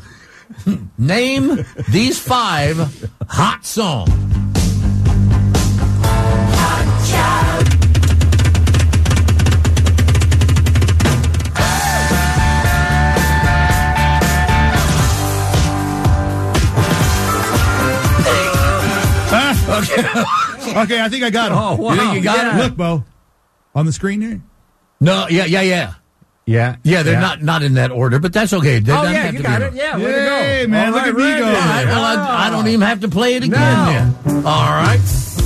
them. 0.65 0.91
Name 0.99 1.65
these 1.89 2.19
five 2.19 3.09
hot 3.29 3.65
songs. 3.65 4.56
Okay. 19.99 20.81
okay, 20.83 21.01
I 21.01 21.09
think 21.09 21.25
I 21.25 21.31
got 21.31 21.53
him. 21.53 21.59
Oh, 21.59 21.77
wow. 21.77 21.93
You 21.95 22.01
think 22.01 22.15
you 22.17 22.23
got 22.23 22.55
it? 22.57 22.63
Look, 22.63 22.77
Bo, 22.77 23.05
on 23.75 23.87
the 23.87 23.93
screen 23.93 24.21
there. 24.21 24.41
No, 25.01 25.27
yeah, 25.29 25.45
yeah, 25.45 25.63
yeah. 25.63 25.95
Yeah. 26.47 26.77
Yeah, 26.85 27.03
they're 27.03 27.21
not 27.21 27.43
not 27.43 27.63
in 27.65 27.75
that 27.75 27.91
order, 27.91 28.19
but 28.21 28.33
that's 28.33 28.53
okay. 28.53 28.79
They 28.79 28.93
Oh, 28.93 29.03
yeah, 29.03 29.09
have 29.11 29.33
you 29.35 29.39
to 29.39 29.43
got 29.43 29.63
it. 29.63 29.73
in- 29.73 29.77
Yeah, 29.79 29.97
way 29.97 30.05
to 30.05 30.65
go. 30.65 30.71
man, 30.71 30.87
All 30.89 30.93
look 30.95 31.03
right, 31.03 31.09
at 31.09 31.15
me 31.17 31.39
go. 31.41 31.45
All 31.47 31.53
right, 31.53 31.85
well, 31.87 32.05
I, 32.05 32.47
I 32.47 32.51
don't 32.51 32.65
oh. 32.65 32.69
even 32.69 32.81
have 32.83 33.01
to 33.01 33.09
play 33.09 33.35
it 33.35 33.43
again 33.45 33.51
No. 33.51 34.15
then. 34.33 34.47
All 34.47 34.71
right. 34.71 35.01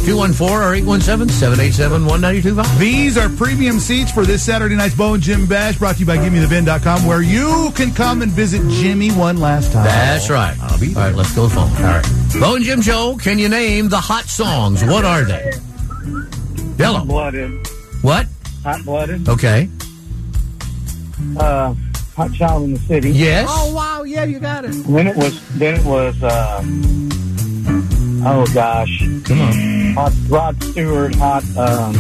214 0.05 0.57
or 0.57 0.75
817 0.75 1.29
787 1.29 2.07
1925. 2.07 2.79
These 2.79 3.17
are 3.19 3.29
premium 3.29 3.79
seats 3.79 4.11
for 4.11 4.25
this 4.25 4.43
Saturday 4.43 4.75
night's 4.77 4.95
Bo 4.95 5.15
and 5.15 5.23
Jim 5.23 5.47
Bash, 5.47 5.79
brought 5.79 5.95
to 5.97 6.01
you 6.01 6.07
by 6.07 6.17
GiveMeTheVin.com, 6.19 7.07
where 7.07 7.23
you 7.23 7.71
can 7.75 7.93
come 7.93 8.23
and 8.23 8.33
visit 8.33 8.63
Jimmy 8.71 9.11
one 9.11 9.37
last 9.39 9.73
time. 9.73 9.85
That's 9.85 10.31
right. 10.31 10.57
I'll 10.61 10.79
be 10.81 10.95
All 10.95 11.03
right, 11.03 11.15
let's 11.15 11.35
go 11.35 11.49
phone. 11.49 11.69
All 11.77 11.83
right. 11.83 12.07
Bo 12.41 12.55
and 12.57 12.65
Jim 12.65 12.81
Show, 12.83 13.17
can 13.17 13.39
you 13.39 13.49
name 13.49 13.89
the 13.89 14.01
hot 14.01 14.25
songs? 14.25 14.83
What 14.85 15.05
are 15.05 15.25
they? 15.25 15.53
Hello. 16.79 17.05
blooded, 17.05 17.67
What? 18.03 18.27
hot 18.65 18.83
blooded, 18.85 19.29
Okay. 19.29 19.69
uh, 21.39 21.75
hot 22.17 22.33
child 22.33 22.65
in 22.65 22.73
the 22.75 22.81
city. 22.81 23.11
Yes. 23.11 23.47
Oh, 23.51 23.75
wow. 23.75 24.03
Yeah, 24.05 24.25
you 24.25 24.39
got 24.39 24.65
it. 24.65 24.71
Then 24.73 25.07
it 25.09 25.17
was, 25.17 25.41
then 25.59 25.75
it 25.75 25.85
was, 25.85 26.23
uh, 26.23 26.63
oh 28.25 28.47
gosh, 28.55 28.99
Come 29.25 29.41
on. 29.41 29.93
hot 29.95 30.13
Rod 30.29 30.63
Stewart, 30.63 31.15
hot, 31.17 31.43
um, 31.57 31.95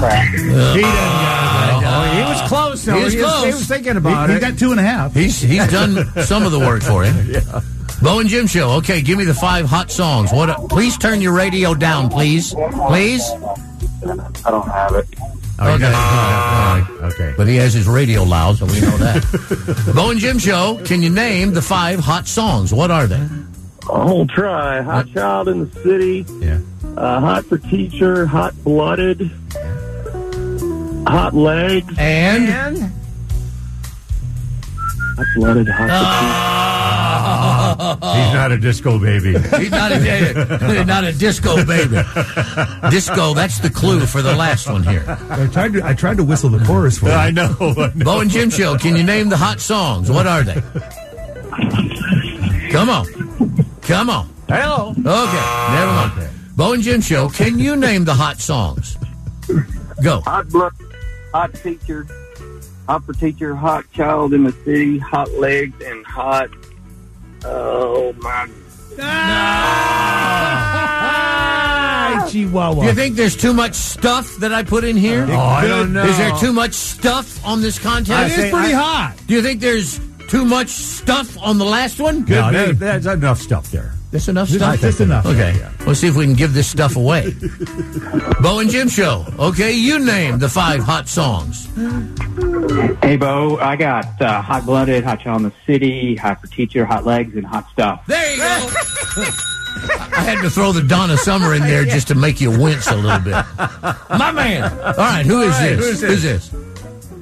crap. 0.00 0.28
He 0.34 0.36
doesn't 0.38 0.52
got 0.52 0.76
it. 0.76 0.84
Uh-huh. 0.84 1.80
Oh, 1.86 2.16
he 2.16 2.22
was 2.22 2.48
close, 2.48 2.84
though. 2.84 2.96
He 2.96 3.04
was 3.04 3.12
he, 3.12 3.20
close. 3.20 3.44
he 3.44 3.50
was 3.52 3.66
thinking 3.66 3.96
about 3.96 4.28
He, 4.28 4.34
he 4.34 4.40
got 4.40 4.58
two 4.58 4.70
and 4.70 4.80
a 4.80 4.82
half. 4.82 5.14
He's 5.14 5.40
he's 5.40 5.66
done 5.70 6.06
some 6.24 6.44
of 6.44 6.52
the 6.52 6.58
work 6.58 6.82
for 6.82 7.04
you. 7.04 7.12
yeah. 7.28 7.60
Bo 8.02 8.18
and 8.18 8.28
Jim 8.28 8.46
Show. 8.46 8.70
Okay, 8.78 9.00
give 9.02 9.16
me 9.18 9.24
the 9.24 9.34
five 9.34 9.66
hot 9.66 9.90
songs. 9.90 10.32
What? 10.32 10.50
A, 10.50 10.54
Please 10.68 10.98
turn 10.98 11.20
your 11.20 11.32
radio 11.32 11.74
down, 11.74 12.10
please. 12.10 12.52
Please. 12.88 13.22
I 14.44 14.50
don't 14.50 14.68
have 14.68 14.94
it. 14.96 15.06
Oh, 15.58 15.70
Okay. 15.72 15.78
got 15.90 16.78
it. 16.90 17.02
Uh, 17.02 17.06
okay. 17.06 17.34
But 17.36 17.46
he 17.46 17.56
has 17.56 17.72
his 17.72 17.86
radio 17.86 18.24
loud, 18.24 18.56
so 18.56 18.66
we 18.66 18.80
know 18.80 18.96
that. 18.98 19.92
Bo 19.94 20.10
and 20.10 20.18
Jim 20.20 20.38
Show. 20.38 20.80
Can 20.84 21.00
you 21.00 21.10
name 21.10 21.54
the 21.54 21.62
five 21.62 22.00
hot 22.00 22.26
songs? 22.26 22.74
What 22.74 22.90
are 22.90 23.06
they? 23.06 23.24
I'll 23.90 24.26
try. 24.26 24.80
Hot 24.82 25.12
child 25.12 25.48
in 25.48 25.68
the 25.68 25.80
city, 25.82 26.24
Yeah. 26.40 26.58
uh, 26.96 27.20
hot 27.20 27.44
for 27.44 27.58
teacher, 27.58 28.26
hot 28.26 28.54
blooded, 28.64 29.30
hot 31.06 31.34
legs, 31.34 31.92
And. 31.98 32.48
And 32.48 32.78
hot 35.16 35.26
blooded, 35.36 35.68
hot 35.68 35.90
he's 38.14 38.34
not 38.34 38.52
a 38.52 38.58
disco 38.58 38.98
baby. 38.98 39.32
He's 39.58 39.70
not 39.70 39.92
a, 39.92 40.84
not 40.84 41.04
a 41.04 41.12
disco 41.12 41.64
baby. 41.64 41.96
Disco, 42.90 43.34
that's 43.34 43.58
the 43.60 43.70
clue 43.72 44.00
for 44.06 44.22
the 44.22 44.34
last 44.34 44.68
one 44.68 44.82
here. 44.82 45.04
I 45.30 45.46
tried 45.46 45.72
to 45.74 45.84
I 45.84 45.94
tried 45.94 46.16
to 46.18 46.24
whistle 46.24 46.50
the 46.50 46.64
chorus 46.64 46.98
for 46.98 47.08
I 47.10 47.26
you. 47.28 47.32
know. 47.32 47.56
I 47.60 47.92
know. 47.94 48.04
Bo 48.04 48.20
and 48.20 48.30
Jim 48.30 48.50
Show, 48.50 48.76
can 48.78 48.96
you 48.96 49.02
name 49.02 49.28
the 49.28 49.36
hot 49.36 49.60
songs? 49.60 50.10
What 50.10 50.26
are 50.26 50.42
they? 50.42 50.54
Come 52.70 52.90
on. 52.90 53.06
Come 53.84 54.08
on. 54.10 54.28
Hello. 54.48 54.90
Okay, 54.90 55.04
never 55.74 55.92
mind. 55.92 56.30
Bo 56.56 56.72
and 56.72 56.82
Jim 56.82 57.00
Show, 57.00 57.28
can 57.28 57.58
you 57.58 57.76
name 57.76 58.04
the 58.04 58.14
hot 58.14 58.38
songs? 58.40 58.96
Go. 60.02 60.20
hot 60.22 60.48
blood, 60.48 60.72
hot 61.32 61.52
teacher, 61.54 62.06
hot 62.86 63.04
for 63.04 63.12
teacher, 63.12 63.54
hot 63.54 63.84
child 63.92 64.32
in 64.32 64.44
the 64.44 64.52
city, 64.64 64.98
hot 64.98 65.30
legs, 65.32 65.74
and 65.84 66.04
hot. 66.06 66.48
Oh 67.44 68.14
my! 68.14 68.48
Ah, 70.46 72.26
Chihuahua. 72.30 72.82
Do 72.82 72.86
you 72.88 72.94
think 72.94 73.16
there's 73.16 73.36
too 73.36 73.52
much 73.52 73.74
stuff 73.74 74.36
that 74.36 74.52
I 74.52 74.62
put 74.62 74.84
in 74.84 74.96
here? 74.96 75.26
Oh, 75.28 75.36
I 75.38 75.66
don't 75.66 75.92
know. 75.92 76.04
Is 76.04 76.16
there 76.16 76.34
too 76.38 76.52
much 76.52 76.72
stuff 76.72 77.44
on 77.44 77.60
this 77.60 77.76
it 77.78 77.82
contest? 77.82 78.38
is 78.38 78.50
pretty 78.50 78.72
hot. 78.72 79.14
Do 79.26 79.34
you 79.34 79.42
think 79.42 79.60
there's 79.60 79.98
too 80.28 80.44
much 80.44 80.68
stuff 80.68 81.36
on 81.42 81.58
the 81.58 81.64
last 81.64 82.00
one? 82.00 82.24
No, 82.24 82.50
be. 82.50 82.56
that, 82.56 82.78
that's 82.78 83.06
enough 83.06 83.38
stuff 83.40 83.70
there. 83.70 83.92
That's 84.10 84.28
enough 84.28 84.48
Just- 84.48 84.60
stuff. 84.60 84.80
just 84.80 85.00
enough. 85.00 85.26
Okay, 85.26 85.56
Yeah, 85.58 85.72
let's 85.86 85.98
see 86.00 86.06
if 86.06 86.14
we 86.16 86.24
can 86.24 86.34
give 86.34 86.54
this 86.54 86.68
stuff 86.68 86.94
away. 86.96 87.34
Bo 88.40 88.60
and 88.60 88.70
Jim 88.70 88.88
Show. 88.88 89.26
Okay, 89.38 89.72
you 89.72 89.98
name 89.98 90.38
the 90.38 90.48
five 90.48 90.84
hot 90.84 91.08
songs. 91.08 91.66
Hey 93.02 93.16
Bo, 93.16 93.58
I 93.58 93.74
got 93.76 94.20
uh, 94.22 94.40
hot 94.40 94.64
blooded, 94.66 95.02
hot 95.02 95.20
child 95.20 95.38
in 95.42 95.48
the 95.48 95.52
city, 95.66 96.14
hot 96.14 96.40
for 96.40 96.46
teacher, 96.46 96.84
hot 96.84 97.04
legs, 97.04 97.34
and 97.34 97.44
hot 97.44 97.68
stuff. 97.70 98.04
There 98.06 98.32
you 98.32 98.38
go. 98.38 98.44
I 100.16 100.22
had 100.22 100.40
to 100.42 100.48
throw 100.50 100.70
the 100.70 100.82
Donna 100.82 101.16
Summer 101.16 101.52
in 101.54 101.62
there 101.62 101.84
just 101.96 102.06
to 102.08 102.14
make 102.14 102.40
you 102.40 102.50
wince 102.50 102.86
a 102.86 102.94
little 102.96 103.18
bit. 103.18 103.32
My 104.10 104.30
man. 104.32 104.62
All 104.78 104.92
right, 104.94 105.26
who 105.26 105.40
is 105.42 105.50
right, 105.50 105.70
this? 105.76 106.00
who's 106.00 106.00
this? 106.00 106.10
Who's 106.10 106.22
this? 106.52 106.54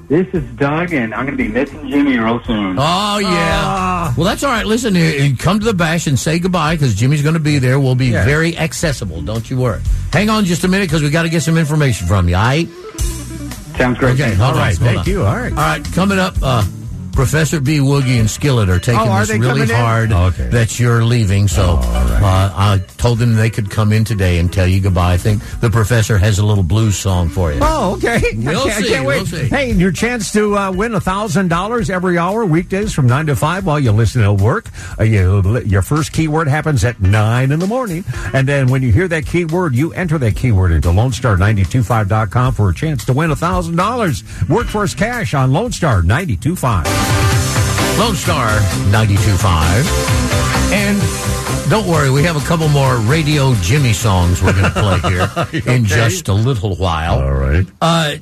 This 0.09 0.27
is 0.35 0.43
Doug, 0.57 0.93
and 0.93 1.15
I'm 1.15 1.25
going 1.25 1.39
to 1.39 1.43
be 1.43 1.49
missing 1.49 1.89
Jimmy 1.89 2.19
real 2.19 2.43
soon. 2.45 2.77
Oh 2.79 3.19
yeah. 3.19 3.29
Ah. 3.65 4.15
well, 4.17 4.27
that's 4.27 4.43
all 4.45 4.51
right. 4.51 4.67
Listen, 4.67 4.95
uh, 4.97 5.35
come 5.39 5.59
to 5.61 5.65
the 5.65 5.73
bash 5.73 6.07
and 6.07 6.19
say 6.19 6.39
goodbye 6.39 6.75
because 6.75 6.95
Jimmy's 6.95 7.23
going 7.23 7.35
to 7.35 7.41
be 7.41 7.59
there. 7.59 7.81
We'll 7.81 7.95
be 7.95 8.07
Yeah. 8.09 8.25
very 8.27 8.57
accessible. 8.59 9.23
Don't 9.23 9.49
you 9.49 9.57
worry. 9.59 9.81
Hang 10.13 10.29
on 10.29 10.45
just 10.45 10.65
a 10.65 10.69
minute 10.69 10.89
because 10.89 11.03
we 11.03 11.09
got 11.09 11.23
to 11.23 11.31
get 11.31 11.43
some 11.43 11.57
information 11.57 12.07
from 12.09 12.29
you. 12.29 12.37
All 12.37 12.43
right. 12.43 12.69
Sounds 13.79 13.97
great. 13.99 14.15
Okay. 14.15 14.25
Thanks. 14.25 14.37
Hold 14.39 14.51
All 14.51 14.57
on, 14.57 14.57
right. 14.59 14.77
hold 14.77 14.87
Thank 14.89 14.99
on. 15.01 15.07
you. 15.07 15.25
All 15.25 15.35
right. 15.37 15.51
All 15.53 15.57
right. 15.59 15.85
Coming 15.95 16.19
up. 16.19 16.35
Uh, 16.43 16.63
Professor 17.13 17.61
B, 17.61 17.79
Woogie, 17.79 18.19
and 18.19 18.29
Skillet 18.29 18.69
are 18.69 18.79
taking 18.79 19.01
Oh, 19.01 19.09
are 19.11 19.21
this 19.27 19.31
really 19.39 19.47
coming 19.67 19.71
in? 19.71 19.75
hard 19.77 20.13
Okay. 20.13 20.49
that 20.49 20.79
you're 20.81 21.05
leaving. 21.05 21.47
So 21.49 21.79
uh, 21.81 22.53
I 22.55 22.79
told 22.97 23.19
them 23.19 23.35
they 23.35 23.51
could 23.51 23.71
come 23.71 23.93
in 23.93 24.05
today 24.05 24.39
and 24.39 24.53
tell 24.53 24.67
you 24.67 24.81
goodbye. 24.81 25.13
I 25.13 25.17
think 25.19 25.43
the 25.61 25.71
professor 25.71 26.17
has 26.19 26.39
a 26.39 26.45
little 26.47 26.65
blues 26.65 26.97
song 26.97 27.29
for 27.29 27.53
you. 27.53 27.61
Oh, 27.63 27.95
okay. 27.97 28.21
We'll 28.43 28.59
I 28.61 28.65
can't, 28.65 28.71
I 28.77 28.81
see, 28.83 28.89
can't 28.89 29.07
wait. 29.07 29.17
we'll 29.19 29.27
see. 29.27 29.49
Hey, 29.49 29.71
and 29.71 29.81
your 29.81 29.93
chance 29.93 30.33
to 30.33 30.57
uh, 30.57 30.73
win 30.73 30.93
$1,000 30.93 31.91
every 31.91 32.19
hour, 32.19 32.45
weekdays 32.45 32.93
from 32.93 33.07
9 33.07 33.27
to 33.27 33.37
5 33.37 33.67
while 33.67 33.79
you 33.79 33.93
listen 33.93 34.23
to 34.23 34.33
work. 34.33 34.67
Uh, 34.99 35.05
you, 35.05 35.61
your 35.61 35.83
first 35.83 36.13
keyword 36.13 36.49
happens 36.49 36.85
at 36.85 37.01
9 37.01 37.53
in 37.53 37.59
the 37.59 37.67
morning. 37.67 38.05
And 38.33 38.49
then 38.49 38.69
when 38.69 38.83
you 38.83 38.91
hear 38.93 39.07
that 39.09 39.27
keyword, 39.27 39.75
you 39.75 39.93
enter 39.93 40.19
that 40.19 40.35
keyword 40.37 40.73
into 40.73 40.89
LoneStar925.com 40.89 42.55
for 42.55 42.71
a 42.71 42.75
chance 42.75 43.05
to 43.05 43.13
win 43.13 43.31
$1,000. 43.31 44.49
Workforce 44.49 44.95
cash 44.95 45.35
on 45.35 45.53
Lone 45.53 45.73
Star 45.73 46.03
925. 46.03 46.87
Lone 47.99 48.17
Star 48.17 48.49
92.5. 48.91 50.73
And 50.73 51.71
don't 51.71 51.87
worry, 51.87 52.11
we 52.11 52.23
have 52.25 52.37
a 52.37 52.47
couple 52.47 52.69
more 52.69 52.97
Radio 52.97 53.55
Jimmy 53.57 53.93
songs 53.93 54.43
we're 54.43 54.53
going 54.53 54.65
to 54.65 54.71
play 54.71 55.51
here 55.63 55.75
in 55.75 55.85
just 55.85 56.29
a 56.29 56.33
little 56.35 56.75
while. 56.77 57.21
All 57.21 57.33
right. 57.33 57.67
Uh, 57.81 58.17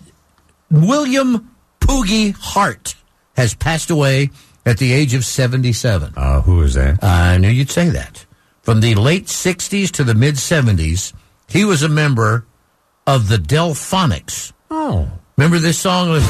William 0.70 1.51
Poogie 1.81 2.35
Hart 2.37 2.95
has 3.37 3.55
passed 3.55 3.91
away 3.91 4.31
at 4.66 4.78
the 4.78 4.93
age 4.93 5.14
of 5.14 5.24
77. 5.24 6.12
Uh, 6.16 6.41
who 6.43 6.62
is 6.62 6.74
that? 6.74 7.03
I 7.03 7.39
knew 7.39 7.49
you'd 7.49 7.70
say 7.70 7.89
that. 7.91 8.26
From 8.62 8.81
the 8.81 8.95
late 8.95 9.26
60s 9.26 9.91
to 9.93 10.05
the 10.05 10.14
mid 10.14 10.35
70s, 10.35 11.12
he 11.49 11.64
was 11.64 11.83
a 11.83 11.89
member 11.89 12.45
of 13.07 13.28
the 13.28 13.37
Delfonics. 13.37 14.53
Oh. 14.70 15.11
Remember 15.37 15.59
this 15.59 15.78
song? 15.78 16.11
Was, 16.11 16.22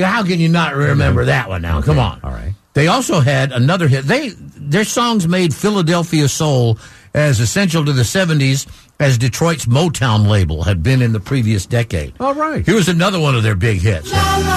how 0.00 0.24
can 0.24 0.40
you 0.40 0.48
not 0.48 0.74
remember 0.74 1.26
that 1.26 1.48
one 1.48 1.62
now? 1.62 1.82
Come 1.82 1.98
on. 1.98 2.20
All 2.22 2.30
right. 2.30 2.54
They 2.74 2.86
also 2.86 3.20
had 3.20 3.52
another 3.52 3.88
hit. 3.88 4.04
They 4.04 4.30
their 4.30 4.84
songs 4.84 5.28
made 5.28 5.54
Philadelphia 5.54 6.28
soul 6.28 6.78
as 7.14 7.40
essential 7.40 7.84
to 7.84 7.92
the 7.92 8.02
70s 8.02 8.66
as 8.98 9.18
Detroit's 9.18 9.66
Motown 9.66 10.26
label 10.28 10.62
had 10.62 10.82
been 10.82 11.02
in 11.02 11.12
the 11.12 11.20
previous 11.20 11.66
decade. 11.66 12.14
All 12.20 12.34
right. 12.34 12.64
Here's 12.64 12.88
another 12.88 13.20
one 13.20 13.34
of 13.34 13.42
their 13.42 13.56
big 13.56 13.80
hits. 13.80 14.10
Remember 14.10 14.52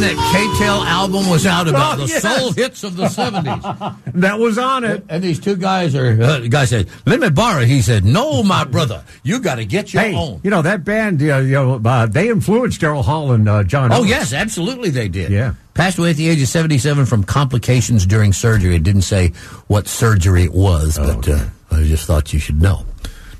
when 0.00 0.14
that 0.16 0.32
K-Tel 0.32 0.82
album 0.84 1.28
was 1.28 1.46
out 1.46 1.66
about 1.68 1.98
Oh, 1.98 2.02
the 2.02 2.08
yes. 2.08 2.22
soul 2.22 2.52
hits 2.52 2.84
of 2.84 2.96
the 2.96 3.04
70s? 3.06 3.96
That 4.14 4.38
was 4.38 4.58
on 4.58 4.84
it. 4.84 5.04
And 5.08 5.22
these 5.22 5.40
two 5.40 5.56
guys 5.56 5.94
are, 5.94 6.20
uh, 6.20 6.38
the 6.40 6.48
guy 6.48 6.64
said, 6.66 6.88
let 7.06 7.18
me 7.20 7.30
borrow. 7.30 7.64
He 7.64 7.82
said, 7.82 8.04
no, 8.04 8.42
my 8.42 8.64
brother, 8.64 9.02
you 9.22 9.40
got 9.40 9.56
to 9.56 9.64
get 9.64 9.92
your 9.92 10.02
Hey, 10.02 10.14
own. 10.14 10.40
you 10.44 10.50
know, 10.50 10.62
that 10.62 10.84
band, 10.84 11.20
you 11.20 11.28
know, 11.28 11.80
uh, 11.84 12.06
they 12.06 12.28
influenced 12.28 12.80
Daryl 12.80 13.04
Hall 13.04 13.32
and 13.32 13.48
uh, 13.48 13.64
John 13.64 13.90
Oh, 13.92 13.96
Ellis. 13.96 14.08
yes, 14.10 14.32
absolutely 14.32 14.90
they 14.90 15.08
did. 15.08 15.30
Yeah. 15.30 15.54
Passed 15.74 15.98
away 15.98 16.10
at 16.10 16.16
the 16.16 16.28
age 16.28 16.40
of 16.42 16.48
77 16.48 17.06
from 17.06 17.24
complications 17.24 18.06
during 18.06 18.32
surgery. 18.32 18.76
It 18.76 18.82
didn't 18.82 19.02
say 19.02 19.28
what 19.68 19.88
surgery 19.88 20.44
it 20.44 20.52
was, 20.52 20.96
but 20.98 21.28
uh, 21.28 21.44
I 21.70 21.84
just 21.84 22.06
thought 22.06 22.32
you 22.32 22.38
should 22.38 22.60
know. 22.60 22.84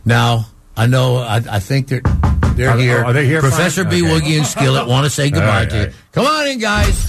Now, 0.04 0.46
I 0.78 0.86
know, 0.86 1.16
I, 1.16 1.36
I 1.50 1.58
think 1.58 1.88
they're, 1.88 2.02
they're 2.54 2.70
Are 2.70 2.78
here. 2.78 3.04
are 3.04 3.12
they 3.12 3.26
here, 3.26 3.40
Professor 3.40 3.82
Frank? 3.82 3.90
B. 3.90 4.02
Okay. 4.08 4.20
Woogie 4.20 4.36
and 4.38 4.46
Skillet 4.46 4.86
want 4.86 5.04
to 5.04 5.10
say 5.10 5.28
goodbye 5.28 5.62
right, 5.62 5.70
to 5.70 5.76
you. 5.76 5.82
right. 5.86 5.94
Come 6.12 6.26
on 6.26 6.46
in, 6.46 6.58
guys. 6.60 7.04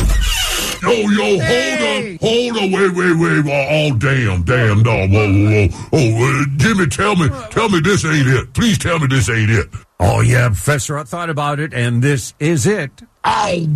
Yo, 0.82 0.90
yo, 0.92 1.40
Hey. 1.40 2.18
hold 2.20 2.58
up, 2.58 2.62
hold 2.62 2.74
up, 2.74 2.80
wait, 2.80 2.96
wait, 2.96 3.44
wait, 3.44 3.70
oh, 3.70 3.96
damn, 3.98 4.42
damn, 4.44 4.82
dog, 4.82 5.12
whoa, 5.12 5.28
whoa, 5.32 5.68
whoa. 5.68 5.90
Oh, 5.94 6.42
uh, 6.42 6.46
Jimmy, 6.58 6.88
tell 6.88 7.16
me, 7.16 7.30
tell 7.52 7.70
me 7.70 7.80
this 7.82 8.04
ain't 8.06 8.28
it. 8.28 8.54
Please 8.54 8.78
tell 8.80 8.98
me 8.98 9.06
this 9.08 9.30
ain't 9.30 9.52
it. 9.52 9.68
Oh, 10.00 10.22
yeah, 10.22 10.48
Professor, 10.48 10.98
I 10.98 11.04
thought 11.04 11.30
about 11.30 11.60
it, 11.60 11.74
and 11.74 12.02
this 12.02 12.34
is 12.40 12.66
it. 12.66 12.90
Oh, 13.24 13.68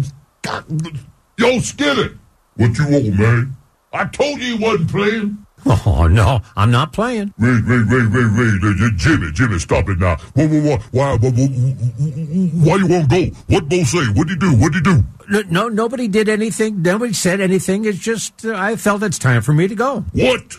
God. 0.41 0.65
Yo, 1.37 1.59
Skillet, 1.59 2.13
what 2.55 2.77
you 2.79 2.87
want, 2.87 3.19
man? 3.19 3.57
I 3.91 4.05
told 4.05 4.39
you 4.39 4.57
he 4.57 4.63
wasn't 4.63 4.89
playing. 4.89 5.42
Oh, 5.85 6.07
no, 6.07 6.41
I'm 6.55 6.71
not 6.71 6.91
playing. 6.93 7.33
Wait, 7.37 7.63
wait, 7.67 7.85
wait, 7.87 8.11
wait, 8.11 8.61
wait, 8.61 8.95
Jimmy, 8.97 9.31
Jimmy, 9.31 9.59
stop 9.59 9.87
it 9.89 9.99
now. 9.99 10.17
Why, 10.33 10.45
why, 10.47 10.77
why, 10.91 11.17
why 11.17 12.75
you 12.75 12.87
won't 12.87 13.09
go? 13.09 13.25
What 13.47 13.69
Bo 13.69 13.83
say? 13.83 14.05
What'd 14.13 14.29
he 14.29 14.35
do? 14.35 14.53
What'd 14.55 14.75
he 14.75 14.81
do? 14.81 15.03
No, 15.29 15.43
no, 15.49 15.67
nobody 15.69 16.07
did 16.07 16.29
anything. 16.29 16.81
Nobody 16.81 17.13
said 17.13 17.41
anything. 17.41 17.85
It's 17.85 17.99
just, 17.99 18.45
uh, 18.45 18.55
I 18.55 18.75
felt 18.75 19.03
it's 19.03 19.19
time 19.19 19.41
for 19.41 19.53
me 19.53 19.67
to 19.67 19.75
go. 19.75 20.05
What? 20.13 20.57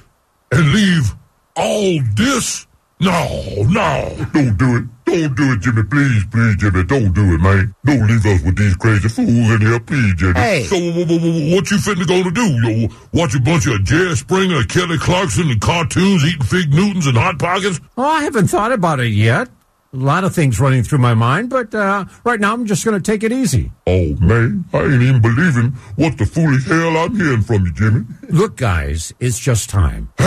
And 0.53 0.73
leave 0.73 1.15
all 1.57 2.01
this? 2.15 2.67
No, 3.01 3.43
no, 3.69 4.27
don't 4.33 4.57
do 4.57 4.77
it. 4.77 4.85
Don't 5.05 5.37
do 5.37 5.53
it, 5.53 5.61
Jimmy. 5.61 5.83
Please, 5.83 6.25
please, 6.31 6.57
Jimmy. 6.57 6.83
Don't 6.85 7.13
do 7.13 7.35
it, 7.35 7.41
man. 7.41 7.75
Don't 7.85 8.07
leave 8.07 8.25
us 8.25 8.43
with 8.43 8.57
these 8.57 8.75
crazy 8.77 9.09
fools 9.09 9.29
in 9.51 9.61
here, 9.61 9.79
please, 9.81 10.15
Jimmy. 10.15 10.33
Hey. 10.41 10.63
So, 10.65 10.77
wh- 10.77 11.05
wh- 11.05 11.21
wh- 11.21 11.53
what 11.55 11.71
you 11.71 11.77
finna 11.77 12.07
gonna 12.07 12.31
do? 12.31 12.47
Yo, 12.63 12.89
watch 13.13 13.35
a 13.35 13.41
bunch 13.41 13.67
of 13.67 13.85
Jerry 13.85 14.15
Springer, 14.17 14.63
Kelly 14.65 14.97
Clarkson, 14.99 15.51
and 15.51 15.61
cartoons 15.61 16.25
eating 16.25 16.43
Fig 16.45 16.73
Newtons 16.73 17.07
and 17.07 17.17
Hot 17.19 17.39
Pockets? 17.39 17.81
Oh, 17.99 18.05
I 18.05 18.23
haven't 18.23 18.47
thought 18.47 18.73
about 18.73 19.01
it 19.01 19.09
yet. 19.09 19.49
A 19.93 19.97
lot 19.97 20.25
of 20.25 20.35
things 20.35 20.59
running 20.59 20.83
through 20.83 20.99
my 20.99 21.15
mind, 21.15 21.51
but 21.51 21.73
uh, 21.75 22.07
right 22.25 22.41
now 22.41 22.53
I'm 22.55 22.65
just 22.67 22.85
going 22.85 23.01
to 23.01 23.13
take 23.13 23.23
it 23.23 23.31
easy. 23.31 23.71
Oh, 23.87 24.17
man, 24.17 24.65
I 24.73 24.79
ain't 24.83 25.03
even 25.03 25.21
believing 25.23 25.71
what 25.95 26.19
the 26.19 26.27
foolish 26.27 26.67
hell 26.67 26.97
I'm 26.97 27.15
hearing 27.15 27.43
from 27.43 27.67
you, 27.67 27.73
Jimmy. 27.75 28.05
Look, 28.29 28.57
guys, 28.57 29.13
it's 29.21 29.39
just 29.39 29.69
time. 29.69 30.13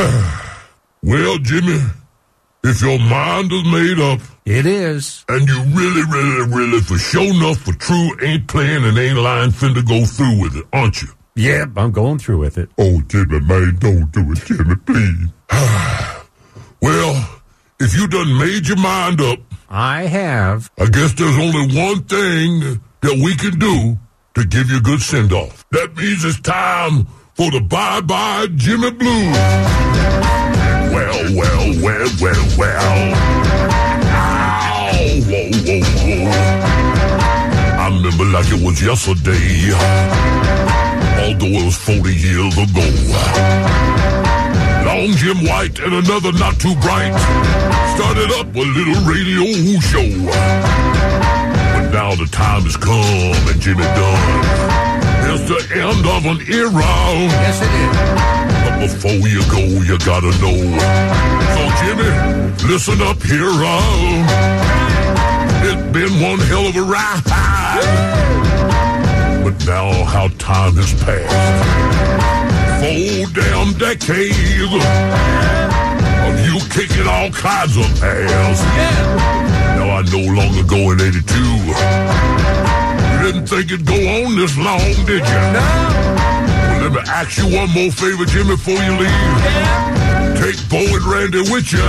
Well, 1.03 1.37
Jimmy, 1.37 1.79
if 2.69 2.81
your 2.81 2.99
mind 2.99 3.51
is 3.51 3.63
made 3.65 3.99
up, 3.99 4.19
It 4.45 4.65
is. 4.65 5.25
And 5.27 5.47
you 5.47 5.61
really, 5.75 6.03
really, 6.09 6.47
really, 6.55 6.79
for 6.81 6.97
sure 6.97 7.23
enough, 7.33 7.57
for 7.59 7.73
true, 7.73 8.09
ain't 8.21 8.47
playing 8.47 8.83
and 8.85 8.97
ain't 8.97 9.17
lying, 9.17 9.51
finna 9.51 9.85
go 9.85 10.05
through 10.05 10.41
with 10.41 10.55
it, 10.55 10.65
aren't 10.71 11.01
you? 11.01 11.09
Yep, 11.35 11.69
I'm 11.77 11.91
going 11.91 12.17
through 12.19 12.39
with 12.39 12.57
it. 12.57 12.69
Oh, 12.77 13.01
Jimmy, 13.07 13.39
man, 13.41 13.75
don't 13.79 14.11
do 14.11 14.31
it, 14.31 14.39
Jimmy, 14.45 14.75
please. 14.85 15.27
well, 16.81 17.41
if 17.79 17.95
you 17.95 18.07
done 18.07 18.37
made 18.37 18.67
your 18.67 18.77
mind 18.77 19.21
up, 19.21 19.39
I 19.69 20.03
have. 20.03 20.71
I 20.79 20.85
guess 20.85 21.13
there's 21.13 21.37
only 21.37 21.75
one 21.77 22.03
thing 22.03 22.81
that 23.01 23.21
we 23.23 23.35
can 23.35 23.59
do 23.59 23.97
to 24.35 24.45
give 24.45 24.69
you 24.71 24.77
a 24.77 24.81
good 24.81 25.01
send 25.01 25.33
off. 25.33 25.65
That 25.71 25.95
means 25.95 26.23
it's 26.23 26.39
time 26.39 27.05
for 27.35 27.51
the 27.51 27.59
bye 27.61 28.01
bye 28.01 28.47
Jimmy 28.55 28.91
Blues. 28.91 29.86
Well, 31.07 31.23
well, 31.35 31.71
well, 31.81 32.07
well, 32.19 32.43
well. 32.57 33.15
Ow, 34.11 34.91
whoa, 35.23 35.47
whoa, 35.63 35.79
whoa. 36.03 36.35
I 37.79 37.87
remember 37.95 38.25
like 38.25 38.51
it 38.51 38.59
was 38.61 38.81
yesterday, 38.83 39.71
although 41.23 41.47
it 41.47 41.63
was 41.63 41.77
40 41.77 42.13
years 42.13 42.57
ago. 42.59 42.83
Long 44.83 45.15
Jim 45.15 45.47
White 45.47 45.79
and 45.79 45.93
another 45.93 46.33
not 46.33 46.59
too 46.59 46.75
bright 46.83 47.15
started 47.95 48.29
up 48.35 48.53
a 48.53 48.59
little 48.59 48.99
radio 49.07 49.79
show. 49.79 50.11
But 51.71 51.87
now 51.93 52.15
the 52.15 52.27
time 52.29 52.63
has 52.63 52.75
come 52.75 53.47
and 53.47 53.61
Jimmy 53.61 53.83
done. 53.83 54.43
It's 55.29 55.47
the 55.47 55.61
end 55.71 56.05
of 56.05 56.25
an 56.25 56.41
era. 56.51 56.83
Yes, 56.83 57.61
it 57.61 57.71
is. 58.43 58.46
Before 58.79 59.11
you 59.27 59.41
go, 59.49 59.59
you 59.59 59.97
gotta 60.05 60.31
know. 60.37 60.57
So 61.55 61.61
Jimmy, 61.81 62.11
listen 62.69 63.01
up 63.01 63.21
here. 63.23 63.49
Uh, 63.49 64.77
it's 65.63 65.81
been 65.91 66.21
one 66.21 66.39
hell 66.47 66.67
of 66.67 66.75
a 66.75 66.81
ride. 66.81 67.23
But 69.43 69.65
now 69.65 70.03
how 70.05 70.27
time 70.37 70.75
has 70.75 70.93
passed. 71.03 71.33
Four 72.79 73.25
damn 73.33 73.73
decades 73.79 74.37
of 76.27 76.39
you 76.45 76.59
kicking 76.69 77.07
all 77.07 77.31
kinds 77.31 77.77
of 77.77 78.03
ass. 78.03 78.61
Now 79.77 79.89
I 79.89 80.01
no 80.03 80.21
longer 80.33 80.63
go 80.63 80.91
in 80.91 81.01
82. 81.01 81.33
You 83.11 83.17
didn't 83.25 83.47
think 83.47 83.71
it'd 83.71 83.85
go 83.87 83.95
on 83.95 84.35
this 84.35 84.55
long, 84.55 85.05
did 85.05 85.25
you? 85.25 85.41
No. 85.53 86.56
Well, 86.87 86.95
let 86.95 87.05
me 87.05 87.11
ask 87.11 87.37
you 87.37 87.43
one 87.53 87.69
more 87.71 87.91
favor, 87.91 88.23
Jimmy, 88.23 88.55
before 88.55 88.75
you 88.75 88.95
leave. 88.95 89.11
Take 90.39 90.55
Bo 90.69 90.77
and 90.79 91.03
Randy 91.03 91.41
with 91.51 91.73
you. 91.73 91.79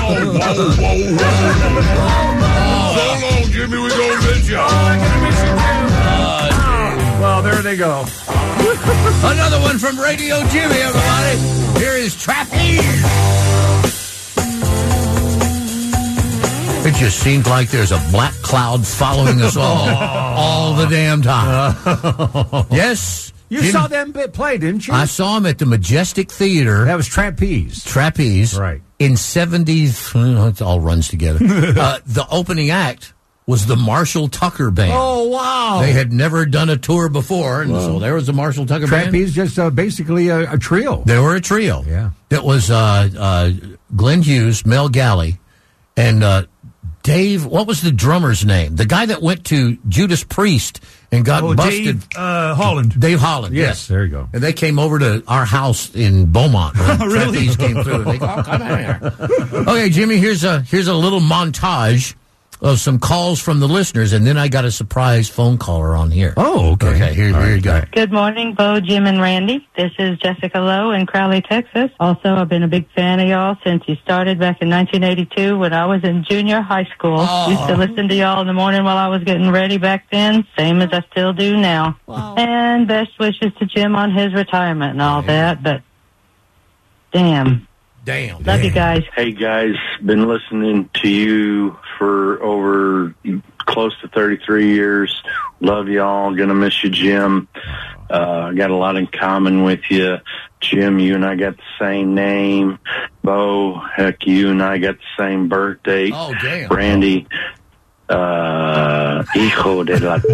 Whoa, 0.00 0.28
whoa, 0.36 1.16
whoa. 1.16 1.38
So 2.92 3.04
long, 3.24 3.44
Jimmy, 3.50 3.78
we 3.80 3.88
gonna 3.88 4.20
miss 4.26 4.48
you. 4.48 4.58
Uh, 4.58 4.68
well, 7.18 7.40
there 7.40 7.62
they 7.62 7.76
go. 7.78 8.04
Another 9.24 9.60
one 9.60 9.78
from 9.78 9.98
Radio 9.98 10.44
Jimmy, 10.48 10.76
everybody. 10.76 11.38
Here 11.80 11.94
is 11.94 12.14
Trapeze. 12.14 13.87
Just 16.98 17.20
seems 17.20 17.46
like 17.46 17.68
there's 17.68 17.92
a 17.92 18.02
black 18.10 18.34
cloud 18.34 18.84
following 18.86 19.40
us 19.40 19.56
all 19.56 19.88
all 19.88 20.74
the 20.74 20.86
damn 20.86 21.22
time. 21.22 21.76
yes. 22.70 23.32
You 23.48 23.60
Jimmy- 23.60 23.72
saw 23.72 23.86
them 23.86 24.12
bit 24.12 24.32
play, 24.32 24.58
didn't 24.58 24.86
you? 24.86 24.92
I 24.92 25.04
saw 25.06 25.36
him 25.36 25.46
at 25.46 25.58
the 25.58 25.64
Majestic 25.66 26.30
Theater. 26.30 26.84
that 26.84 26.96
was 26.96 27.06
trapeze. 27.06 27.84
Trapeze. 27.84 28.58
Right. 28.58 28.82
In 28.98 29.12
70s, 29.12 30.12
well, 30.12 30.48
it 30.48 30.60
all 30.60 30.80
runs 30.80 31.08
together. 31.08 31.38
uh, 31.44 32.00
the 32.04 32.26
opening 32.30 32.70
act 32.70 33.14
was 33.46 33.64
the 33.66 33.76
Marshall 33.76 34.28
Tucker 34.28 34.70
Band. 34.70 34.92
Oh 34.94 35.28
wow! 35.28 35.78
They 35.80 35.92
had 35.92 36.12
never 36.12 36.44
done 36.44 36.68
a 36.68 36.76
tour 36.76 37.08
before, 37.08 37.62
and 37.62 37.70
so 37.70 37.98
there 37.98 38.12
was 38.12 38.26
the 38.26 38.34
Marshall 38.34 38.66
Tucker 38.66 38.86
Band. 38.88 39.04
trapeze 39.10 39.32
just 39.34 39.58
uh, 39.58 39.70
basically 39.70 40.28
a, 40.28 40.52
a 40.52 40.58
trio. 40.58 41.02
They 41.04 41.18
were 41.18 41.34
a 41.36 41.40
trio. 41.40 41.82
Yeah. 41.86 42.10
That 42.28 42.44
was 42.44 42.70
uh, 42.70 43.08
uh, 43.16 43.50
Glenn 43.96 44.20
Hughes, 44.20 44.66
Mel 44.66 44.90
Galley, 44.90 45.38
and 45.96 46.22
uh, 46.22 46.42
Dave. 47.08 47.44
What 47.46 47.66
was 47.66 47.80
the 47.82 47.90
drummer's 47.90 48.44
name? 48.44 48.76
The 48.76 48.86
guy 48.86 49.06
that 49.06 49.20
went 49.22 49.44
to 49.46 49.76
Judas 49.88 50.22
Priest 50.24 50.80
and 51.10 51.24
got 51.24 51.42
Oh, 51.42 51.54
busted. 51.54 52.00
Dave 52.00 52.08
uh, 52.16 52.54
Holland. 52.54 53.00
Dave 53.00 53.18
Holland. 53.18 53.54
Yes, 53.54 53.86
there 53.88 54.04
you 54.04 54.10
go. 54.10 54.28
And 54.32 54.42
they 54.42 54.52
came 54.52 54.78
over 54.78 54.98
to 54.98 55.22
our 55.26 55.44
house 55.46 55.94
in 55.94 56.30
Beaumont. 56.32 56.76
When 56.78 56.98
Really? 57.10 57.46
Trapeze 57.46 57.56
came 57.56 57.82
through. 57.82 58.04
They 58.04 58.18
go, 58.18 58.34
oh, 58.38 58.42
come 58.42 58.60
here. 58.62 59.00
Okay, 59.68 59.90
Jimmy. 59.90 60.16
Here's 60.18 60.44
a 60.44 60.60
here's 60.60 60.88
a 60.88 60.94
little 60.94 61.20
montage 61.20 62.14
of 62.60 62.80
some 62.80 62.98
calls 62.98 63.40
from 63.40 63.60
the 63.60 63.68
listeners, 63.68 64.12
and 64.12 64.26
then 64.26 64.36
I 64.36 64.48
got 64.48 64.64
a 64.64 64.70
surprise 64.70 65.28
phone 65.28 65.58
caller 65.58 65.94
on 65.94 66.10
here. 66.10 66.34
Oh, 66.36 66.72
okay. 66.72 66.88
Okay, 66.88 67.14
here, 67.14 67.34
All 67.34 67.42
here 67.42 67.56
you 67.56 67.62
go. 67.62 67.82
Good 67.92 68.12
morning, 68.12 68.54
Bo, 68.54 68.80
Jim, 68.80 69.06
and 69.06 69.20
Randy. 69.20 69.66
This 69.76 69.92
is 69.98 70.18
Jessica 70.18 70.58
Lowe 70.58 70.90
in 70.90 71.06
Crowley, 71.06 71.40
Texas. 71.42 71.90
Also, 72.00 72.34
I've 72.34 72.48
been 72.48 72.64
a 72.64 72.68
big 72.68 72.90
fan 72.92 73.20
of 73.20 73.28
y'all 73.28 73.56
since 73.64 73.84
you 73.86 73.96
started 73.96 74.38
back 74.38 74.60
in 74.60 74.70
1982 74.70 75.56
when 75.56 75.72
I 75.72 75.86
was 75.86 76.02
in 76.02 76.24
junior 76.28 76.60
high 76.60 76.88
school. 76.96 77.18
Oh. 77.18 77.50
Used 77.50 77.66
to 77.68 77.76
listen 77.76 78.08
to 78.08 78.14
y'all 78.14 78.40
in 78.40 78.46
the 78.46 78.52
morning 78.52 78.82
while 78.84 78.96
I 78.96 79.08
was 79.08 79.22
getting 79.22 79.50
ready 79.50 79.78
back 79.78 80.10
then, 80.10 80.46
same 80.56 80.82
as 80.82 80.88
I 80.92 81.02
still 81.12 81.32
do 81.32 81.56
now. 81.56 81.98
And 82.08 82.88
best 82.88 83.18
wishes 83.20 83.52
to 83.60 83.66
Jim 83.66 83.94
on 83.94 84.12
his 84.12 84.34
retirement 84.34 84.92
and 84.92 85.02
all 85.02 85.22
that, 85.22 85.62
but 85.62 85.82
damn. 87.12 87.68
Damn. 88.04 88.42
Love 88.42 88.64
you 88.64 88.70
guys. 88.70 89.02
Hey 89.14 89.32
guys, 89.32 89.74
been 90.02 90.26
listening 90.26 90.88
to 90.94 91.08
you 91.08 91.76
for 91.98 92.42
over 92.42 93.14
close 93.58 93.98
to 94.00 94.08
33 94.08 94.72
years. 94.72 95.22
Love 95.60 95.88
y'all. 95.88 96.34
Gonna 96.34 96.54
miss 96.54 96.82
you, 96.82 96.90
Jim. 96.90 97.48
Uh, 98.08 98.52
got 98.52 98.70
a 98.70 98.76
lot 98.76 98.96
in 98.96 99.06
common 99.06 99.64
with 99.64 99.80
you. 99.90 100.18
Jim, 100.60 100.98
you 100.98 101.14
and 101.14 101.24
I 101.24 101.36
got 101.36 101.56
the 101.56 101.62
same 101.78 102.14
name. 102.14 102.78
Bo, 103.22 103.74
heck, 103.74 104.26
you 104.26 104.50
and 104.50 104.62
I 104.62 104.78
got 104.78 104.96
the 104.96 105.22
same 105.22 105.48
birthday. 105.48 106.10
Oh, 106.12 106.34
damn. 106.40 106.68
Brandy, 106.68 107.26
uh, 108.08 109.24
hijo 109.34 109.84
de 109.84 109.98
la... 110.00 110.18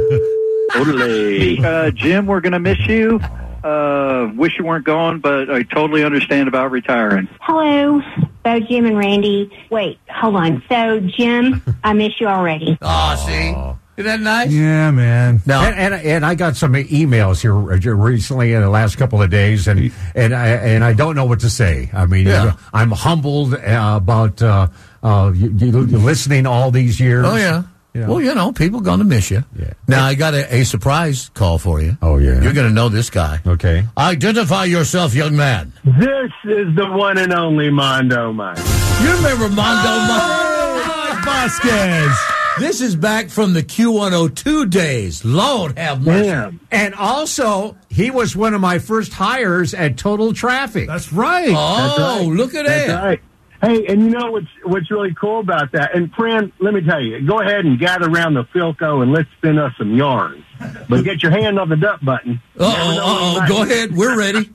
Ole. 0.76 1.64
Uh, 1.64 1.90
Jim, 1.90 2.26
we're 2.26 2.40
going 2.40 2.52
to 2.52 2.58
miss 2.58 2.78
you. 2.86 3.20
Uh, 3.64 4.30
wish 4.36 4.58
you 4.58 4.64
weren't 4.64 4.84
gone, 4.84 5.20
but 5.20 5.50
I 5.50 5.62
totally 5.62 6.04
understand 6.04 6.48
about 6.48 6.70
retiring. 6.70 7.28
Hello, 7.40 8.02
Bo, 8.44 8.60
Jim, 8.60 8.84
and 8.84 8.98
Randy. 8.98 9.50
Wait, 9.70 9.98
hold 10.08 10.36
on. 10.36 10.62
So, 10.68 11.00
Jim, 11.00 11.62
I 11.82 11.94
miss 11.94 12.20
you 12.20 12.26
already. 12.28 12.78
Oh, 12.82 13.24
see? 13.26 13.54
Isn't 13.96 14.10
that 14.10 14.20
nice? 14.20 14.50
Yeah, 14.50 14.90
man. 14.90 15.40
Now, 15.46 15.62
And, 15.64 15.94
and 15.94 15.94
and 15.94 16.26
I 16.26 16.34
got 16.34 16.56
some 16.56 16.72
emails 16.74 17.40
here 17.40 17.54
uh, 17.54 17.94
recently 17.96 18.52
in 18.52 18.60
the 18.60 18.68
last 18.68 18.96
couple 18.96 19.22
of 19.22 19.30
days, 19.30 19.68
and 19.68 19.92
and 20.16 20.34
I 20.34 20.48
and 20.48 20.82
I 20.82 20.94
don't 20.94 21.14
know 21.14 21.24
what 21.26 21.40
to 21.40 21.48
say. 21.50 21.90
I 21.92 22.04
mean, 22.06 22.26
Yeah. 22.26 22.56
I'm 22.72 22.90
humbled 22.90 23.54
uh, 23.54 23.94
about 23.96 24.42
uh, 24.42 24.66
uh, 25.02 25.30
you, 25.34 25.48
you 25.50 25.70
listening 25.70 26.44
all 26.44 26.72
these 26.72 26.98
years. 26.98 27.24
Oh 27.24 27.36
yeah. 27.36 27.62
Yeah. 27.94 28.08
Well, 28.08 28.20
you 28.20 28.34
know, 28.34 28.50
people 28.52 28.80
gonna 28.80 29.04
miss 29.04 29.30
you. 29.30 29.44
Yeah. 29.56 29.72
Now 29.86 30.04
I 30.04 30.14
got 30.16 30.34
a, 30.34 30.52
a 30.52 30.64
surprise 30.64 31.30
call 31.32 31.58
for 31.58 31.80
you. 31.80 31.96
Oh, 32.02 32.18
yeah. 32.18 32.40
You're 32.42 32.52
gonna 32.52 32.70
know 32.70 32.88
this 32.88 33.08
guy. 33.08 33.38
Okay. 33.46 33.84
Identify 33.96 34.64
yourself, 34.64 35.14
young 35.14 35.36
man. 35.36 35.72
This 35.84 36.32
is 36.44 36.74
the 36.74 36.88
one 36.90 37.18
and 37.18 37.32
only 37.32 37.70
Mondo 37.70 38.32
Mike. 38.32 38.58
You 39.00 39.12
remember 39.14 39.48
Mondo? 39.48 39.90
Oh, 39.90 41.20
Vasquez. 41.24 42.10
This 42.58 42.80
is 42.80 42.94
back 42.96 43.30
from 43.30 43.52
the 43.52 43.62
Q102 43.62 44.70
days. 44.70 45.24
Lord 45.24 45.76
have 45.78 46.02
mercy. 46.04 46.28
Damn. 46.28 46.60
And 46.70 46.94
also, 46.94 47.76
he 47.90 48.10
was 48.12 48.36
one 48.36 48.54
of 48.54 48.60
my 48.60 48.78
first 48.78 49.12
hires 49.12 49.74
at 49.74 49.96
Total 49.96 50.32
Traffic. 50.32 50.86
That's 50.86 51.12
right. 51.12 51.48
Oh, 51.50 52.30
look 52.32 52.54
at 52.54 52.66
That's 52.66 52.86
that. 52.86 53.02
right. 53.04 53.20
Hey, 53.64 53.86
and 53.86 54.02
you 54.02 54.10
know 54.10 54.30
what's 54.30 54.46
what's 54.62 54.90
really 54.90 55.14
cool 55.14 55.40
about 55.40 55.72
that? 55.72 55.94
And 55.94 56.12
Fran, 56.12 56.52
let 56.60 56.74
me 56.74 56.82
tell 56.82 57.00
you, 57.00 57.26
go 57.26 57.40
ahead 57.40 57.64
and 57.64 57.78
gather 57.78 58.10
around 58.10 58.34
the 58.34 58.44
Philco 58.44 59.02
and 59.02 59.10
let's 59.10 59.28
spin 59.38 59.58
us 59.58 59.72
some 59.78 59.96
yarn. 59.96 60.44
But 60.88 61.02
get 61.02 61.22
your 61.22 61.32
hand 61.32 61.58
on 61.58 61.70
the 61.70 61.76
duck 61.76 62.00
button. 62.02 62.42
Uh 62.58 62.74
oh, 62.76 63.40
oh. 63.42 63.48
Go 63.48 63.62
ahead. 63.62 63.96
We're 63.96 64.18
ready. 64.18 64.50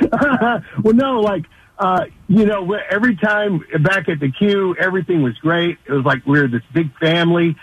well, 0.12 0.94
no, 0.94 1.20
like 1.20 1.44
uh, 1.78 2.06
you 2.26 2.46
know, 2.46 2.72
every 2.90 3.16
time 3.16 3.64
back 3.80 4.08
at 4.08 4.18
the 4.18 4.30
queue, 4.30 4.74
everything 4.78 5.22
was 5.22 5.36
great. 5.38 5.76
It 5.86 5.92
was 5.92 6.06
like 6.06 6.24
we 6.24 6.40
were 6.40 6.48
this 6.48 6.62
big 6.72 6.96
family, 6.98 7.54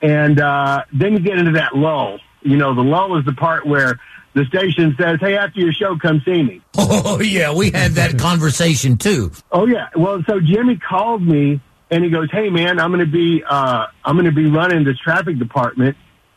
and 0.00 0.40
uh, 0.40 0.84
then 0.94 1.12
you 1.12 1.20
get 1.20 1.36
into 1.38 1.52
that 1.52 1.76
lull. 1.76 2.20
You 2.40 2.56
know, 2.56 2.74
the 2.74 2.82
lull 2.82 3.18
is 3.18 3.24
the 3.26 3.34
part 3.34 3.66
where 3.66 4.00
the 4.34 4.44
station 4.46 4.94
says, 4.98 5.18
"Hey, 5.20 5.36
after 5.36 5.60
your 5.60 5.72
show, 5.72 5.96
come 5.96 6.22
see 6.24 6.42
me." 6.42 6.62
Oh 7.04 7.20
yeah, 7.20 7.52
we 7.52 7.70
had 7.70 7.92
that 7.92 8.18
conversation 8.18 8.96
too. 8.96 9.32
Oh 9.50 9.66
yeah. 9.66 9.88
Well, 9.96 10.22
so 10.28 10.40
Jimmy 10.40 10.76
called 10.76 11.22
me 11.22 11.60
and 11.90 12.04
he 12.04 12.10
goes, 12.10 12.30
"Hey 12.30 12.48
man, 12.48 12.80
I'm 12.80 12.90
going 12.90 13.04
to 13.04 13.10
be 13.10 13.42
uh, 13.48 13.86
I'm 14.04 14.16
going 14.16 14.26
to 14.26 14.32
be 14.32 14.46
running 14.46 14.84
this 14.84 14.98
traffic 14.98 15.38
department. 15.38 15.96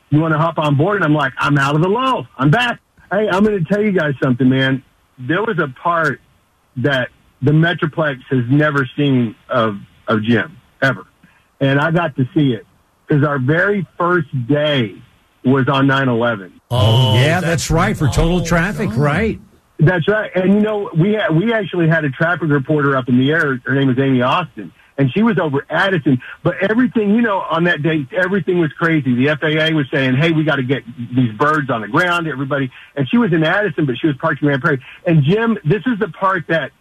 You 0.09 0.19
want 0.19 0.33
to 0.33 0.37
hop 0.37 0.57
on 0.57 0.75
board?" 0.75 0.97
And 0.97 1.05
I'm 1.05 1.13
like, 1.13 1.33
"I'm 1.37 1.57
out 1.57 1.75
of 1.75 1.81
the 1.81 1.89
lull. 1.89 2.27
I'm 2.37 2.51
back." 2.51 2.79
Hey, 3.11 3.29
I'm 3.29 3.43
going 3.43 3.63
to 3.63 3.65
tell 3.65 3.81
you 3.81 3.91
guys 3.91 4.13
something, 4.21 4.49
man. 4.49 4.83
There 5.17 5.41
was 5.41 5.57
a 5.59 5.67
part 5.67 6.19
that 6.77 7.09
the 7.41 7.51
Metroplex 7.51 8.21
has 8.29 8.43
never 8.49 8.89
seen 8.97 9.35
of 9.49 9.77
of 10.07 10.23
Jim 10.23 10.57
ever, 10.81 11.05
and 11.59 11.79
I 11.79 11.91
got 11.91 12.15
to 12.17 12.25
see 12.33 12.53
it 12.53 12.65
because 13.07 13.23
our 13.23 13.39
very 13.39 13.87
first 13.97 14.27
day 14.47 15.01
was 15.45 15.67
on 15.69 15.87
9/11. 15.87 16.51
Oh, 16.71 17.13
yeah, 17.15 17.39
that's, 17.39 17.69
right 17.69 17.95
for 17.95 18.07
Total 18.07 18.39
oh, 18.39 18.43
Traffic, 18.43 18.89
right? 18.95 19.39
That's 19.79 20.07
right. 20.07 20.31
And 20.35 20.55
you 20.55 20.59
know, 20.61 20.89
we 20.97 21.13
had, 21.13 21.35
we 21.35 21.53
actually 21.53 21.87
had 21.87 22.05
a 22.05 22.09
traffic 22.09 22.49
reporter 22.49 22.95
up 22.97 23.09
in 23.09 23.17
the 23.17 23.31
air. 23.31 23.59
Her 23.65 23.75
name 23.75 23.87
was 23.87 23.99
Amy 23.99 24.21
Austin, 24.21 24.71
and 24.97 25.11
she 25.11 25.21
was 25.21 25.37
over 25.37 25.65
Addison. 25.69 26.21
But 26.43 26.55
everything, 26.61 27.09
you 27.11 27.21
know, 27.21 27.39
on 27.41 27.65
that 27.65 27.83
day, 27.83 28.07
everything 28.15 28.59
was 28.59 28.71
crazy. 28.73 29.13
The 29.13 29.35
FAA 29.35 29.75
was 29.75 29.85
saying, 29.91 30.15
"Hey, 30.15 30.31
we 30.31 30.43
got 30.43 30.55
to 30.55 30.63
get 30.63 30.83
these 31.13 31.33
birds 31.33 31.69
on 31.69 31.81
the 31.81 31.87
ground." 31.87 32.27
Everybody, 32.27 32.71
and 32.95 33.07
she 33.09 33.17
was 33.17 33.33
in 33.33 33.43
Addison, 33.43 33.85
but 33.85 33.97
she 33.97 34.07
was 34.07 34.15
parked 34.17 34.41
in 34.41 34.47
Grand 34.47 34.61
Prairie. 34.61 34.83
And 35.05 35.23
Jim, 35.23 35.57
this 35.65 35.83
is 35.85 35.99
the 35.99 36.07
part 36.07 36.45
that 36.47 36.71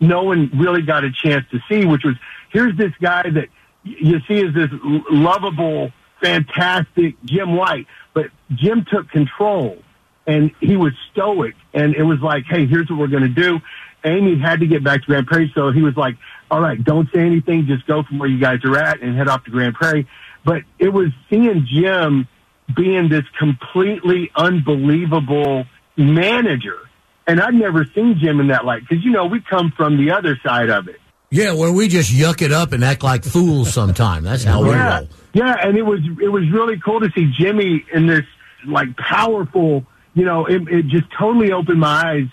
no 0.00 0.24
one 0.24 0.50
really 0.54 0.82
got 0.82 1.04
a 1.04 1.10
chance 1.10 1.44
to 1.50 1.60
see, 1.68 1.86
which 1.86 2.04
was 2.04 2.14
here's 2.50 2.76
this 2.76 2.92
guy 3.00 3.22
that 3.30 3.48
you 3.84 4.20
see 4.26 4.44
as 4.46 4.54
this 4.54 4.70
lovable, 5.10 5.92
fantastic 6.22 7.14
Jim 7.24 7.56
White, 7.56 7.86
but 8.12 8.26
Jim 8.54 8.84
took 8.90 9.10
control 9.10 9.78
and 10.26 10.50
he 10.60 10.76
was 10.76 10.92
stoic 11.12 11.54
and 11.72 11.94
it 11.94 12.02
was 12.02 12.20
like, 12.20 12.44
hey, 12.48 12.66
here's 12.66 12.88
what 12.88 12.98
we're 12.98 13.06
going 13.08 13.22
to 13.22 13.28
do. 13.28 13.60
Amy 14.04 14.38
had 14.38 14.60
to 14.60 14.66
get 14.66 14.84
back 14.84 15.00
to 15.00 15.06
Grand 15.06 15.26
Prairie, 15.26 15.50
so 15.54 15.70
he 15.70 15.82
was 15.82 15.96
like, 15.96 16.16
all 16.50 16.60
right, 16.60 16.82
don't 16.82 17.08
say 17.14 17.20
anything, 17.20 17.66
just 17.66 17.86
go 17.86 18.02
from 18.02 18.18
where 18.18 18.28
you 18.28 18.38
guys 18.38 18.58
are 18.64 18.76
at 18.76 19.00
and 19.00 19.16
head 19.16 19.28
off 19.28 19.44
to 19.44 19.50
Grand 19.50 19.74
Prairie. 19.74 20.06
But 20.44 20.62
it 20.78 20.90
was 20.90 21.08
seeing 21.30 21.66
Jim 21.70 22.28
being 22.76 23.08
this 23.08 23.24
completely 23.38 24.30
unbelievable 24.36 25.64
manager. 25.96 26.78
And 27.26 27.40
I'd 27.40 27.54
never 27.54 27.86
seen 27.94 28.18
Jim 28.22 28.40
in 28.40 28.48
that 28.48 28.66
light 28.66 28.82
because, 28.86 29.02
you 29.02 29.10
know, 29.10 29.24
we 29.24 29.40
come 29.40 29.72
from 29.74 29.96
the 29.96 30.12
other 30.12 30.38
side 30.44 30.68
of 30.68 30.88
it. 30.88 31.00
Yeah, 31.30 31.54
where 31.54 31.72
we 31.72 31.88
just 31.88 32.12
yuck 32.12 32.42
it 32.42 32.52
up 32.52 32.72
and 32.72 32.84
act 32.84 33.02
like 33.02 33.24
fools 33.24 33.72
sometime. 33.72 34.22
That's 34.22 34.44
how 34.44 34.62
we 34.62 34.70
roll. 34.70 35.08
Yeah, 35.34 35.56
and 35.60 35.76
it 35.76 35.82
was 35.82 36.00
it 36.22 36.28
was 36.28 36.48
really 36.50 36.80
cool 36.80 37.00
to 37.00 37.10
see 37.10 37.30
Jimmy 37.36 37.84
in 37.92 38.06
this 38.06 38.24
like 38.64 38.96
powerful. 38.96 39.84
You 40.14 40.24
know, 40.24 40.46
it, 40.46 40.62
it 40.68 40.86
just 40.86 41.06
totally 41.18 41.52
opened 41.52 41.80
my 41.80 41.88
eyes 41.88 42.28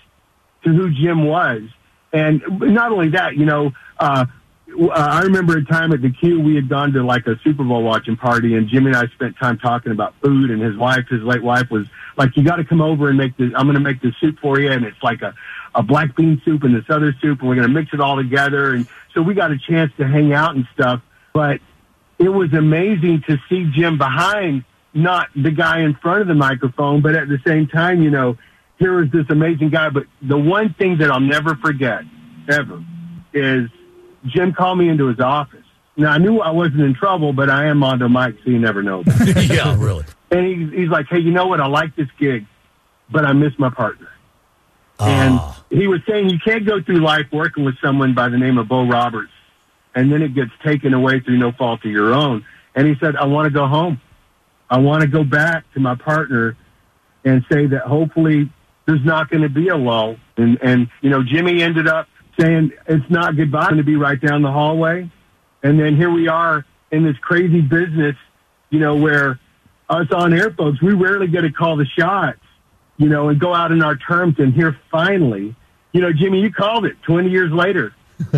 to 0.64 0.70
who 0.70 0.90
Jim 0.92 1.24
was, 1.24 1.62
and 2.12 2.40
not 2.48 2.92
only 2.92 3.08
that, 3.10 3.36
you 3.36 3.44
know, 3.44 3.72
uh, 3.98 4.26
uh, 4.80 4.88
I 4.88 5.22
remember 5.22 5.56
a 5.56 5.64
time 5.64 5.92
at 5.92 6.00
the 6.00 6.10
Q 6.10 6.40
we 6.40 6.54
had 6.54 6.68
gone 6.68 6.92
to 6.92 7.02
like 7.02 7.26
a 7.26 7.36
Super 7.42 7.64
Bowl 7.64 7.82
watching 7.82 8.16
party, 8.16 8.54
and 8.54 8.68
Jimmy 8.68 8.86
and 8.86 8.96
I 8.96 9.06
spent 9.08 9.36
time 9.36 9.58
talking 9.58 9.90
about 9.90 10.14
food, 10.22 10.50
and 10.52 10.62
his 10.62 10.76
wife, 10.76 11.08
his 11.10 11.22
late 11.22 11.42
wife, 11.42 11.70
was 11.72 11.86
like, 12.16 12.36
"You 12.36 12.44
got 12.44 12.56
to 12.56 12.64
come 12.64 12.80
over 12.80 13.08
and 13.08 13.18
make 13.18 13.36
this. 13.36 13.50
I'm 13.56 13.66
going 13.66 13.74
to 13.74 13.80
make 13.80 14.00
this 14.00 14.14
soup 14.20 14.38
for 14.40 14.60
you, 14.60 14.70
and 14.70 14.84
it's 14.84 15.02
like 15.02 15.22
a 15.22 15.34
a 15.74 15.82
black 15.82 16.14
bean 16.14 16.40
soup 16.44 16.62
and 16.62 16.74
this 16.74 16.84
other 16.88 17.12
soup, 17.20 17.40
and 17.40 17.48
we're 17.48 17.56
going 17.56 17.66
to 17.66 17.74
mix 17.74 17.92
it 17.92 18.00
all 18.00 18.16
together." 18.16 18.74
And 18.74 18.86
so 19.12 19.22
we 19.22 19.34
got 19.34 19.50
a 19.50 19.58
chance 19.58 19.90
to 19.96 20.06
hang 20.06 20.32
out 20.32 20.54
and 20.54 20.68
stuff, 20.72 21.02
but 21.32 21.60
it 22.22 22.28
was 22.28 22.52
amazing 22.52 23.24
to 23.26 23.36
see 23.48 23.68
Jim 23.74 23.98
behind, 23.98 24.64
not 24.94 25.28
the 25.34 25.50
guy 25.50 25.80
in 25.80 25.94
front 25.94 26.22
of 26.22 26.28
the 26.28 26.34
microphone, 26.34 27.02
but 27.02 27.16
at 27.16 27.28
the 27.28 27.38
same 27.44 27.66
time, 27.66 28.02
you 28.02 28.10
know, 28.10 28.38
here 28.78 29.02
is 29.02 29.10
this 29.10 29.26
amazing 29.28 29.70
guy. 29.70 29.88
But 29.90 30.04
the 30.22 30.38
one 30.38 30.74
thing 30.74 30.98
that 30.98 31.10
I'll 31.10 31.20
never 31.20 31.56
forget, 31.56 32.02
ever, 32.48 32.82
is 33.34 33.68
Jim 34.26 34.52
called 34.52 34.78
me 34.78 34.88
into 34.88 35.06
his 35.08 35.18
office 35.18 35.64
Now 35.96 36.12
I 36.12 36.18
knew 36.18 36.40
I 36.40 36.50
wasn't 36.50 36.82
in 36.82 36.94
trouble, 36.94 37.32
but 37.32 37.50
I 37.50 37.66
am 37.66 37.78
Mondo 37.78 38.08
Mike, 38.08 38.36
so 38.44 38.50
you 38.50 38.58
never 38.60 38.82
know. 38.82 39.02
yeah, 39.36 39.76
really. 39.78 40.04
And 40.30 40.46
he's, 40.46 40.80
he's 40.80 40.88
like, 40.88 41.06
hey, 41.08 41.18
you 41.18 41.32
know 41.32 41.46
what? 41.46 41.60
I 41.60 41.66
like 41.66 41.96
this 41.96 42.08
gig, 42.18 42.46
but 43.10 43.24
I 43.24 43.32
miss 43.32 43.52
my 43.58 43.70
partner. 43.70 44.08
And 45.00 45.38
ah. 45.40 45.64
he 45.70 45.88
was 45.88 46.00
saying 46.08 46.30
you 46.30 46.38
can't 46.38 46.64
go 46.64 46.80
through 46.80 47.00
life 47.00 47.26
working 47.32 47.64
with 47.64 47.74
someone 47.82 48.14
by 48.14 48.28
the 48.28 48.38
name 48.38 48.58
of 48.58 48.68
Bo 48.68 48.86
Roberts, 48.86 49.31
and 49.94 50.10
then 50.12 50.22
it 50.22 50.34
gets 50.34 50.50
taken 50.64 50.94
away 50.94 51.20
through 51.20 51.38
no 51.38 51.52
fault 51.52 51.84
of 51.84 51.90
your 51.90 52.14
own. 52.14 52.44
And 52.74 52.86
he 52.86 52.94
said, 53.00 53.16
I 53.16 53.26
want 53.26 53.46
to 53.46 53.50
go 53.50 53.66
home. 53.66 54.00
I 54.70 54.78
want 54.78 55.02
to 55.02 55.06
go 55.06 55.22
back 55.22 55.70
to 55.74 55.80
my 55.80 55.94
partner 55.94 56.56
and 57.24 57.44
say 57.52 57.66
that 57.66 57.82
hopefully 57.82 58.50
there's 58.86 59.04
not 59.04 59.30
going 59.30 59.42
to 59.42 59.48
be 59.48 59.68
a 59.68 59.76
lull. 59.76 60.16
And, 60.36 60.58
and, 60.62 60.88
you 61.02 61.10
know, 61.10 61.22
Jimmy 61.22 61.62
ended 61.62 61.88
up 61.88 62.08
saying 62.40 62.72
it's 62.86 63.10
not 63.10 63.36
goodbye, 63.36 63.66
going 63.66 63.76
to 63.76 63.84
be 63.84 63.96
right 63.96 64.20
down 64.20 64.42
the 64.42 64.50
hallway. 64.50 65.10
And 65.62 65.78
then 65.78 65.96
here 65.96 66.10
we 66.10 66.28
are 66.28 66.64
in 66.90 67.04
this 67.04 67.16
crazy 67.18 67.60
business, 67.60 68.16
you 68.70 68.78
know, 68.78 68.96
where 68.96 69.38
us 69.88 70.06
on 70.12 70.32
air 70.32 70.50
folks, 70.50 70.80
we 70.80 70.94
rarely 70.94 71.26
get 71.26 71.42
to 71.42 71.52
call 71.52 71.76
the 71.76 71.86
shots, 71.86 72.40
you 72.96 73.08
know, 73.08 73.28
and 73.28 73.38
go 73.38 73.54
out 73.54 73.72
in 73.72 73.82
our 73.82 73.96
terms. 73.96 74.36
And 74.38 74.54
here 74.54 74.76
finally, 74.90 75.54
you 75.92 76.00
know, 76.00 76.12
Jimmy, 76.12 76.40
you 76.40 76.50
called 76.50 76.86
it 76.86 76.96
20 77.02 77.28
years 77.28 77.52
later. 77.52 77.94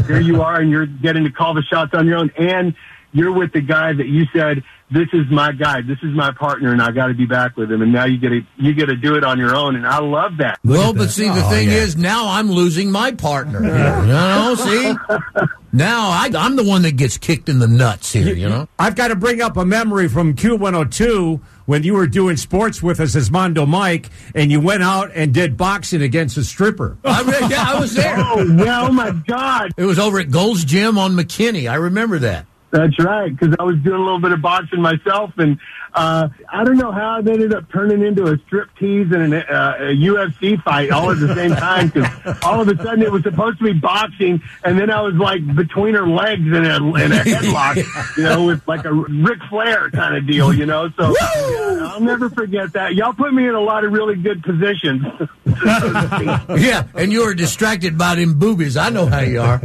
Here 0.07 0.21
you 0.21 0.43
are 0.43 0.61
and 0.61 0.71
you're 0.71 0.87
getting 0.87 1.25
to 1.25 1.31
call 1.31 1.55
the 1.55 1.63
shots 1.63 1.95
on 1.95 2.07
your 2.07 2.19
own. 2.19 2.31
And 2.37 2.75
you're 3.15 3.33
with 3.33 3.53
the 3.53 3.61
guy 3.61 3.93
that 3.93 4.07
you 4.07 4.25
said, 4.35 4.63
this 4.91 5.09
is 5.13 5.31
my 5.31 5.53
guy, 5.53 5.81
this 5.81 5.99
is 6.03 6.15
my 6.15 6.33
partner, 6.33 6.73
and 6.73 6.83
I 6.83 6.91
got 6.91 7.07
to 7.07 7.15
be 7.15 7.27
back 7.27 7.57
with 7.57 7.73
him. 7.73 7.81
And 7.81 7.93
now 7.93 8.05
you 8.05 8.19
get 8.19 8.31
to, 8.31 8.43
you 8.57 8.75
get 8.75 8.87
to 8.87 8.97
do 8.97 9.15
it 9.15 9.25
on 9.25 9.39
your 9.39 9.55
own. 9.55 9.77
And 9.77 9.87
I 9.87 10.01
love 10.01 10.39
that. 10.39 10.59
Well, 10.65 10.93
but 10.93 11.11
see, 11.11 11.29
the 11.29 11.45
oh, 11.45 11.49
thing 11.49 11.69
is, 11.69 11.97
now 11.97 12.29
I'm 12.29 12.51
losing 12.51 12.91
my 12.91 13.13
partner. 13.13 13.63
You 13.63 14.07
know, 14.07 14.55
see? 14.59 14.95
Now 15.75 16.11
I, 16.11 16.31
I'm 16.39 16.55
the 16.55 16.63
one 16.63 16.83
that 16.83 16.97
gets 16.97 17.19
kicked 17.19 17.49
in 17.49 17.59
the 17.59 17.67
nuts 17.67 18.13
here, 18.13 18.33
you 18.33 18.49
know? 18.49 18.69
I've 18.79 18.95
got 18.95 19.09
to 19.09 19.17
bring 19.17 19.41
up 19.41 19.57
a 19.57 19.65
memory 19.65 20.07
from 20.07 20.35
Q102 20.35 21.41
when 21.67 21.83
you 21.83 21.95
were 21.95 22.07
doing 22.07 22.37
sports 22.37 22.81
with 22.81 23.01
us 23.01 23.17
as 23.17 23.29
Mondo 23.29 23.67
Mike, 23.67 24.09
and 24.37 24.53
you 24.53 24.61
went 24.61 24.85
out 24.85 25.11
and 25.17 25.35
did 25.35 25.57
boxing 25.57 26.01
against 26.01 26.37
a 26.37 26.45
stripper. 26.45 26.97
I 27.05 27.23
re- 27.23 27.49
yeah, 27.51 27.65
I 27.73 27.81
was 27.81 27.93
there. 27.93 28.15
Oh, 28.17 28.45
yeah, 28.45 28.87
oh 28.87 28.93
my 28.93 29.11
God. 29.27 29.73
It 29.77 29.85
was 29.85 29.99
over 29.99 30.21
at 30.21 30.31
Gold's 30.31 30.65
Gym 30.65 30.97
on 30.97 31.17
McKinney. 31.17 31.69
I 31.69 31.75
remember 31.75 32.21
that. 32.21 32.47
That's 32.75 32.99
right, 32.99 33.31
because 33.31 33.55
I 33.61 33.63
was 33.63 33.77
doing 33.85 34.01
a 34.01 34.05
little 34.05 34.19
bit 34.19 34.33
of 34.33 34.43
boxing 34.43 34.81
myself, 34.81 35.31
and 35.39 35.61
uh, 35.95 36.29
I 36.49 36.65
don't 36.65 36.77
know 36.77 36.91
how 36.91 37.21
it 37.21 37.29
ended 37.29 37.55
up 37.55 37.71
turning 37.71 38.03
into 38.03 38.27
a 38.27 38.37
strip 38.47 38.69
tease 38.81 39.13
and 39.13 39.33
an, 39.33 39.35
uh, 39.35 39.77
a 39.79 39.97
UFC 39.97 40.61
fight 40.61 40.91
all 40.91 41.13
at 41.13 41.21
the 41.21 41.33
same 41.37 41.53
time. 41.53 41.87
Because 41.91 42.37
all 42.43 42.61
of 42.61 42.67
a 42.67 42.77
sudden 42.83 43.03
it 43.03 43.13
was 43.13 43.23
supposed 43.23 43.59
to 43.59 43.65
be 43.65 43.75
boxing, 43.75 44.43
and 44.65 44.77
then 44.77 44.91
I 44.91 45.03
was 45.03 45.15
like 45.15 45.55
between 45.55 45.95
her 45.95 46.05
legs 46.05 46.49
in 46.49 46.67
a, 46.67 46.77
in 46.97 47.13
a 47.13 47.21
headlock, 47.21 48.17
you 48.17 48.25
know, 48.25 48.45
with 48.45 48.67
like 48.67 48.85
a 48.85 48.93
Ric 48.93 49.39
Flair 49.49 49.89
kind 49.91 50.17
of 50.17 50.27
deal, 50.27 50.53
you 50.53 50.67
know. 50.67 50.91
So 50.99 51.15
yeah, 51.21 51.91
I'll 51.93 52.01
never 52.01 52.29
forget 52.29 52.73
that. 52.73 52.97
Y'all 52.97 53.13
put 53.13 53.33
me 53.33 53.47
in 53.47 53.55
a 53.55 53.61
lot 53.61 53.85
of 53.85 53.93
really 53.93 54.17
good 54.17 54.43
positions. 54.43 55.05
yeah, 55.65 56.89
and 56.95 57.13
you 57.13 57.25
were 57.25 57.35
distracted 57.35 57.97
by 57.97 58.17
them 58.17 58.41
boobies. 58.41 58.77
I 58.77 58.89
know 58.89 59.07
how 59.07 59.21
you 59.21 59.41
are. 59.41 59.61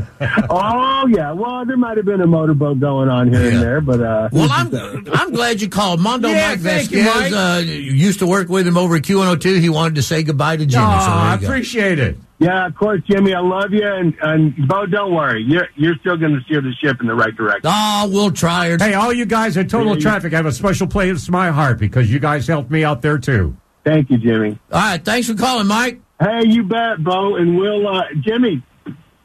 oh 0.51 1.07
yeah, 1.07 1.32
well 1.32 1.66
there 1.66 1.76
might 1.76 1.97
have 1.97 2.05
been 2.05 2.22
a 2.22 2.28
motorboat 2.28 2.80
going 2.80 2.98
on 3.07 3.31
here 3.31 3.49
and 3.51 3.61
there, 3.61 3.79
but 3.79 4.01
uh, 4.01 4.29
Well, 4.31 4.49
I'm 4.51 4.73
I'm 5.13 5.31
glad 5.31 5.61
you 5.61 5.69
called. 5.69 5.99
Mondo 6.01 6.27
Yeah, 6.27 6.49
Mike 6.49 6.59
thank 6.59 6.91
you, 6.91 7.03
Vasquez 7.03 7.33
uh, 7.33 7.61
used 7.65 8.19
to 8.19 8.27
work 8.27 8.49
with 8.49 8.67
him 8.67 8.77
over 8.77 8.95
at 8.95 9.03
Q102. 9.03 9.59
He 9.61 9.69
wanted 9.69 9.95
to 9.95 10.01
say 10.01 10.23
goodbye 10.23 10.57
to 10.57 10.65
Jimmy. 10.65 10.83
Aw, 10.83 11.05
so 11.05 11.11
I 11.11 11.33
you 11.35 11.39
go. 11.41 11.47
appreciate 11.47 11.99
it. 11.99 12.17
Yeah, 12.39 12.65
of 12.67 12.75
course, 12.75 13.01
Jimmy. 13.09 13.33
I 13.33 13.41
love 13.41 13.71
you, 13.73 13.85
and 13.85 14.15
and 14.21 14.67
Bo, 14.67 14.85
don't 14.85 15.13
worry. 15.13 15.43
You're 15.43 15.67
you're 15.75 15.95
still 15.99 16.17
going 16.17 16.33
to 16.37 16.41
steer 16.45 16.61
the 16.61 16.73
ship 16.81 16.97
in 17.01 17.07
the 17.07 17.13
right 17.15 17.35
direction. 17.35 17.61
Oh, 17.71 18.09
we'll 18.11 18.31
try 18.31 18.67
it. 18.67 18.81
Hey, 18.81 18.93
all 18.93 19.13
you 19.13 19.25
guys 19.25 19.55
at 19.57 19.69
Total 19.69 19.93
Yeah. 19.95 19.99
Traffic 20.01 20.33
I 20.33 20.37
have 20.37 20.45
a 20.45 20.51
special 20.51 20.87
place 20.87 21.27
in 21.27 21.31
my 21.31 21.51
heart 21.51 21.79
because 21.79 22.11
you 22.11 22.19
guys 22.19 22.47
helped 22.47 22.71
me 22.71 22.83
out 22.83 23.01
there 23.01 23.17
too. 23.17 23.55
Thank 23.83 24.09
you, 24.09 24.17
Jimmy. 24.17 24.57
All 24.71 24.79
right, 24.79 25.03
thanks 25.03 25.27
for 25.27 25.35
calling, 25.35 25.67
Mike. 25.67 25.99
Hey, 26.19 26.41
you 26.47 26.63
bet, 26.63 27.03
Bo, 27.03 27.35
and 27.35 27.57
we'll 27.57 27.87
uh, 27.87 28.03
Jimmy. 28.21 28.61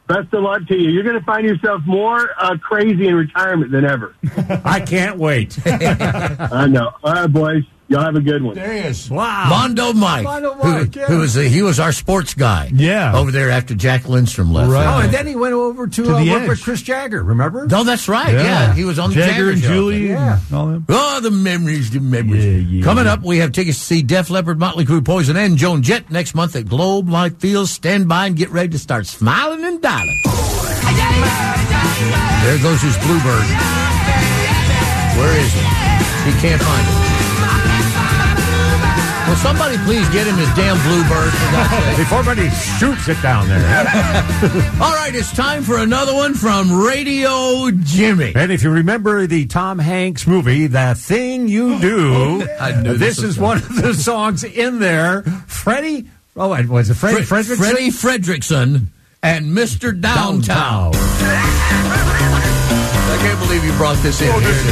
Best 0.06 0.34
of 0.34 0.42
luck 0.42 0.66
to 0.68 0.76
you. 0.76 0.90
You're 0.90 1.02
going 1.02 1.18
to 1.18 1.24
find 1.24 1.46
yourself 1.46 1.80
more 1.86 2.30
uh, 2.38 2.58
crazy 2.58 3.08
in 3.08 3.14
retirement 3.14 3.70
than 3.72 3.86
ever. 3.86 4.14
I 4.64 4.80
can't 4.80 5.18
wait. 5.18 5.58
I 5.66 6.66
know. 6.66 6.92
All 7.02 7.12
right, 7.14 7.26
boys. 7.26 7.64
Y'all 7.86 8.00
have 8.00 8.16
a 8.16 8.20
good 8.22 8.42
one. 8.42 8.54
There 8.54 8.72
he 8.72 8.78
is. 8.78 9.10
Wow. 9.10 9.46
Mondo 9.50 9.92
Mike, 9.92 10.24
Mondo 10.24 10.54
who- 10.54 10.88
yeah. 10.98 11.04
who, 11.04 11.18
was 11.18 11.34
the, 11.34 11.46
he 11.46 11.60
was 11.60 11.78
our 11.78 11.92
sports 11.92 12.32
guy. 12.32 12.70
Yeah. 12.72 13.14
over 13.14 13.30
there 13.30 13.50
after 13.50 13.74
Jack 13.74 14.08
Lindstrom 14.08 14.54
left. 14.54 14.70
Right. 14.70 14.86
Oh, 14.86 15.00
and 15.04 15.12
then 15.12 15.26
he 15.26 15.36
went 15.36 15.52
over 15.52 15.86
to, 15.86 16.02
To 16.02 16.14
uh, 16.16 16.24
the 16.24 16.30
work 16.30 16.42
Edge. 16.44 16.48
with 16.48 16.62
Chris 16.62 16.80
Jagger. 16.80 17.22
Remember? 17.22 17.66
No, 17.66 17.84
that's 17.84 18.08
right. 18.08 18.32
Yeah, 18.32 18.72
he 18.72 18.84
was 18.84 18.98
on 18.98 19.10
the 19.10 19.16
Jagger 19.16 19.32
Jagger 19.32 19.50
and. 19.50 19.60
Julie 19.60 20.08
Yeah. 20.08 20.38
and 20.46 20.56
all 20.56 20.66
them. 20.68 20.86
Oh, 20.88 21.20
the 21.20 21.30
memories, 21.30 21.90
the 21.90 22.00
memories. 22.00 22.42
Yeah, 22.46 22.52
yeah. 22.78 22.82
Coming 22.84 23.06
up, 23.06 23.20
we 23.22 23.38
have 23.38 23.52
tickets 23.52 23.78
to 23.80 23.84
see 23.84 24.02
Def 24.02 24.30
Leppard, 24.30 24.58
Motley 24.58 24.86
Crue, 24.86 25.04
Poison, 25.04 25.36
and 25.36 25.58
Joan 25.58 25.82
Jett 25.82 26.10
next 26.10 26.34
month 26.34 26.56
at 26.56 26.66
Globe 26.66 27.10
Life 27.10 27.38
Field. 27.38 27.68
Stand 27.68 28.08
by 28.08 28.26
and 28.28 28.34
get 28.34 28.48
ready 28.48 28.70
to 28.70 28.78
start 28.78 29.06
smiling 29.06 29.62
and 29.62 29.82
dialing. 29.82 30.22
There 32.44 32.58
goes 32.62 32.80
his 32.80 32.96
bluebird. 33.04 33.44
Where 35.18 35.36
is 35.38 35.52
he? 35.52 35.60
He 36.30 36.40
can't 36.40 36.62
find 36.62 36.88
it. 36.88 37.03
Will 39.28 39.36
somebody 39.40 39.76
please 39.78 40.06
get 40.10 40.26
him 40.26 40.36
his 40.36 40.48
damn 40.54 40.76
bluebird? 40.86 41.32
For 41.32 41.50
God's 41.50 41.70
sake? 41.86 41.96
Before 41.96 42.18
everybody 42.20 42.50
shoots 42.50 43.08
it 43.08 43.20
down 43.22 43.48
there. 43.48 43.58
All 44.80 44.92
right, 44.94 45.12
it's 45.14 45.32
time 45.34 45.62
for 45.62 45.78
another 45.78 46.14
one 46.14 46.34
from 46.34 46.70
Radio 46.72 47.70
Jimmy. 47.70 48.32
and 48.36 48.52
if 48.52 48.62
you 48.62 48.70
remember 48.70 49.26
the 49.26 49.46
Tom 49.46 49.78
Hanks 49.78 50.26
movie, 50.26 50.66
The 50.66 50.94
Thing 50.96 51.48
You 51.48 51.78
Do, 51.80 52.42
uh, 52.60 52.82
this 52.82 52.98
this 52.98 53.18
is 53.18 53.38
one 53.38 53.56
of 53.58 53.74
the 53.76 53.94
songs 54.10 54.44
in 54.44 54.78
there. 54.78 55.22
Freddie, 55.46 56.06
oh, 56.36 56.52
and 56.52 56.68
was 56.68 56.90
it 56.90 56.94
Freddie 56.94 57.22
Fre- 57.22 57.36
Frederickson? 57.36 57.56
Freddie 57.56 57.90
Fredrickson 57.90 58.86
and 59.22 59.46
Mr. 59.56 59.98
Downtown. 59.98 60.92
I 60.94 61.00
can't 63.20 63.38
believe 63.40 63.64
you 63.64 63.72
brought 63.78 63.96
this 64.02 64.20
in. 64.20 64.28
Oh, 64.28 64.38
here 64.38 64.50
it 64.50 64.56
is. 64.56 64.64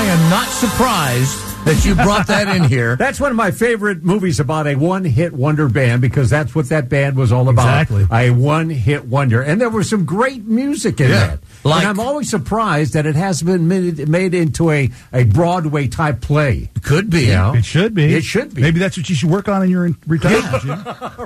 I 0.00 0.04
am 0.04 0.30
not 0.30 0.48
surprised 0.48 1.49
that 1.64 1.84
you 1.84 1.94
brought 1.94 2.26
that 2.28 2.54
in 2.56 2.64
here. 2.64 2.96
That's 2.98 3.20
one 3.20 3.30
of 3.30 3.36
my 3.36 3.50
favorite 3.50 4.02
movies 4.02 4.40
about 4.40 4.66
a 4.66 4.74
one 4.74 5.04
hit 5.04 5.32
wonder 5.32 5.68
band 5.68 6.00
because 6.02 6.30
that's 6.30 6.54
what 6.54 6.68
that 6.70 6.88
band 6.88 7.16
was 7.16 7.32
all 7.32 7.48
about. 7.48 7.82
Exactly. 7.82 8.06
A 8.10 8.30
one 8.30 8.70
hit 8.70 9.04
wonder. 9.04 9.42
And 9.42 9.60
there 9.60 9.68
was 9.68 9.88
some 9.88 10.04
great 10.04 10.44
music 10.44 11.00
in 11.00 11.10
Yeah. 11.10 11.26
that. 11.26 11.38
Like- 11.62 11.80
and 11.82 11.88
I'm 11.90 12.00
always 12.00 12.30
surprised 12.30 12.94
that 12.94 13.04
it 13.06 13.14
hasn't 13.14 13.46
been 13.46 13.68
made, 13.68 14.08
made 14.08 14.34
into 14.34 14.70
a, 14.70 14.90
a 15.12 15.24
Broadway 15.24 15.86
type 15.88 16.20
play. 16.22 16.70
Could 16.82 17.10
be. 17.10 17.26
You 17.26 17.32
know? 17.34 17.54
It 17.54 17.64
should 17.64 17.94
be. 17.94 18.14
It 18.14 18.24
should 18.24 18.54
be. 18.54 18.62
Maybe 18.62 18.78
that's 18.80 18.96
what 18.96 19.08
you 19.08 19.14
should 19.14 19.30
work 19.30 19.48
on 19.48 19.62
in 19.62 19.70
your 19.70 19.90
retirement. 20.06 20.62
Jim. 20.62 20.78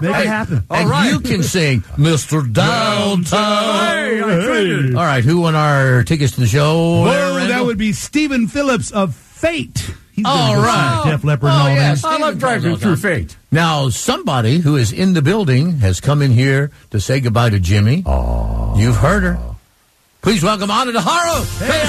Make 0.03 0.17
it 0.21 0.27
happen. 0.27 0.65
And 0.69 0.91
right. 0.91 1.11
you 1.13 1.21
can 1.21 1.43
sing 1.45 1.83
Mr. 1.97 2.53
Downtown. 2.53 3.25
Hey, 3.25 4.21
I 4.23 4.41
figured. 4.47 4.95
All 4.97 5.05
right, 5.05 5.25
who 5.25 5.41
won 5.41 5.55
our 5.55 6.03
tickets 6.03 6.33
to 6.35 6.41
the 6.41 6.47
show? 6.47 7.05
there, 7.05 7.25
Oh, 7.31 7.47
that 7.47 7.65
would 7.65 7.79
be 7.79 7.93
Stephen 7.93 8.49
Phillips 8.49 8.91
of 8.91 9.15
Fate. 9.15 9.95
He's 10.15 10.25
All 10.25 10.37
gonna 10.37 10.55
go 10.61 10.63
right. 10.63 11.01
see 11.05 11.11
Def 11.11 11.25
Leppard 11.25 11.51
Oh, 11.51 11.53
and 11.55 11.63
all 11.63 11.69
yes. 11.75 12.03
that. 12.03 12.09
I 12.09 12.17
love 12.19 12.39
driving 12.39 12.77
through 12.77 12.97
fate. 12.97 13.37
Now, 13.51 13.89
somebody 13.89 14.59
who 14.59 14.77
is 14.77 14.93
in 14.93 15.13
the 15.13 15.23
building 15.23 15.79
has 15.79 16.01
come 16.01 16.23
in 16.23 16.31
here 16.31 16.71
to 16.91 17.01
say 17.01 17.19
goodbye 17.21 17.51
to 17.51 17.59
Jimmy. 17.59 18.05
Oh. 18.07 18.75
You've 18.79 18.97
heard 18.97 19.25
her. 19.25 19.39
Please 20.23 20.43
welcome 20.43 20.71
Anna 20.71 20.93
DeHaro. 20.93 21.59
Hey, 21.59 21.83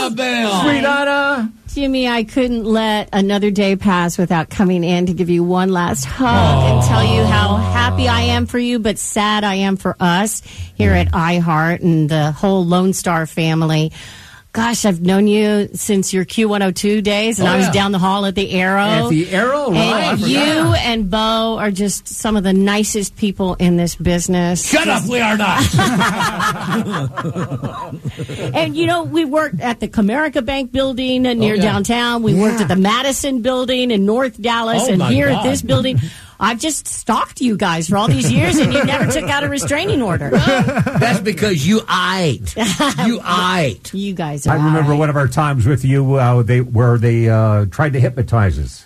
Annabelle. 0.00 0.62
Sweet 0.62 0.84
Anna. 0.84 1.52
Jimmy, 1.74 2.08
I 2.08 2.24
couldn't 2.24 2.64
let 2.64 3.10
another 3.12 3.50
day 3.52 3.76
pass 3.76 4.18
without 4.18 4.50
coming 4.50 4.82
in 4.82 5.06
to 5.06 5.12
give 5.12 5.30
you 5.30 5.44
one 5.44 5.70
last 5.70 6.04
hug 6.04 6.26
and 6.74 6.84
tell 6.88 7.04
you 7.04 7.22
how 7.24 7.56
happy 7.56 8.08
I 8.08 8.22
am 8.22 8.46
for 8.46 8.58
you, 8.58 8.78
but 8.80 8.98
sad 8.98 9.44
I 9.44 9.54
am 9.56 9.76
for 9.76 9.94
us 10.00 10.42
here 10.74 10.92
at 10.92 11.08
iHeart 11.12 11.80
and 11.82 12.08
the 12.08 12.32
whole 12.32 12.66
Lone 12.66 12.92
Star 12.92 13.26
family. 13.26 13.92
Gosh, 14.58 14.84
I've 14.84 15.00
known 15.00 15.28
you 15.28 15.68
since 15.74 16.12
your 16.12 16.24
Q102 16.24 17.00
days, 17.04 17.38
and 17.38 17.48
Oh, 17.48 17.52
I 17.52 17.56
was 17.58 17.66
yeah. 17.66 17.72
down 17.72 17.92
the 17.92 18.00
hall 18.00 18.26
at 18.26 18.34
the 18.34 18.50
Arrow. 18.50 18.80
At 18.80 19.08
the 19.08 19.30
Arrow, 19.30 19.70
right, 19.70 20.14
And 20.14 20.20
you 20.20 20.36
and 20.38 21.08
Bo 21.08 21.56
are 21.60 21.70
just 21.70 22.08
some 22.08 22.36
of 22.36 22.42
the 22.42 22.52
nicest 22.52 23.14
people 23.16 23.54
in 23.54 23.76
this 23.76 23.94
business. 23.94 24.68
Shut 24.68 24.88
up, 24.88 25.06
we 25.08 25.20
are 25.20 25.36
not. 25.36 25.62
And 28.52 28.76
you 28.76 28.86
know, 28.86 29.04
we 29.04 29.24
worked 29.24 29.60
at 29.60 29.78
the 29.80 29.86
Comerica 29.88 30.44
Bank 30.44 30.72
building 30.72 31.24
uh, 31.26 31.32
near 31.34 31.54
Oh, 31.54 31.56
yeah. 31.56 31.62
downtown. 31.62 32.22
We 32.24 32.34
worked 32.34 32.60
at 32.60 32.66
the 32.68 32.76
Madison 32.76 33.42
building 33.42 33.90
in 33.92 34.04
North 34.06 34.40
Dallas, 34.42 34.84
Oh, 34.88 34.92
and 34.92 35.02
here 35.04 35.28
God. 35.28 35.46
at 35.46 35.50
this 35.50 35.62
building. 35.62 36.00
I've 36.40 36.60
just 36.60 36.86
stalked 36.86 37.40
you 37.40 37.56
guys 37.56 37.88
for 37.88 37.96
all 37.96 38.06
these 38.08 38.30
years, 38.30 38.56
and 38.58 38.72
you 38.72 38.84
never 38.84 39.06
took 39.12 39.24
out 39.28 39.42
a 39.44 39.48
restraining 39.48 40.02
order. 40.02 40.30
That's 40.30 41.20
because 41.20 41.66
you 41.66 41.80
ate. 41.90 42.54
You 43.04 43.20
ate. 43.26 43.92
You 43.92 44.14
guys 44.14 44.46
are. 44.46 44.50
I 44.52 44.54
remember 44.56 44.80
all 44.82 44.90
right. 44.90 44.98
one 44.98 45.10
of 45.10 45.16
our 45.16 45.28
times 45.28 45.66
with 45.66 45.84
you 45.84 46.14
uh, 46.14 46.42
they, 46.42 46.60
where 46.60 46.96
they 46.98 47.28
uh, 47.28 47.66
tried 47.66 47.94
to 47.94 48.00
hypnotize 48.00 48.58
us. 48.58 48.84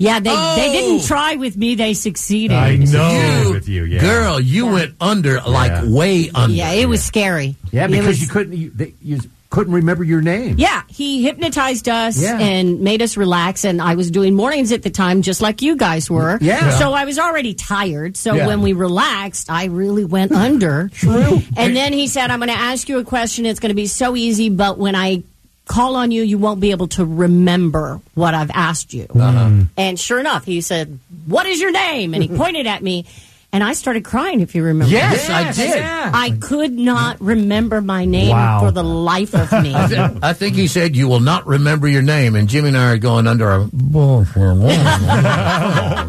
Yeah, 0.00 0.20
they, 0.20 0.30
they 0.30 0.36
Oh. 0.36 0.72
didn't 0.72 1.06
try 1.06 1.34
with 1.34 1.56
me, 1.56 1.74
they 1.74 1.92
succeeded. 1.94 2.56
I 2.56 2.76
know 2.76 3.42
You- 3.42 3.52
with 3.52 3.68
you, 3.68 3.82
yeah. 3.84 4.00
Girl, 4.00 4.38
you 4.38 4.66
went 4.68 4.94
under, 5.00 5.40
like 5.40 5.72
Yeah. 5.72 5.90
way 5.90 6.30
under. 6.32 6.54
Yeah, 6.54 6.70
it 6.70 6.86
was 6.86 7.02
scary. 7.02 7.56
Yeah, 7.72 7.88
because 7.88 8.06
was- 8.06 8.22
you 8.22 8.28
couldn't 8.28 8.52
you, 8.56 8.70
they, 8.74 8.94
you 9.02 9.18
couldn't 9.50 9.72
remember 9.72 10.04
your 10.04 10.20
name. 10.20 10.56
Yeah, 10.58 10.82
he 10.88 11.22
hypnotized 11.22 11.88
us 11.88 12.20
Yeah. 12.20 12.38
and 12.38 12.80
made 12.80 13.00
us 13.00 13.16
relax. 13.16 13.64
And 13.64 13.80
I 13.80 13.94
was 13.94 14.10
doing 14.10 14.34
mornings 14.34 14.72
at 14.72 14.82
the 14.82 14.90
time, 14.90 15.22
just 15.22 15.40
like 15.40 15.62
you 15.62 15.74
guys 15.76 16.10
were. 16.10 16.38
Yeah. 16.40 16.70
So 16.78 16.92
I 16.92 17.04
was 17.06 17.18
already 17.18 17.54
tired. 17.54 18.16
So 18.16 18.34
Yeah. 18.34 18.46
when 18.46 18.60
we 18.60 18.74
relaxed, 18.74 19.50
I 19.50 19.64
really 19.66 20.04
went 20.04 20.32
under. 20.32 20.90
True. 20.92 21.40
And 21.56 21.74
then 21.74 21.92
he 21.94 22.08
said, 22.08 22.30
I'm 22.30 22.40
going 22.40 22.50
to 22.50 22.54
ask 22.58 22.88
you 22.90 22.98
a 22.98 23.04
question. 23.04 23.46
It's 23.46 23.58
going 23.60 23.70
to 23.70 23.74
be 23.74 23.86
so 23.86 24.16
easy, 24.16 24.50
but 24.50 24.76
when 24.78 24.94
I 24.94 25.22
call 25.66 25.96
on 25.96 26.10
you, 26.10 26.22
you 26.22 26.36
won't 26.38 26.60
be 26.60 26.70
able 26.70 26.88
to 26.88 27.04
remember 27.04 28.00
what 28.14 28.34
I've 28.34 28.50
asked 28.52 28.92
you. 28.94 29.06
Uh-huh. 29.14 29.64
And 29.76 29.98
sure 29.98 30.18
enough, 30.20 30.44
he 30.44 30.60
said, 30.60 30.98
What 31.26 31.46
is 31.46 31.60
your 31.60 31.70
name? 31.72 32.12
And 32.14 32.22
he 32.22 32.28
pointed 32.36 32.66
at 32.66 32.82
me. 32.82 33.06
And 33.50 33.64
I 33.64 33.72
started 33.72 34.04
crying, 34.04 34.40
if 34.40 34.54
you 34.54 34.62
remember. 34.62 34.92
Yes, 34.92 35.30
I 35.30 35.50
did. 35.52 35.76
yeah. 35.78 36.10
I 36.12 36.32
could 36.38 36.72
not 36.72 37.18
remember 37.18 37.80
my 37.80 38.04
name 38.04 38.28
Wow. 38.28 38.60
for 38.60 38.70
the 38.70 38.82
life 38.84 39.34
of 39.34 39.50
me. 39.62 39.74
I, 39.74 39.86
thi- 39.86 40.18
I 40.22 40.32
think 40.34 40.54
he 40.54 40.66
said 40.66 40.94
you 40.94 41.08
will 41.08 41.20
not 41.20 41.46
remember 41.46 41.88
your 41.88 42.02
name, 42.02 42.34
and 42.36 42.46
Jimmy 42.46 42.68
and 42.68 42.76
I 42.76 42.92
are 42.92 42.98
going 42.98 43.26
under 43.26 43.50
a. 43.50 43.68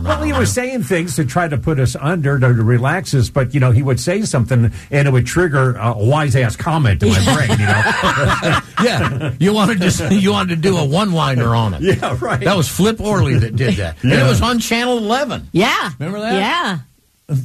Well, 0.10 0.24
he 0.24 0.34
was 0.34 0.52
saying 0.52 0.84
things 0.84 1.16
to 1.16 1.26
try 1.26 1.48
to 1.48 1.58
put 1.58 1.80
us 1.80 1.96
under 1.96 2.40
to, 2.40 2.48
to 2.48 2.64
relax 2.64 3.14
us, 3.14 3.30
but 3.30 3.54
you 3.54 3.60
know 3.60 3.72
he 3.72 3.84
would 3.84 4.00
say 4.00 4.22
something 4.24 4.72
and 4.92 5.08
it 5.08 5.12
would 5.12 5.26
trigger 5.26 5.76
a 5.78 5.94
wise 5.98 6.36
ass 6.36 6.56
comment 6.56 7.02
in 7.04 7.10
my 7.10 7.36
brain. 7.36 7.52
You 7.52 7.66
know, 7.66 8.60
yeah, 8.84 9.34
you 9.40 9.54
wanted 9.54 9.82
to 9.82 10.16
you 10.16 10.32
wanted 10.32 10.56
to 10.56 10.62
do 10.62 10.78
a 10.78 10.86
one 10.86 11.12
liner 11.14 11.56
on 11.56 11.74
it. 11.76 11.82
Yeah, 11.82 12.18
right. 12.22 12.40
That 12.42 12.58
was 12.58 12.68
Flip 12.68 13.00
Orley 13.00 13.36
that 13.40 13.56
did 13.56 13.76
that, 13.76 14.02
and 14.04 14.12
it 14.14 14.24
was 14.24 14.42
on 14.42 14.60
Channel 14.60 14.98
Eleven. 14.98 15.48
Yeah. 15.52 15.92
Remember 16.00 16.20
that? 16.22 16.34
Yeah. 16.36 16.80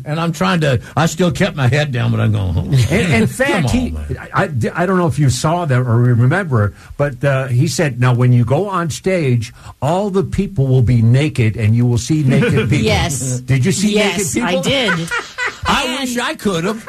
And 0.05 0.19
I'm 0.19 0.33
trying 0.33 0.61
to. 0.61 0.81
I 0.97 1.07
still 1.07 1.31
kept 1.31 1.57
my 1.57 1.69
head 1.69 1.93
down, 1.93 2.11
but 2.11 2.21
I'm 2.21 2.33
going. 2.33 2.55
home. 2.55 2.73
in, 2.73 3.13
in 3.23 3.27
fact, 3.27 3.67
on, 3.67 3.71
he. 3.71 3.97
I, 4.33 4.45
I 4.75 4.87
don't 4.87 4.97
know 4.97 5.07
if 5.07 5.19
you 5.19 5.31
saw 5.31 5.65
that 5.65 5.79
or 5.79 5.97
remember, 5.99 6.67
it, 6.67 6.75
but 6.97 7.23
uh, 7.23 7.47
he 7.49 7.69
said, 7.69 8.01
"Now, 8.01 8.15
when 8.15 8.33
you 8.33 8.45
go 8.45 8.69
on 8.69 8.91
stage, 8.91 9.53
all 9.83 10.11
the 10.11 10.25
people 10.25 10.67
will 10.67 10.83
be 10.83 11.03
naked, 11.03 11.57
and 11.57 11.75
you 11.75 11.87
will 11.87 11.99
see 11.99 12.23
naked 12.23 12.53
people." 12.71 12.79
Yes. 12.79 13.41
Did 13.41 13.65
you 13.65 13.73
see 13.73 13.95
yes, 13.95 14.35
naked 14.35 14.49
people? 14.49 14.59
I 14.59 14.63
did. 14.63 15.09
I 15.67 15.99
wish 16.01 16.19
I 16.19 16.35
could 16.35 16.65
have. 16.65 16.89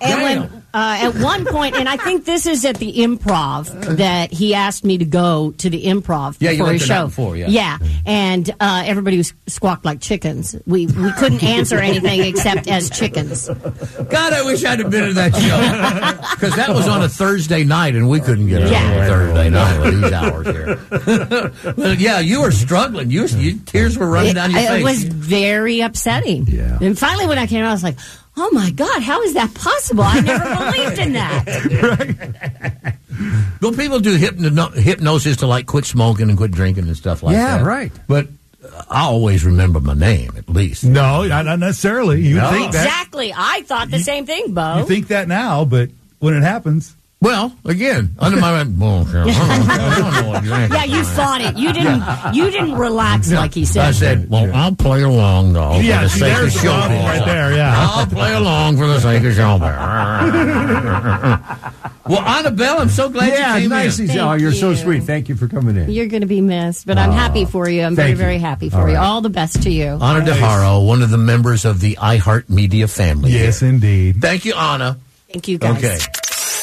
And 0.00 0.22
when, 0.22 0.61
uh, 0.74 0.98
at 1.00 1.14
one 1.16 1.44
point, 1.44 1.76
and 1.76 1.88
I 1.88 1.96
think 1.96 2.24
this 2.24 2.46
is 2.46 2.64
at 2.64 2.76
the 2.76 2.92
improv 2.98 3.96
that 3.98 4.32
he 4.32 4.54
asked 4.54 4.84
me 4.84 4.98
to 4.98 5.04
go 5.04 5.52
to 5.58 5.68
the 5.70 5.84
improv 5.84 6.36
Yeah, 6.40 6.50
you 6.52 6.58
for 6.58 6.64
went 6.64 6.72
his 6.74 6.82
to 6.82 6.88
that 6.88 6.94
show. 7.00 7.06
before, 7.06 7.36
yeah. 7.36 7.46
yeah, 7.48 7.78
and 8.06 8.48
uh, 8.60 8.82
everybody 8.86 9.16
was 9.18 9.32
squawked 9.46 9.84
like 9.84 10.00
chickens. 10.00 10.56
We 10.66 10.86
we 10.86 11.12
couldn't 11.12 11.42
answer 11.42 11.78
anything 11.78 12.20
except 12.22 12.68
as 12.68 12.88
chickens. 12.90 13.48
God, 13.48 14.32
I 14.32 14.42
wish 14.44 14.64
I'd 14.64 14.78
have 14.80 14.90
been 14.90 15.08
in 15.10 15.14
that 15.16 15.34
show 15.34 16.30
because 16.36 16.56
that 16.56 16.70
was 16.70 16.88
on 16.88 17.02
a 17.02 17.08
Thursday 17.08 17.64
night, 17.64 17.94
and 17.94 18.08
we 18.08 18.20
couldn't 18.20 18.48
get 18.48 18.62
Yeah. 18.70 18.82
on 18.84 18.92
a 18.92 19.06
Thursday 19.06 19.50
night 19.50 19.78
with 19.80 20.02
these 20.02 20.12
hours 20.12 20.46
here. 20.46 21.52
Well, 21.76 21.94
yeah, 21.94 22.18
you 22.20 22.40
were 22.40 22.50
struggling. 22.52 23.10
You, 23.10 23.26
you 23.26 23.58
tears 23.58 23.96
were 23.98 24.06
running 24.08 24.32
It, 24.32 24.34
down 24.34 24.50
your 24.50 24.60
it 24.60 24.66
face. 24.68 24.80
It 24.80 24.84
was 24.84 25.04
very 25.04 25.80
upsetting. 25.80 26.46
Yeah. 26.46 26.78
And 26.80 26.98
finally, 26.98 27.26
when 27.26 27.38
I 27.38 27.46
came 27.46 27.64
out, 27.64 27.68
I 27.70 27.72
was 27.72 27.82
like, 27.82 27.98
"Oh 28.36 28.50
my 28.52 28.70
God, 28.70 29.02
how 29.02 29.22
is 29.22 29.34
that 29.34 29.52
possible? 29.54 30.04
I 30.04 30.20
never 30.20 30.44
believed 30.72 30.98
in 30.98 31.12
that." 31.14 31.46
right. 31.82 32.94
Well, 33.60 33.72
people 33.72 34.00
do 34.00 34.16
hypno- 34.16 34.70
hypnosis 34.70 35.36
to 35.38 35.46
like 35.46 35.66
quit 35.66 35.84
smoking 35.84 36.28
and 36.28 36.36
quit 36.38 36.50
drinking 36.50 36.84
and 36.88 36.96
stuff 36.96 37.22
like 37.22 37.34
Yeah, 37.34 37.58
that. 37.58 37.62
Yeah, 37.62 37.66
right. 37.68 37.92
But 38.08 38.26
uh, 38.64 38.82
I 38.90 39.04
always 39.04 39.44
remember 39.44 39.78
my 39.80 39.94
name 39.94 40.32
at 40.36 40.48
least. 40.48 40.82
No, 40.84 41.24
not, 41.26 41.44
not 41.44 41.58
necessarily. 41.60 42.22
You 42.22 42.36
No. 42.36 42.50
think 42.50 42.72
that 42.72 42.84
Exactly. 42.86 43.32
I 43.36 43.62
thought 43.62 43.90
the 43.90 44.00
same 44.00 44.26
thing, 44.26 44.54
Bo. 44.54 44.78
you 44.78 44.84
think 44.86 45.08
that 45.08 45.28
now, 45.28 45.64
but 45.64 45.90
when 46.18 46.34
it 46.34 46.42
happens, 46.42 46.94
Well, 47.22 47.56
again, 47.64 48.16
under 48.18 48.40
my 48.40 48.64
bullshit. 48.64 49.14
I 49.28 49.96
don't 49.96 50.26
know 50.26 50.34
exactly. 50.38 50.76
yeah, 50.76 50.84
you 50.84 51.04
fought 51.04 51.40
it. 51.40 51.56
You 51.56 51.72
didn't. 51.72 52.02
You 52.34 52.50
didn't 52.50 52.74
relax 52.74 53.30
like 53.30 53.54
he 53.54 53.64
said. 53.64 53.84
I 53.84 53.92
said, 53.92 54.28
well, 54.28 54.52
I'll 54.52 54.74
play 54.74 55.02
along, 55.02 55.52
though, 55.52 55.78
Yeah, 55.78 55.98
for 55.98 56.02
the 56.02 56.10
see, 56.10 56.18
sake 56.18 56.32
of 56.32 56.38
there's 56.40 56.62
the 56.62 56.68
right 56.68 57.24
there, 57.24 57.52
yeah. 57.52 57.76
I'll 57.78 58.06
play 58.06 58.34
along 58.34 58.76
for 58.76 58.88
the 58.88 58.98
sake 58.98 59.22
of 59.22 59.34
showbiz. 59.34 59.62
well, 62.08 62.22
Annabelle, 62.22 62.80
I'm 62.80 62.88
so 62.88 63.08
glad 63.08 63.28
Yeah, 63.28 63.54
you 63.54 63.60
came 63.62 63.70
nice 63.70 64.00
in. 64.00 64.18
Oh, 64.18 64.32
you're 64.32 64.50
so 64.50 64.74
sweet. 64.74 65.04
Thank 65.04 65.28
you 65.28 65.36
for 65.36 65.46
coming 65.46 65.76
in. 65.76 65.92
You're 65.92 66.08
going 66.08 66.22
to 66.22 66.26
be 66.26 66.40
missed, 66.40 66.88
but 66.88 66.98
I'm 66.98 67.10
oh, 67.10 67.12
happy 67.12 67.44
for 67.44 67.68
you. 67.68 67.84
I'm 67.84 67.94
very, 67.94 68.10
you. 68.10 68.16
very 68.16 68.38
happy 68.38 68.68
for 68.68 68.78
All 68.78 68.88
you. 68.88 68.96
right. 68.96 69.00
All 69.00 69.20
the 69.20 69.30
best 69.30 69.62
to 69.62 69.70
you. 69.70 69.84
Anna 69.84 70.24
DeHaro, 70.26 70.84
one 70.84 71.02
of 71.02 71.10
the 71.10 71.18
members 71.18 71.64
of 71.64 71.78
the 71.78 71.94
iHeart 72.02 72.48
Media 72.48 72.88
family. 72.88 73.30
yes, 73.30 73.60
here. 73.60 73.68
indeed. 73.68 74.16
Thank 74.20 74.44
you, 74.44 74.54
Anna. 74.54 74.98
Thank 75.28 75.46
you, 75.46 75.58
guys. 75.58 75.78
Okay. 75.78 75.98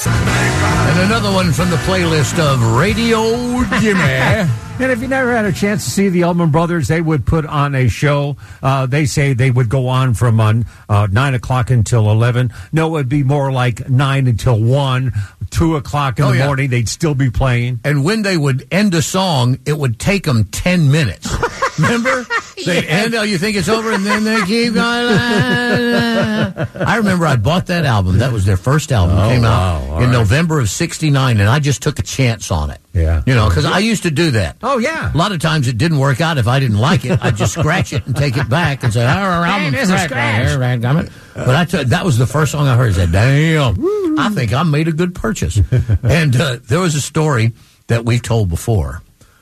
And 0.08 1.00
another 1.00 1.32
one 1.32 1.52
from 1.52 1.70
the 1.70 1.76
playlist 1.78 2.40
of 2.40 2.78
Radio 2.78 3.64
Jimmy. 3.80 4.50
And 4.80 4.94
if 4.94 5.02
you 5.02 5.10
never 5.10 5.36
had 5.36 5.44
a 5.44 5.52
chance 5.52 5.84
to 5.84 5.90
see 5.90 6.08
the 6.08 6.24
Allman 6.24 6.52
Brothers, 6.52 6.88
they 6.88 7.02
would 7.02 7.26
put 7.26 7.46
on 7.46 7.76
a 7.76 7.90
show. 7.90 8.38
Uh, 8.64 8.86
they 8.86 9.06
say 9.06 9.34
they 9.34 9.52
would 9.52 9.68
go 9.68 9.90
on 9.90 10.14
from 10.14 10.40
uh, 10.40 11.08
9 11.12 11.34
o'clock 11.34 11.70
until 11.70 12.10
11. 12.10 12.54
No, 12.72 12.88
it 12.88 12.92
would 12.92 13.10
be 13.10 13.24
more 13.24 13.52
like 13.52 13.90
9 13.90 14.28
until 14.28 14.58
1, 14.58 15.12
2 15.50 15.76
o'clock 15.76 16.20
in 16.20 16.26
Oh, 16.26 16.32
the 16.32 16.38
yeah. 16.40 16.46
morning. 16.46 16.70
They'd 16.70 16.90
still 16.90 17.16
be 17.16 17.30
playing. 17.30 17.80
and 17.84 18.04
when 18.04 18.22
they 18.22 18.38
would 18.38 18.68
end 18.72 18.94
a 18.94 19.02
song, 19.02 19.60
it 19.66 19.78
would 19.78 20.00
take 20.00 20.24
them 20.26 20.46
10 20.46 20.92
minutes. 20.92 21.28
Remember? 21.80 22.26
They'd 22.66 22.86
end, 22.86 23.16
oh, 23.16 23.22
you 23.24 23.38
think 23.38 23.56
it's 23.56 23.70
over, 23.70 23.94
and 23.94 24.06
then 24.06 24.24
they 24.26 24.42
keep 24.46 24.74
going. 24.74 25.16
I 25.16 26.96
remember 26.98 27.26
I 27.26 27.38
bought 27.38 27.68
that 27.68 27.86
album. 27.86 28.18
That 28.18 28.34
was 28.34 28.46
their 28.46 28.58
first 28.58 28.92
album. 28.92 29.18
Oh, 29.18 29.30
came 29.30 29.44
wow. 29.44 29.50
out 29.78 29.82
All 29.90 29.98
in 30.00 30.04
right. 30.06 30.12
November 30.12 30.60
of 30.60 30.70
69, 30.70 31.40
and 31.40 31.48
I 31.48 31.60
just 31.60 31.82
took 31.82 32.00
a 32.00 32.02
chance 32.02 32.52
on 32.52 32.70
it. 32.72 32.80
Yeah. 32.94 33.22
You 33.26 33.34
know, 33.36 33.48
because 33.48 33.66
I 33.66 33.80
used 33.80 34.04
to 34.04 34.12
do 34.12 34.32
that. 34.32 34.58
Oh, 34.62 34.78
yeah. 34.78 35.14
A 35.14 35.16
lot 35.18 35.32
of 35.32 35.40
times 35.40 35.68
it 35.70 35.78
didn't 35.78 36.00
work 36.00 36.20
out. 36.22 36.38
If 36.38 36.48
I 36.48 36.60
didn't 36.60 36.80
like 36.80 37.06
it, 37.06 37.18
I'd 37.24 37.38
just 37.38 37.54
scratch 37.54 37.94
it 37.94 38.06
and 38.06 38.16
take 38.16 38.36
it 38.36 38.50
back 38.50 38.84
and 38.84 38.92
say, 38.92 39.04
"Oh, 39.06 39.08
our 39.08 39.46
album's 39.46 39.74
there's 39.74 39.90
a 39.90 39.94
right 39.94 40.10
scratch." 40.10 40.48
here, 40.50 40.58
dadgummit." 40.58 41.12
But 41.34 41.56
I 41.56 41.66
took 41.66 41.88
that 41.88 42.04
was 42.06 42.18
the 42.18 42.28
first 42.28 42.52
song 42.52 42.68
I 42.68 42.76
heard. 42.76 42.92
I 42.92 42.96
said, 42.96 43.12
"Damn, 43.12 44.20
I 44.20 44.30
think 44.34 44.54
I 44.54 44.64
made 44.64 44.88
a 44.88 44.92
good 44.92 45.16
purchase." 45.16 45.60
and 46.04 46.36
uh, 46.36 46.58
there 46.68 46.80
was 46.80 46.96
a 46.96 47.02
story 47.02 47.54
that 47.88 48.06
we've 48.06 48.22
told 48.22 48.50
before 48.50 49.02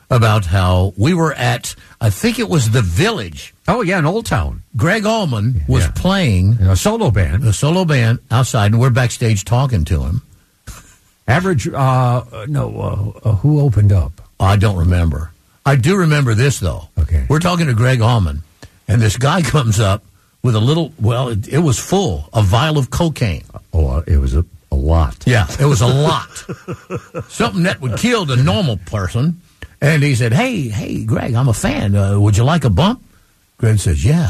about 0.10 0.46
how 0.46 0.94
we 0.96 1.14
were 1.14 1.34
at, 1.34 1.76
I 2.00 2.10
think 2.10 2.40
it 2.40 2.48
was 2.48 2.72
the 2.72 2.82
Village. 2.82 3.54
Oh, 3.68 3.82
yeah, 3.82 4.00
in 4.00 4.06
Old 4.06 4.26
Town. 4.26 4.64
Gregg 4.78 5.06
Allman 5.06 5.64
was 5.68 5.84
Yeah. 5.84 5.92
playing 5.92 6.54
A 6.62 6.78
solo 6.78 7.12
band. 7.12 7.44
a 7.44 7.52
solo 7.52 7.84
band 7.84 8.20
outside, 8.32 8.72
and 8.72 8.80
we're 8.80 8.90
backstage 8.90 9.44
talking 9.44 9.84
to 9.84 10.04
him. 10.04 10.22
Average, 11.28 11.68
uh, 11.68 12.24
no, 12.48 13.14
uh, 13.24 13.30
uh, 13.30 13.36
who 13.38 13.60
opened 13.60 13.92
up? 13.92 14.22
I 14.40 14.56
don't 14.56 14.78
remember. 14.78 15.32
I 15.66 15.76
do 15.76 15.98
remember 15.98 16.34
this 16.34 16.60
though. 16.60 16.88
Okay. 16.98 17.26
We're 17.28 17.40
talking 17.40 17.68
to 17.68 17.74
Gregg 17.74 18.00
Allman, 18.00 18.44
and 18.88 19.02
this 19.02 19.18
guy 19.18 19.42
comes 19.56 19.78
up 19.80 20.06
with 20.48 20.56
a 20.56 20.62
little. 20.62 20.94
Well, 20.98 21.28
it, 21.28 21.48
it 21.50 21.60
was 21.60 21.78
full 21.78 22.30
a 22.34 22.42
vial 22.42 22.78
of 22.78 22.90
cocaine. 22.90 23.44
Oh, 23.74 23.88
uh, 23.98 24.04
it 24.08 24.18
was 24.18 24.34
a, 24.34 24.46
a 24.72 24.76
lot. 24.76 25.28
Yeah, 25.28 25.46
it 25.60 25.66
was 25.66 25.82
a 25.82 25.88
lot. 25.88 26.30
Something 27.28 27.64
that 27.64 27.82
would 27.82 27.98
kill 28.00 28.24
the 28.24 28.38
normal 28.38 28.78
person. 28.78 29.42
And 29.82 30.02
he 30.02 30.16
said, 30.16 30.32
"Hey, 30.32 30.70
hey, 30.70 31.04
Gregg, 31.04 31.36
I'm 31.36 31.50
a 31.50 31.54
fan. 31.54 31.96
Uh, 31.96 32.18
would 32.18 32.38
you 32.38 32.46
like 32.46 32.64
a 32.64 32.70
bump?" 32.70 33.04
Gregg 33.58 33.80
says, 33.80 34.06
"Yeah." 34.06 34.30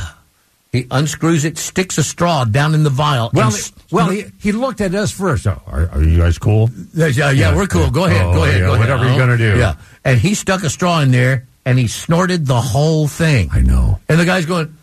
He 0.74 0.86
unscrews 0.92 1.46
it, 1.46 1.58
sticks 1.58 1.98
a 1.98 2.04
straw 2.04 2.44
down 2.44 2.74
in 2.74 2.84
the 2.84 2.90
vial. 2.90 3.30
Well, 3.34 3.52
well, 3.90 4.10
he, 4.10 4.26
he 4.42 4.52
looked 4.52 4.82
at 4.82 4.94
us 4.94 5.12
first. 5.12 5.48
Oh, 5.48 5.62
are, 5.66 5.88
are 5.94 6.04
you 6.04 6.18
guys 6.18 6.38
cool? 6.38 6.70
Yeah, 6.94 7.08
yeah, 7.08 7.32
yeah, 7.32 7.56
we're 7.56 7.68
cool. 7.68 7.90
Go 7.90 8.04
ahead, 8.04 8.26
Oh, 8.26 8.34
go 8.34 8.44
ahead, 8.44 8.60
yeah, 8.60 8.66
go 8.66 8.74
ahead. 8.74 8.80
whatever 8.82 9.06
you're 9.08 9.18
gonna 9.18 9.38
do. 9.38 9.58
Yeah, 9.58 9.76
and 10.04 10.20
he 10.20 10.34
stuck 10.36 10.64
a 10.64 10.70
straw 10.70 11.00
in 11.00 11.12
there 11.12 11.46
and 11.66 11.80
he 11.80 11.88
snorted 11.88 12.46
the 12.48 12.60
whole 12.60 13.08
thing. 13.08 13.50
I 13.54 13.62
know. 13.62 14.00
And 14.10 14.20
the 14.20 14.26
guy's 14.26 14.46
going, 14.46 14.76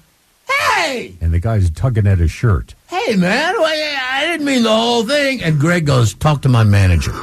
"Hey, 0.49 1.14
And 1.20 1.32
the 1.32 1.40
guy's 1.40 1.70
tugging 1.70 2.07
at 2.07 2.18
his 2.18 2.30
shirt. 2.30 2.74
hey, 2.88 3.16
man, 3.16 3.55
well, 3.59 3.99
I 4.01 4.24
didn't 4.26 4.47
mean 4.47 4.62
the 4.62 4.74
whole 4.74 5.05
thing." 5.05 5.42
And 5.42 5.59
Gregg 5.59 5.86
goes, 5.86 6.14
"Talk 6.14 6.42
to 6.42 6.49
my 6.49 6.64
manager." 6.64 7.12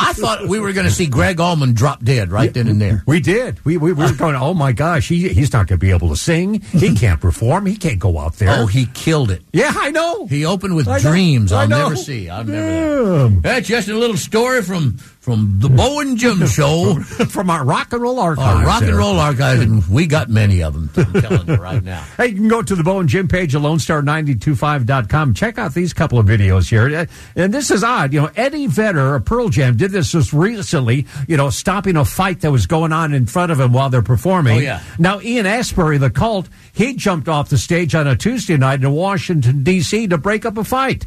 I 0.00 0.12
thought 0.14 0.46
we 0.48 0.60
were 0.60 0.72
going 0.72 0.86
to 0.86 0.92
see 0.92 1.06
Gregg 1.06 1.40
Allman 1.40 1.72
drop 1.74 2.02
dead 2.04 2.30
right 2.30 2.52
then 2.52 2.68
and 2.68 2.80
there. 2.80 3.02
We 3.06 3.20
did. 3.20 3.64
We, 3.64 3.76
we, 3.76 3.92
we 3.92 4.04
were 4.04 4.12
going, 4.16 4.36
oh 4.36 4.54
my 4.54 4.72
gosh, 4.72 5.08
he, 5.08 5.28
he's 5.28 5.52
not 5.52 5.66
going 5.66 5.78
to 5.78 5.84
be 5.84 5.90
able 5.90 6.08
to 6.10 6.16
sing. 6.16 6.60
He 6.60 6.94
can't 6.96 7.20
perform. 7.20 7.66
He 7.66 7.76
can't 7.76 7.98
go 7.98 8.18
out 8.18 8.34
there. 8.34 8.50
Oh, 8.50 8.66
he 8.66 8.86
killed 8.86 9.30
it. 9.30 9.42
yeah, 9.52 9.72
I 9.76 9.90
know. 9.90 10.26
He 10.26 10.44
opened 10.46 10.76
with 10.76 10.88
I 10.88 11.00
dreams 11.00 11.52
I 11.52 11.62
I'll 11.62 11.68
know. 11.68 11.82
never 11.84 11.96
see. 11.96 12.28
I'll 12.28 12.44
never. 12.44 13.28
That's 13.40 13.68
just 13.68 13.88
a 13.88 13.94
little 13.94 14.16
story 14.16 14.62
from 14.62 14.98
from 15.28 15.58
the 15.60 15.68
Bo 15.68 16.00
and 16.00 16.16
Jim 16.16 16.46
Show. 16.46 16.94
from 17.00 17.50
our 17.50 17.64
rock 17.64 17.92
and 17.92 18.00
roll 18.02 18.18
archive. 18.18 18.44
Our 18.44 18.50
archives. 18.54 18.66
rock 18.66 18.80
and 18.82 18.88
there. 18.90 18.96
roll 18.96 19.18
archives, 19.20 19.60
and 19.60 19.86
we 19.88 20.06
got 20.06 20.28
many 20.30 20.62
of 20.62 20.72
them. 20.72 20.90
I'm 20.96 21.12
telling 21.22 21.46
you 21.48 21.54
right 21.56 21.82
now. 21.84 22.02
Hey, 22.16 22.28
you 22.28 22.34
can 22.36 22.48
go 22.48 22.62
to 22.62 22.74
the 22.74 22.82
Bo 22.82 23.00
and 23.00 23.08
Jim 23.08 23.28
page 23.28 23.54
at 23.54 23.60
LoneStar925.com. 23.62 25.34
Check 25.34 25.58
out 25.58 25.74
these 25.74 25.92
couple 25.92 26.18
of 26.18 26.26
videos 26.26 26.68
here. 26.70 27.00
Uh, 27.00 27.06
And 27.36 27.52
this 27.52 27.70
is 27.70 27.84
odd. 27.84 28.12
You 28.12 28.22
know, 28.22 28.30
Eddie 28.36 28.66
Vedder 28.66 29.16
of 29.16 29.24
Pearl 29.24 29.48
Jam 29.48 29.76
did 29.76 29.90
this 29.90 30.12
just 30.12 30.32
recently, 30.32 31.06
you 31.26 31.36
know, 31.36 31.50
stopping 31.50 31.96
a 31.96 32.04
fight 32.04 32.40
that 32.40 32.50
was 32.50 32.66
going 32.66 32.92
on 32.92 33.12
in 33.12 33.26
front 33.26 33.52
of 33.52 33.60
him 33.60 33.72
while 33.72 33.90
they're 33.90 34.02
performing. 34.02 34.58
Oh, 34.58 34.62
yeah. 34.62 34.82
Now, 34.98 35.20
Ian 35.20 35.46
Astbury, 35.46 36.00
the 36.00 36.10
cult, 36.10 36.48
he 36.72 36.94
jumped 36.94 37.28
off 37.28 37.48
the 37.48 37.58
stage 37.58 37.94
on 37.94 38.06
a 38.06 38.16
Tuesday 38.16 38.56
night 38.56 38.82
in 38.82 38.90
Washington, 38.92 39.62
D.C. 39.62 40.06
to 40.08 40.18
break 40.18 40.44
up 40.46 40.56
a 40.56 40.64
fight. 40.64 41.06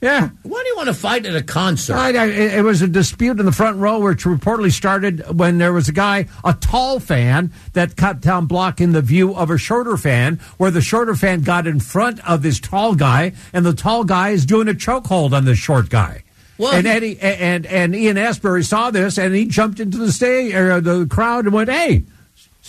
Yeah. 0.00 0.30
Why 0.44 0.62
do 0.62 0.68
you 0.68 0.76
want 0.76 0.86
to 0.88 0.94
fight 0.94 1.26
at 1.26 1.36
a 1.36 1.42
concert? 1.42 1.92
Right, 1.94 2.16
I- 2.16 2.24
it 2.26 2.54
it 2.54 2.62
was 2.62 2.80
a 2.80 2.88
dispute 2.88 3.38
in 3.38 3.44
the 3.44 3.52
front 3.52 3.76
row, 3.76 3.98
which 3.98 4.24
reportedly 4.24 4.72
started 4.72 5.22
when 5.38 5.58
there 5.58 5.74
was 5.74 5.88
a 5.90 5.92
guy, 5.92 6.26
a 6.42 6.54
tall 6.54 7.00
fan, 7.00 7.52
that 7.74 7.96
cut 7.96 8.20
down 8.22 8.46
blocking 8.46 8.92
the 8.92 9.02
view 9.02 9.34
of 9.34 9.50
a 9.50 9.58
shorter 9.58 9.98
fan, 9.98 10.40
where 10.56 10.70
the 10.70 10.80
shorter 10.80 11.14
fan 11.14 11.42
got 11.42 11.66
in 11.66 11.80
front 11.80 12.18
of 12.26 12.40
this 12.42 12.58
tall 12.60 12.94
guy, 12.94 13.32
and 13.52 13.66
the 13.66 13.74
tall 13.74 14.04
guy 14.04 14.30
is 14.30 14.46
doing 14.46 14.68
a 14.68 14.74
chokehold 14.74 15.32
on 15.32 15.44
the 15.44 15.54
short 15.54 15.90
guy. 15.90 16.22
Well, 16.56 16.72
and 16.72 16.86
Eddie 16.86 17.18
and 17.20 17.66
and 17.66 17.94
Ian 17.94 18.16
Astbury 18.16 18.64
saw 18.66 18.90
this, 18.90 19.18
and 19.18 19.34
he 19.34 19.44
jumped 19.46 19.80
into 19.80 19.98
the 19.98 20.12
stage, 20.12 20.54
or 20.54 20.80
the 20.80 21.06
crowd, 21.06 21.44
and 21.44 21.52
went, 21.52 21.68
"Hey, 21.70 22.04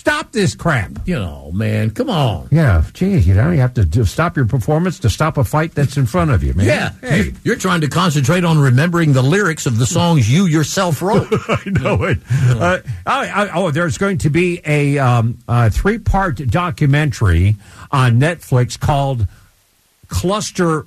stop 0.02 0.32
this 0.32 0.56
crap!" 0.56 0.92
You 1.06 1.16
know, 1.20 1.52
man, 1.54 1.92
come 1.92 2.10
on. 2.10 2.48
Yeah, 2.52 2.84
gee, 2.94 3.20
you 3.20 3.36
know, 3.36 3.52
you 3.52 3.60
have 3.62 3.76
to 3.76 3.86
do, 3.86 4.04
stop 4.06 4.36
your 4.36 4.46
performance 4.48 4.98
to 5.00 5.10
stop 5.10 5.38
a 5.38 5.44
fight 5.44 5.76
that's 5.76 5.96
in 5.96 6.06
front 6.08 6.32
of 6.32 6.44
you, 6.44 6.54
man. 6.56 6.66
Yeah, 6.66 6.90
Hey. 7.02 7.24
you- 7.26 7.34
you're 7.44 7.56
trying 7.56 7.82
to 7.82 7.88
concentrate 7.88 8.44
on 8.44 8.58
remembering 8.58 9.14
the 9.14 9.22
lyrics 9.22 9.66
of 9.68 9.78
the 9.78 9.86
songs 9.86 10.30
you 10.30 10.46
yourself 10.46 11.02
wrote. 11.02 11.28
I 11.48 11.62
know 11.70 12.04
it. 12.04 12.18
Uh, 12.50 12.80
oh, 13.06 13.32
oh, 13.36 13.50
oh, 13.54 13.72
there's 13.72 13.98
going 14.00 14.18
to 14.20 14.30
be 14.32 14.60
a, 14.66 14.98
um, 14.98 15.38
a 15.48 15.70
three 15.70 16.00
part 16.00 16.38
documentary 16.48 17.56
on 17.92 18.20
Netflix 18.20 18.80
called 18.80 19.28
Cluster 20.08 20.86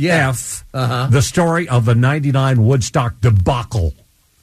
F 0.00 0.64
Uh-huh. 0.72 1.08
The 1.10 1.22
Story 1.22 1.68
of 1.68 1.84
the 1.84 1.94
99 1.94 2.64
Woodstock 2.64 3.20
Debacle. 3.20 3.94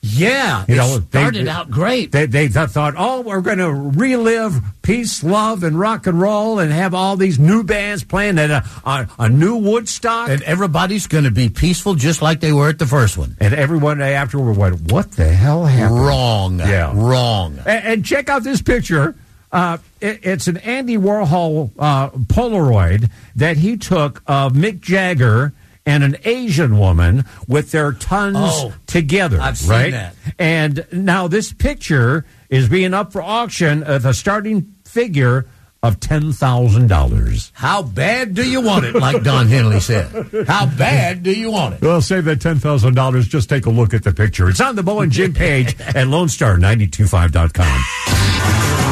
Yeah, 0.08 0.66
You 0.68 0.76
it 0.76 0.78
know, 0.78 0.98
they- 1.00 1.20
started 1.20 1.48
out 1.48 1.72
great. 1.72 2.12
They, 2.12 2.26
they 2.28 2.48
th- 2.48 2.70
thought, 2.70 2.94
oh, 2.98 3.22
we're 3.22 3.42
going 3.42 3.58
to 3.58 3.72
relive 3.74 4.54
peace, 4.82 5.24
love, 5.24 5.64
and 5.64 5.80
rock 5.80 6.06
and 6.06 6.22
roll 6.22 6.60
and 6.60 6.72
have 6.72 6.94
all 6.94 7.18
these 7.18 7.40
new 7.40 7.64
bands 7.64 8.04
playing 8.04 8.38
at 8.38 8.52
a, 8.52 8.64
a, 8.86 9.08
a 9.20 9.30
new 9.30 9.56
Woodstock. 9.56 10.30
and 10.30 10.42
everybody's 10.44 11.08
going 11.08 11.24
to 11.24 11.32
be 11.32 11.50
peaceful 11.50 11.96
just 11.96 12.22
like 12.22 12.40
they 12.40 12.54
were 12.54 12.70
at 12.70 12.78
the 12.78 12.86
first 12.86 13.18
one. 13.18 13.36
And 13.40 13.54
everyone 13.54 14.00
afterward 14.02 14.58
went, 14.58 14.92
what 14.92 15.12
the 15.14 15.28
hell 15.28 15.66
happened? 15.66 16.00
Wrong. 16.06 16.60
Yeah. 16.60 16.92
Wrong. 16.96 17.58
And, 17.66 17.86
and 17.86 18.06
check 18.06 18.30
out 18.30 18.44
this 18.44 18.62
picture. 18.62 19.16
Uh, 19.52 19.78
it- 20.02 20.20
it's 20.24 20.48
an 20.48 20.58
Andy 20.58 20.98
Warhol 20.98 21.72
uh, 21.80 22.10
Polaroid 22.12 23.10
that 23.38 23.58
he 23.58 23.78
took 23.78 24.22
of 24.28 24.54
Mick 24.54 24.82
Jagger 24.82 25.54
and 25.86 26.04
an 26.04 26.18
Asian 26.26 26.78
woman 26.80 27.26
with 27.48 27.72
their 27.72 27.92
tons 27.92 28.38
Oh, 28.40 28.74
together. 28.88 29.40
I've 29.42 29.58
seen 29.58 29.70
right? 29.70 29.92
that. 29.92 30.16
And 30.40 30.86
now 30.92 31.28
this 31.28 31.52
picture 31.54 32.26
is 32.50 32.68
being 32.70 32.94
up 32.94 33.12
for 33.12 33.22
auction 33.22 33.84
at 33.84 34.06
a 34.06 34.14
starting 34.14 34.62
figure 34.86 35.46
of 35.84 36.00
ten 36.00 36.32
thousand 36.34 36.88
dollars. 36.88 37.52
How 37.54 37.84
bad 37.84 38.34
do 38.34 38.50
you 38.50 38.62
want 38.62 38.86
it? 38.86 38.96
Like 38.96 39.22
Don 39.22 39.46
Henley 39.48 39.80
said. 39.80 40.08
How 40.48 40.66
bad 40.66 41.22
do 41.22 41.32
you 41.32 41.52
want 41.52 41.76
it? 41.76 41.82
Well, 41.84 42.02
save 42.02 42.26
that 42.26 42.42
ten 42.42 42.58
thousand 42.58 42.96
dollars. 42.96 43.28
Just 43.28 43.50
take 43.50 43.68
a 43.68 43.70
look 43.70 43.94
at 43.94 44.04
the 44.04 44.12
picture. 44.12 44.50
It's 44.50 44.60
on 44.62 44.76
the 44.76 44.82
Bo 44.82 45.02
and 45.02 45.12
Jim 45.12 45.32
page 45.34 45.80
at 45.80 46.08
LoneStar925.com. 46.08 48.85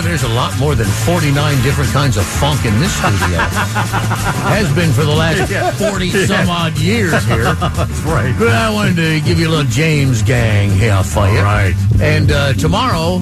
Boy, 0.00 0.06
there's 0.06 0.22
a 0.22 0.28
lot 0.28 0.58
more 0.58 0.74
than 0.74 0.86
49 0.86 1.62
different 1.62 1.90
kinds 1.90 2.16
of 2.16 2.24
funk 2.24 2.64
in 2.64 2.78
this 2.80 2.90
studio. 2.92 3.38
Has 4.48 4.74
been 4.74 4.92
for 4.92 5.04
the 5.04 5.14
last 5.14 5.78
40 5.78 6.10
some 6.10 6.48
odd 6.48 6.78
years 6.78 7.22
here. 7.26 7.54
That's 7.54 8.00
right. 8.00 8.34
But 8.38 8.48
I 8.48 8.72
wanted 8.72 8.96
to 8.96 9.20
give 9.20 9.38
you 9.38 9.48
a 9.48 9.50
little 9.50 9.70
James 9.70 10.22
Gang 10.22 10.70
here 10.70 11.02
for 11.02 11.28
you. 11.28 11.38
All 11.38 11.44
right. 11.44 11.74
And 12.00 12.32
uh, 12.32 12.54
tomorrow 12.54 13.16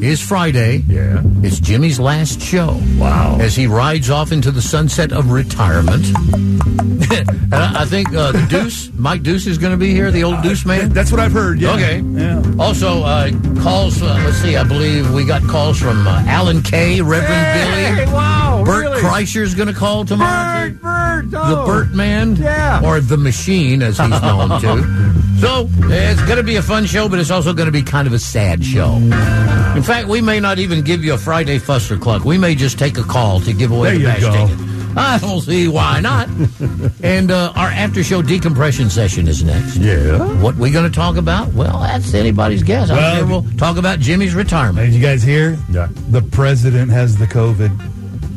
is 0.00 0.22
Friday. 0.22 0.78
Yeah. 0.88 1.22
It's 1.42 1.60
Jimmy's 1.60 2.00
last 2.00 2.40
show. 2.40 2.80
Wow. 2.96 3.36
As 3.38 3.54
he 3.54 3.66
rides 3.66 4.08
off 4.08 4.32
into 4.32 4.50
the 4.50 4.62
sunset 4.62 5.12
of 5.12 5.30
retirement. 5.30 6.06
and 7.12 7.54
I, 7.54 7.82
I 7.82 7.84
think 7.84 8.14
uh, 8.14 8.32
the 8.32 8.46
Deuce, 8.48 8.90
Mike 8.94 9.22
Deuce, 9.22 9.46
is 9.46 9.58
going 9.58 9.72
to 9.72 9.76
be 9.76 9.92
here, 9.92 10.10
the 10.10 10.24
old 10.24 10.42
Deuce 10.42 10.64
man. 10.64 10.90
That's 10.90 11.10
what 11.10 11.20
I've 11.20 11.32
heard. 11.32 11.60
Yeah. 11.60 11.74
Okay. 11.74 12.00
Yeah. 12.00 12.42
Also, 12.58 13.02
uh, 13.02 13.30
calls. 13.62 14.00
Uh, 14.02 14.14
let's 14.24 14.38
see. 14.38 14.56
I 14.56 14.64
believe 14.64 15.12
we 15.12 15.26
got 15.26 15.42
calls 15.42 15.78
from 15.78 16.06
uh, 16.26 16.30
Alan 16.30 16.62
Kay, 16.62 17.00
Reverend 17.00 17.96
Billy. 17.96 18.12
wow. 18.12 18.62
Bert 18.64 18.84
really? 18.84 19.00
Kreischer's 19.00 19.54
going 19.54 19.68
to 19.68 19.74
call 19.74 20.04
tomorrow. 20.04 20.70
Bert, 20.70 20.80
Bert, 20.82 21.30
The 21.30 21.40
oh. 21.40 21.66
Burt 21.66 21.90
Man, 21.92 22.36
Yeah. 22.36 22.80
or 22.84 23.00
the 23.00 23.16
Machine, 23.16 23.82
as 23.82 23.98
he's 23.98 24.08
known 24.22 24.60
to. 24.60 25.12
So 25.42 25.68
it's 25.86 26.22
going 26.22 26.36
to 26.36 26.44
be 26.44 26.54
a 26.54 26.62
fun 26.62 26.86
show, 26.86 27.08
but 27.08 27.18
it's 27.18 27.32
also 27.32 27.52
going 27.52 27.66
to 27.66 27.72
be 27.72 27.82
kind 27.82 28.06
of 28.06 28.12
a 28.12 28.18
sad 28.20 28.64
show. 28.64 28.94
In 28.94 29.82
fact, 29.82 30.06
we 30.06 30.20
may 30.20 30.38
not 30.38 30.60
even 30.60 30.82
give 30.82 31.02
you 31.02 31.14
a 31.14 31.18
Friday 31.18 31.58
Fuster 31.58 32.00
Cluck. 32.00 32.24
We 32.24 32.38
may 32.38 32.54
just 32.54 32.78
take 32.78 32.96
a 32.96 33.02
call 33.02 33.40
to 33.40 33.52
give 33.52 33.72
away 33.72 33.98
There 33.98 34.14
the 34.14 34.20
you 34.20 34.28
bash 34.30 34.36
go. 34.36 34.46
ticket. 34.46 34.71
I 34.96 35.18
don't 35.18 35.40
see 35.40 35.68
why 35.68 36.00
not. 36.00 36.28
and 37.02 37.30
uh, 37.30 37.52
our 37.56 37.68
after 37.68 38.02
show 38.02 38.22
decompression 38.22 38.90
session 38.90 39.28
is 39.28 39.42
next. 39.42 39.76
Yeah. 39.76 40.18
What 40.40 40.56
we 40.56 40.70
going 40.70 40.90
to 40.90 40.94
talk 40.94 41.16
about? 41.16 41.52
Well, 41.54 41.80
that's 41.80 42.14
anybody's 42.14 42.62
guess. 42.62 42.90
I'm 42.90 42.96
Well, 42.96 43.16
sure 43.18 43.26
we'll 43.26 43.56
talk 43.58 43.76
about 43.76 44.00
Jimmy's 44.00 44.34
retirement. 44.34 44.86
Did 44.90 44.94
you 44.94 45.02
guys 45.02 45.22
hear? 45.22 45.58
Yeah. 45.70 45.88
The 46.10 46.22
president 46.22 46.90
has 46.90 47.16
the 47.16 47.26
COVID. 47.26 47.90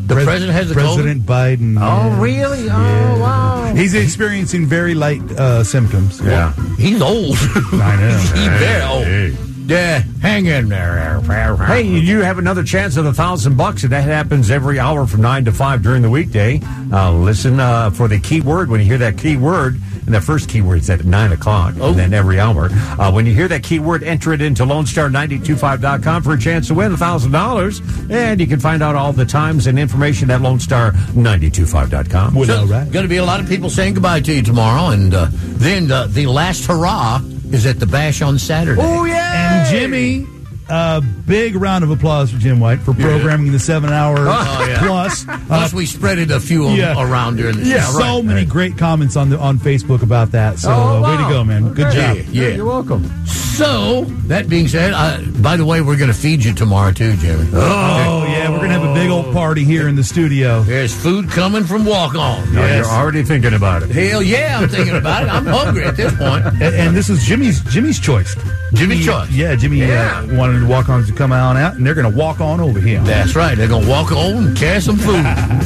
The 0.07 0.15
president 0.23 0.51
has 0.51 0.69
the 0.69 0.75
President 0.75 1.23
Biden. 1.23 1.77
Oh, 1.79 1.81
yeah. 2.09 2.21
really? 2.21 2.69
Oh, 2.69 3.19
wow. 3.19 3.73
He's 3.75 3.95
experiencing 3.95 4.67
very 4.67 4.93
light 4.93 5.21
uh, 5.31 5.63
symptoms. 5.63 6.21
Yeah. 6.21 6.53
He's 6.77 7.01
old. 7.01 7.35
I 7.73 7.95
know. 7.99 8.17
He's 8.35 8.47
very 8.59 8.83
old. 8.83 9.54
Yeah, 9.67 9.99
hang 10.21 10.45
in 10.45 10.69
there. 10.69 11.19
Hey, 11.65 11.83
you 11.83 12.21
have 12.21 12.37
another 12.37 12.63
chance 12.63 12.97
at 12.97 13.05
a 13.05 13.13
thousand 13.13 13.57
bucks, 13.57 13.83
and 13.83 13.91
that 13.91 14.03
happens 14.03 14.51
every 14.51 14.79
hour 14.79 15.07
from 15.07 15.21
nine 15.21 15.45
to 15.45 15.51
five 15.51 15.81
during 15.81 16.01
the 16.03 16.09
weekday. 16.09 16.59
Uh, 16.91 17.11
listen 17.11 17.59
uh, 17.59 17.89
for 17.89 18.07
the 18.07 18.19
keyword 18.19 18.69
when 18.69 18.79
you 18.79 18.85
hear 18.85 18.99
that 18.99 19.17
keyword, 19.17 19.79
and 20.05 20.13
the 20.13 20.21
first 20.21 20.49
keyword's 20.49 20.87
at 20.89 21.03
nine 21.03 21.31
o'clock, 21.31 21.73
oh. 21.79 21.89
and 21.89 21.97
then 21.97 22.13
every 22.13 22.39
hour. 22.39 22.69
Uh, 22.71 23.11
when 23.11 23.25
you 23.25 23.33
hear 23.33 23.47
that 23.47 23.63
keyword, 23.63 24.03
enter 24.03 24.33
it 24.33 24.41
into 24.41 24.63
LoneStar925.com 24.65 26.21
for 26.23 26.33
a 26.33 26.39
chance 26.39 26.67
to 26.67 26.75
win 26.75 26.93
a 26.93 26.97
thousand 26.97 27.31
dollars, 27.31 27.81
and 28.11 28.39
you 28.39 28.45
can 28.45 28.59
find 28.59 28.83
out 28.83 28.95
all 28.95 29.13
the 29.13 29.25
times 29.25 29.65
and 29.65 29.79
information 29.79 30.29
at 30.29 30.41
LoneStar925.com. 30.41 32.35
Well, 32.35 32.45
So, 32.45 32.59
all 32.59 32.67
right. 32.67 32.91
Going 32.91 33.03
to 33.03 33.09
be 33.09 33.17
a 33.17 33.25
lot 33.25 33.39
of 33.39 33.47
people 33.47 33.69
saying 33.71 33.95
goodbye 33.95 34.21
to 34.21 34.33
you 34.33 34.43
tomorrow, 34.43 34.91
and 34.91 35.13
uh, 35.13 35.27
then 35.31 35.91
uh, 35.91 36.05
the 36.07 36.27
last 36.27 36.65
hurrah 36.65 37.19
is 37.51 37.65
at 37.65 37.79
the 37.79 37.85
bash 37.85 38.21
on 38.21 38.37
Saturday. 38.39 38.81
Oh 38.83 39.05
yeah, 39.05 39.53
And 39.53 39.54
Jimmy, 39.69 40.27
a 40.69 41.01
big 41.01 41.55
round 41.55 41.83
of 41.83 41.91
applause 41.91 42.31
for 42.31 42.37
Jim 42.37 42.59
White 42.59 42.79
for 42.79 42.93
programming 42.93 43.51
the 43.51 43.59
seven 43.59 43.91
hour 43.91 44.15
Oh, 44.19 44.65
yeah. 44.67 44.79
plus. 44.85 45.23
Plus, 45.47 45.73
Uh, 45.73 45.75
we 45.77 45.85
spreaded 45.85 46.29
a 46.31 46.39
few 46.39 46.69
Yeah. 46.69 46.95
around 47.01 47.37
during 47.37 47.57
the 47.59 47.65
yeah, 47.65 47.85
show. 47.85 47.99
so 47.99 48.21
many 48.23 48.45
great 48.45 48.77
comments 48.77 49.15
on 49.15 49.29
the 49.29 49.37
on 49.39 49.59
Facebook 49.59 50.01
about 50.01 50.31
that. 50.31 50.59
So 50.59 50.69
Oh, 50.71 51.03
uh, 51.03 51.09
way 51.09 51.17
to 51.23 51.29
go, 51.29 51.43
man! 51.43 51.73
Good 51.73 51.91
job. 51.93 52.17
Yeah. 52.31 52.47
You're 52.49 52.65
welcome. 52.65 53.09
So, 53.55 54.03
that 54.27 54.49
being 54.49 54.67
said, 54.67 54.91
uh, 54.93 55.19
by 55.41 55.55
the 55.55 55.63
way, 55.63 55.79
we're 55.79 55.95
going 55.95 56.11
to 56.11 56.13
feed 56.17 56.43
you 56.43 56.51
tomorrow, 56.53 56.91
too, 56.91 57.15
Jimmy. 57.15 57.47
Oh 57.53 58.25
yeah, 58.27 58.49
we're 58.49 58.57
gonna 58.57 58.73
have 58.77 58.83
a 58.83 58.93
big 58.93 59.09
old 59.09 59.31
party 59.33 59.63
here 59.63 59.87
in 59.87 59.95
the 59.95 60.03
studio. 60.03 60.61
There's 60.63 60.93
food 60.93 61.29
coming 61.29 61.63
from 61.63 61.85
Walk 61.85 62.15
On. 62.15 62.43
Oh, 62.45 62.51
You're 62.75 62.83
already 62.85 63.23
thinking 63.23 63.53
about 63.53 63.83
it. 63.83 63.91
Hell 63.91 64.21
yeah, 64.21 64.59
I'm 64.59 64.67
thinking 64.67 64.97
about 64.97 65.23
it. 65.23 65.29
I'm 65.29 65.45
hungry 65.45 65.85
at 65.85 65.95
this 65.95 66.13
point. 66.15 66.43
And, 66.65 66.75
and 66.75 66.97
this 66.97 67.09
is 67.09 67.23
Jimmy's 67.23 67.61
Jimmy's 67.71 67.97
choice. 67.99 68.35
Jimmy's 68.73 69.05
choice. 69.05 69.29
Yeah, 69.31 69.55
Jimmy 69.55 69.79
Yeah. 69.79 70.23
Uh, 70.29 70.35
wanted 70.35 70.54
to 70.61 70.67
walk 70.67 70.89
on 70.89 71.05
to 71.05 71.13
come 71.13 71.31
on 71.31 71.57
out, 71.57 71.75
and 71.75 71.85
they're 71.85 71.95
going 71.95 72.11
to 72.11 72.17
walk 72.17 72.39
on 72.39 72.59
over 72.59 72.79
here. 72.79 73.01
That's 73.01 73.35
right. 73.35 73.55
They're 73.55 73.67
gonna 73.67 73.87
walk 73.87 74.11
on 74.11 74.47
and 74.47 74.57
carry 74.57 74.81
some 74.81 74.97
food. 74.97 75.23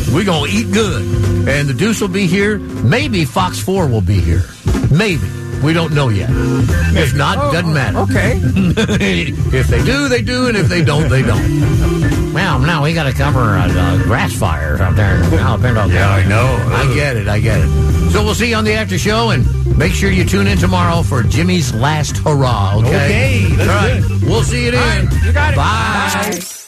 We're 0.14 0.26
gonna 0.26 0.48
eat 0.50 0.72
good. 0.72 1.02
And 1.48 1.68
the 1.68 1.74
Deuce 1.74 2.02
will 2.02 2.08
be 2.08 2.28
here. 2.28 2.60
Maybe 2.60 3.26
Fox 3.26 3.60
Four 3.60 3.88
will 3.88 4.02
be 4.02 4.20
here. 4.20 4.44
Maybe. 4.92 5.28
We 5.64 5.74
don't 5.74 5.94
know 5.94 6.08
yet. 6.08 6.30
If 6.32 7.16
not, 7.16 7.38
oh, 7.38 7.52
doesn't 7.52 7.74
matter. 7.74 8.00
Okay. 8.00 8.40
if 8.44 9.68
they 9.68 9.84
do, 9.84 10.08
they 10.08 10.22
do, 10.22 10.48
and 10.48 10.56
if 10.56 10.70
they 10.70 10.84
don't, 10.84 11.10
they 11.10 11.22
don't. 11.22 11.99
Well, 12.34 12.60
now 12.60 12.84
we 12.84 12.94
got 12.94 13.04
to 13.06 13.14
cover 13.14 13.40
uh, 13.40 13.68
uh, 13.72 14.04
grass 14.04 14.34
fires 14.34 14.80
out 14.82 14.96
there 14.96 15.16
in 15.18 15.34
Alabama. 15.34 15.88
Yeah, 15.92 16.10
I 16.10 16.28
know. 16.28 16.46
I 16.72 16.94
get 16.94 17.18
it. 17.18 17.28
I 17.28 17.40
get 17.40 17.60
it. 17.62 18.12
So 18.12 18.24
we'll 18.24 18.36
see 18.36 18.50
you 18.50 18.56
on 18.56 18.64
the 18.66 18.74
after 18.74 18.98
show, 18.98 19.32
and 19.32 19.46
make 19.78 19.94
sure 19.94 20.12
you 20.12 20.26
tune 20.26 20.48
in 20.48 20.58
tomorrow 20.58 21.02
for 21.02 21.24
Jimmy's 21.24 21.74
last 21.74 22.18
hurrah. 22.18 22.78
Okay. 22.78 23.46
Okay, 23.54 23.62
All 23.62 23.68
right. 23.68 24.04
We'll 24.24 24.44
see 24.44 24.66
you 24.66 24.72
then. 24.72 25.10
you 25.24 25.34
got 25.34 25.54
it. 25.54 25.58
Bye. 25.58 26.30
Bye. 26.32 26.59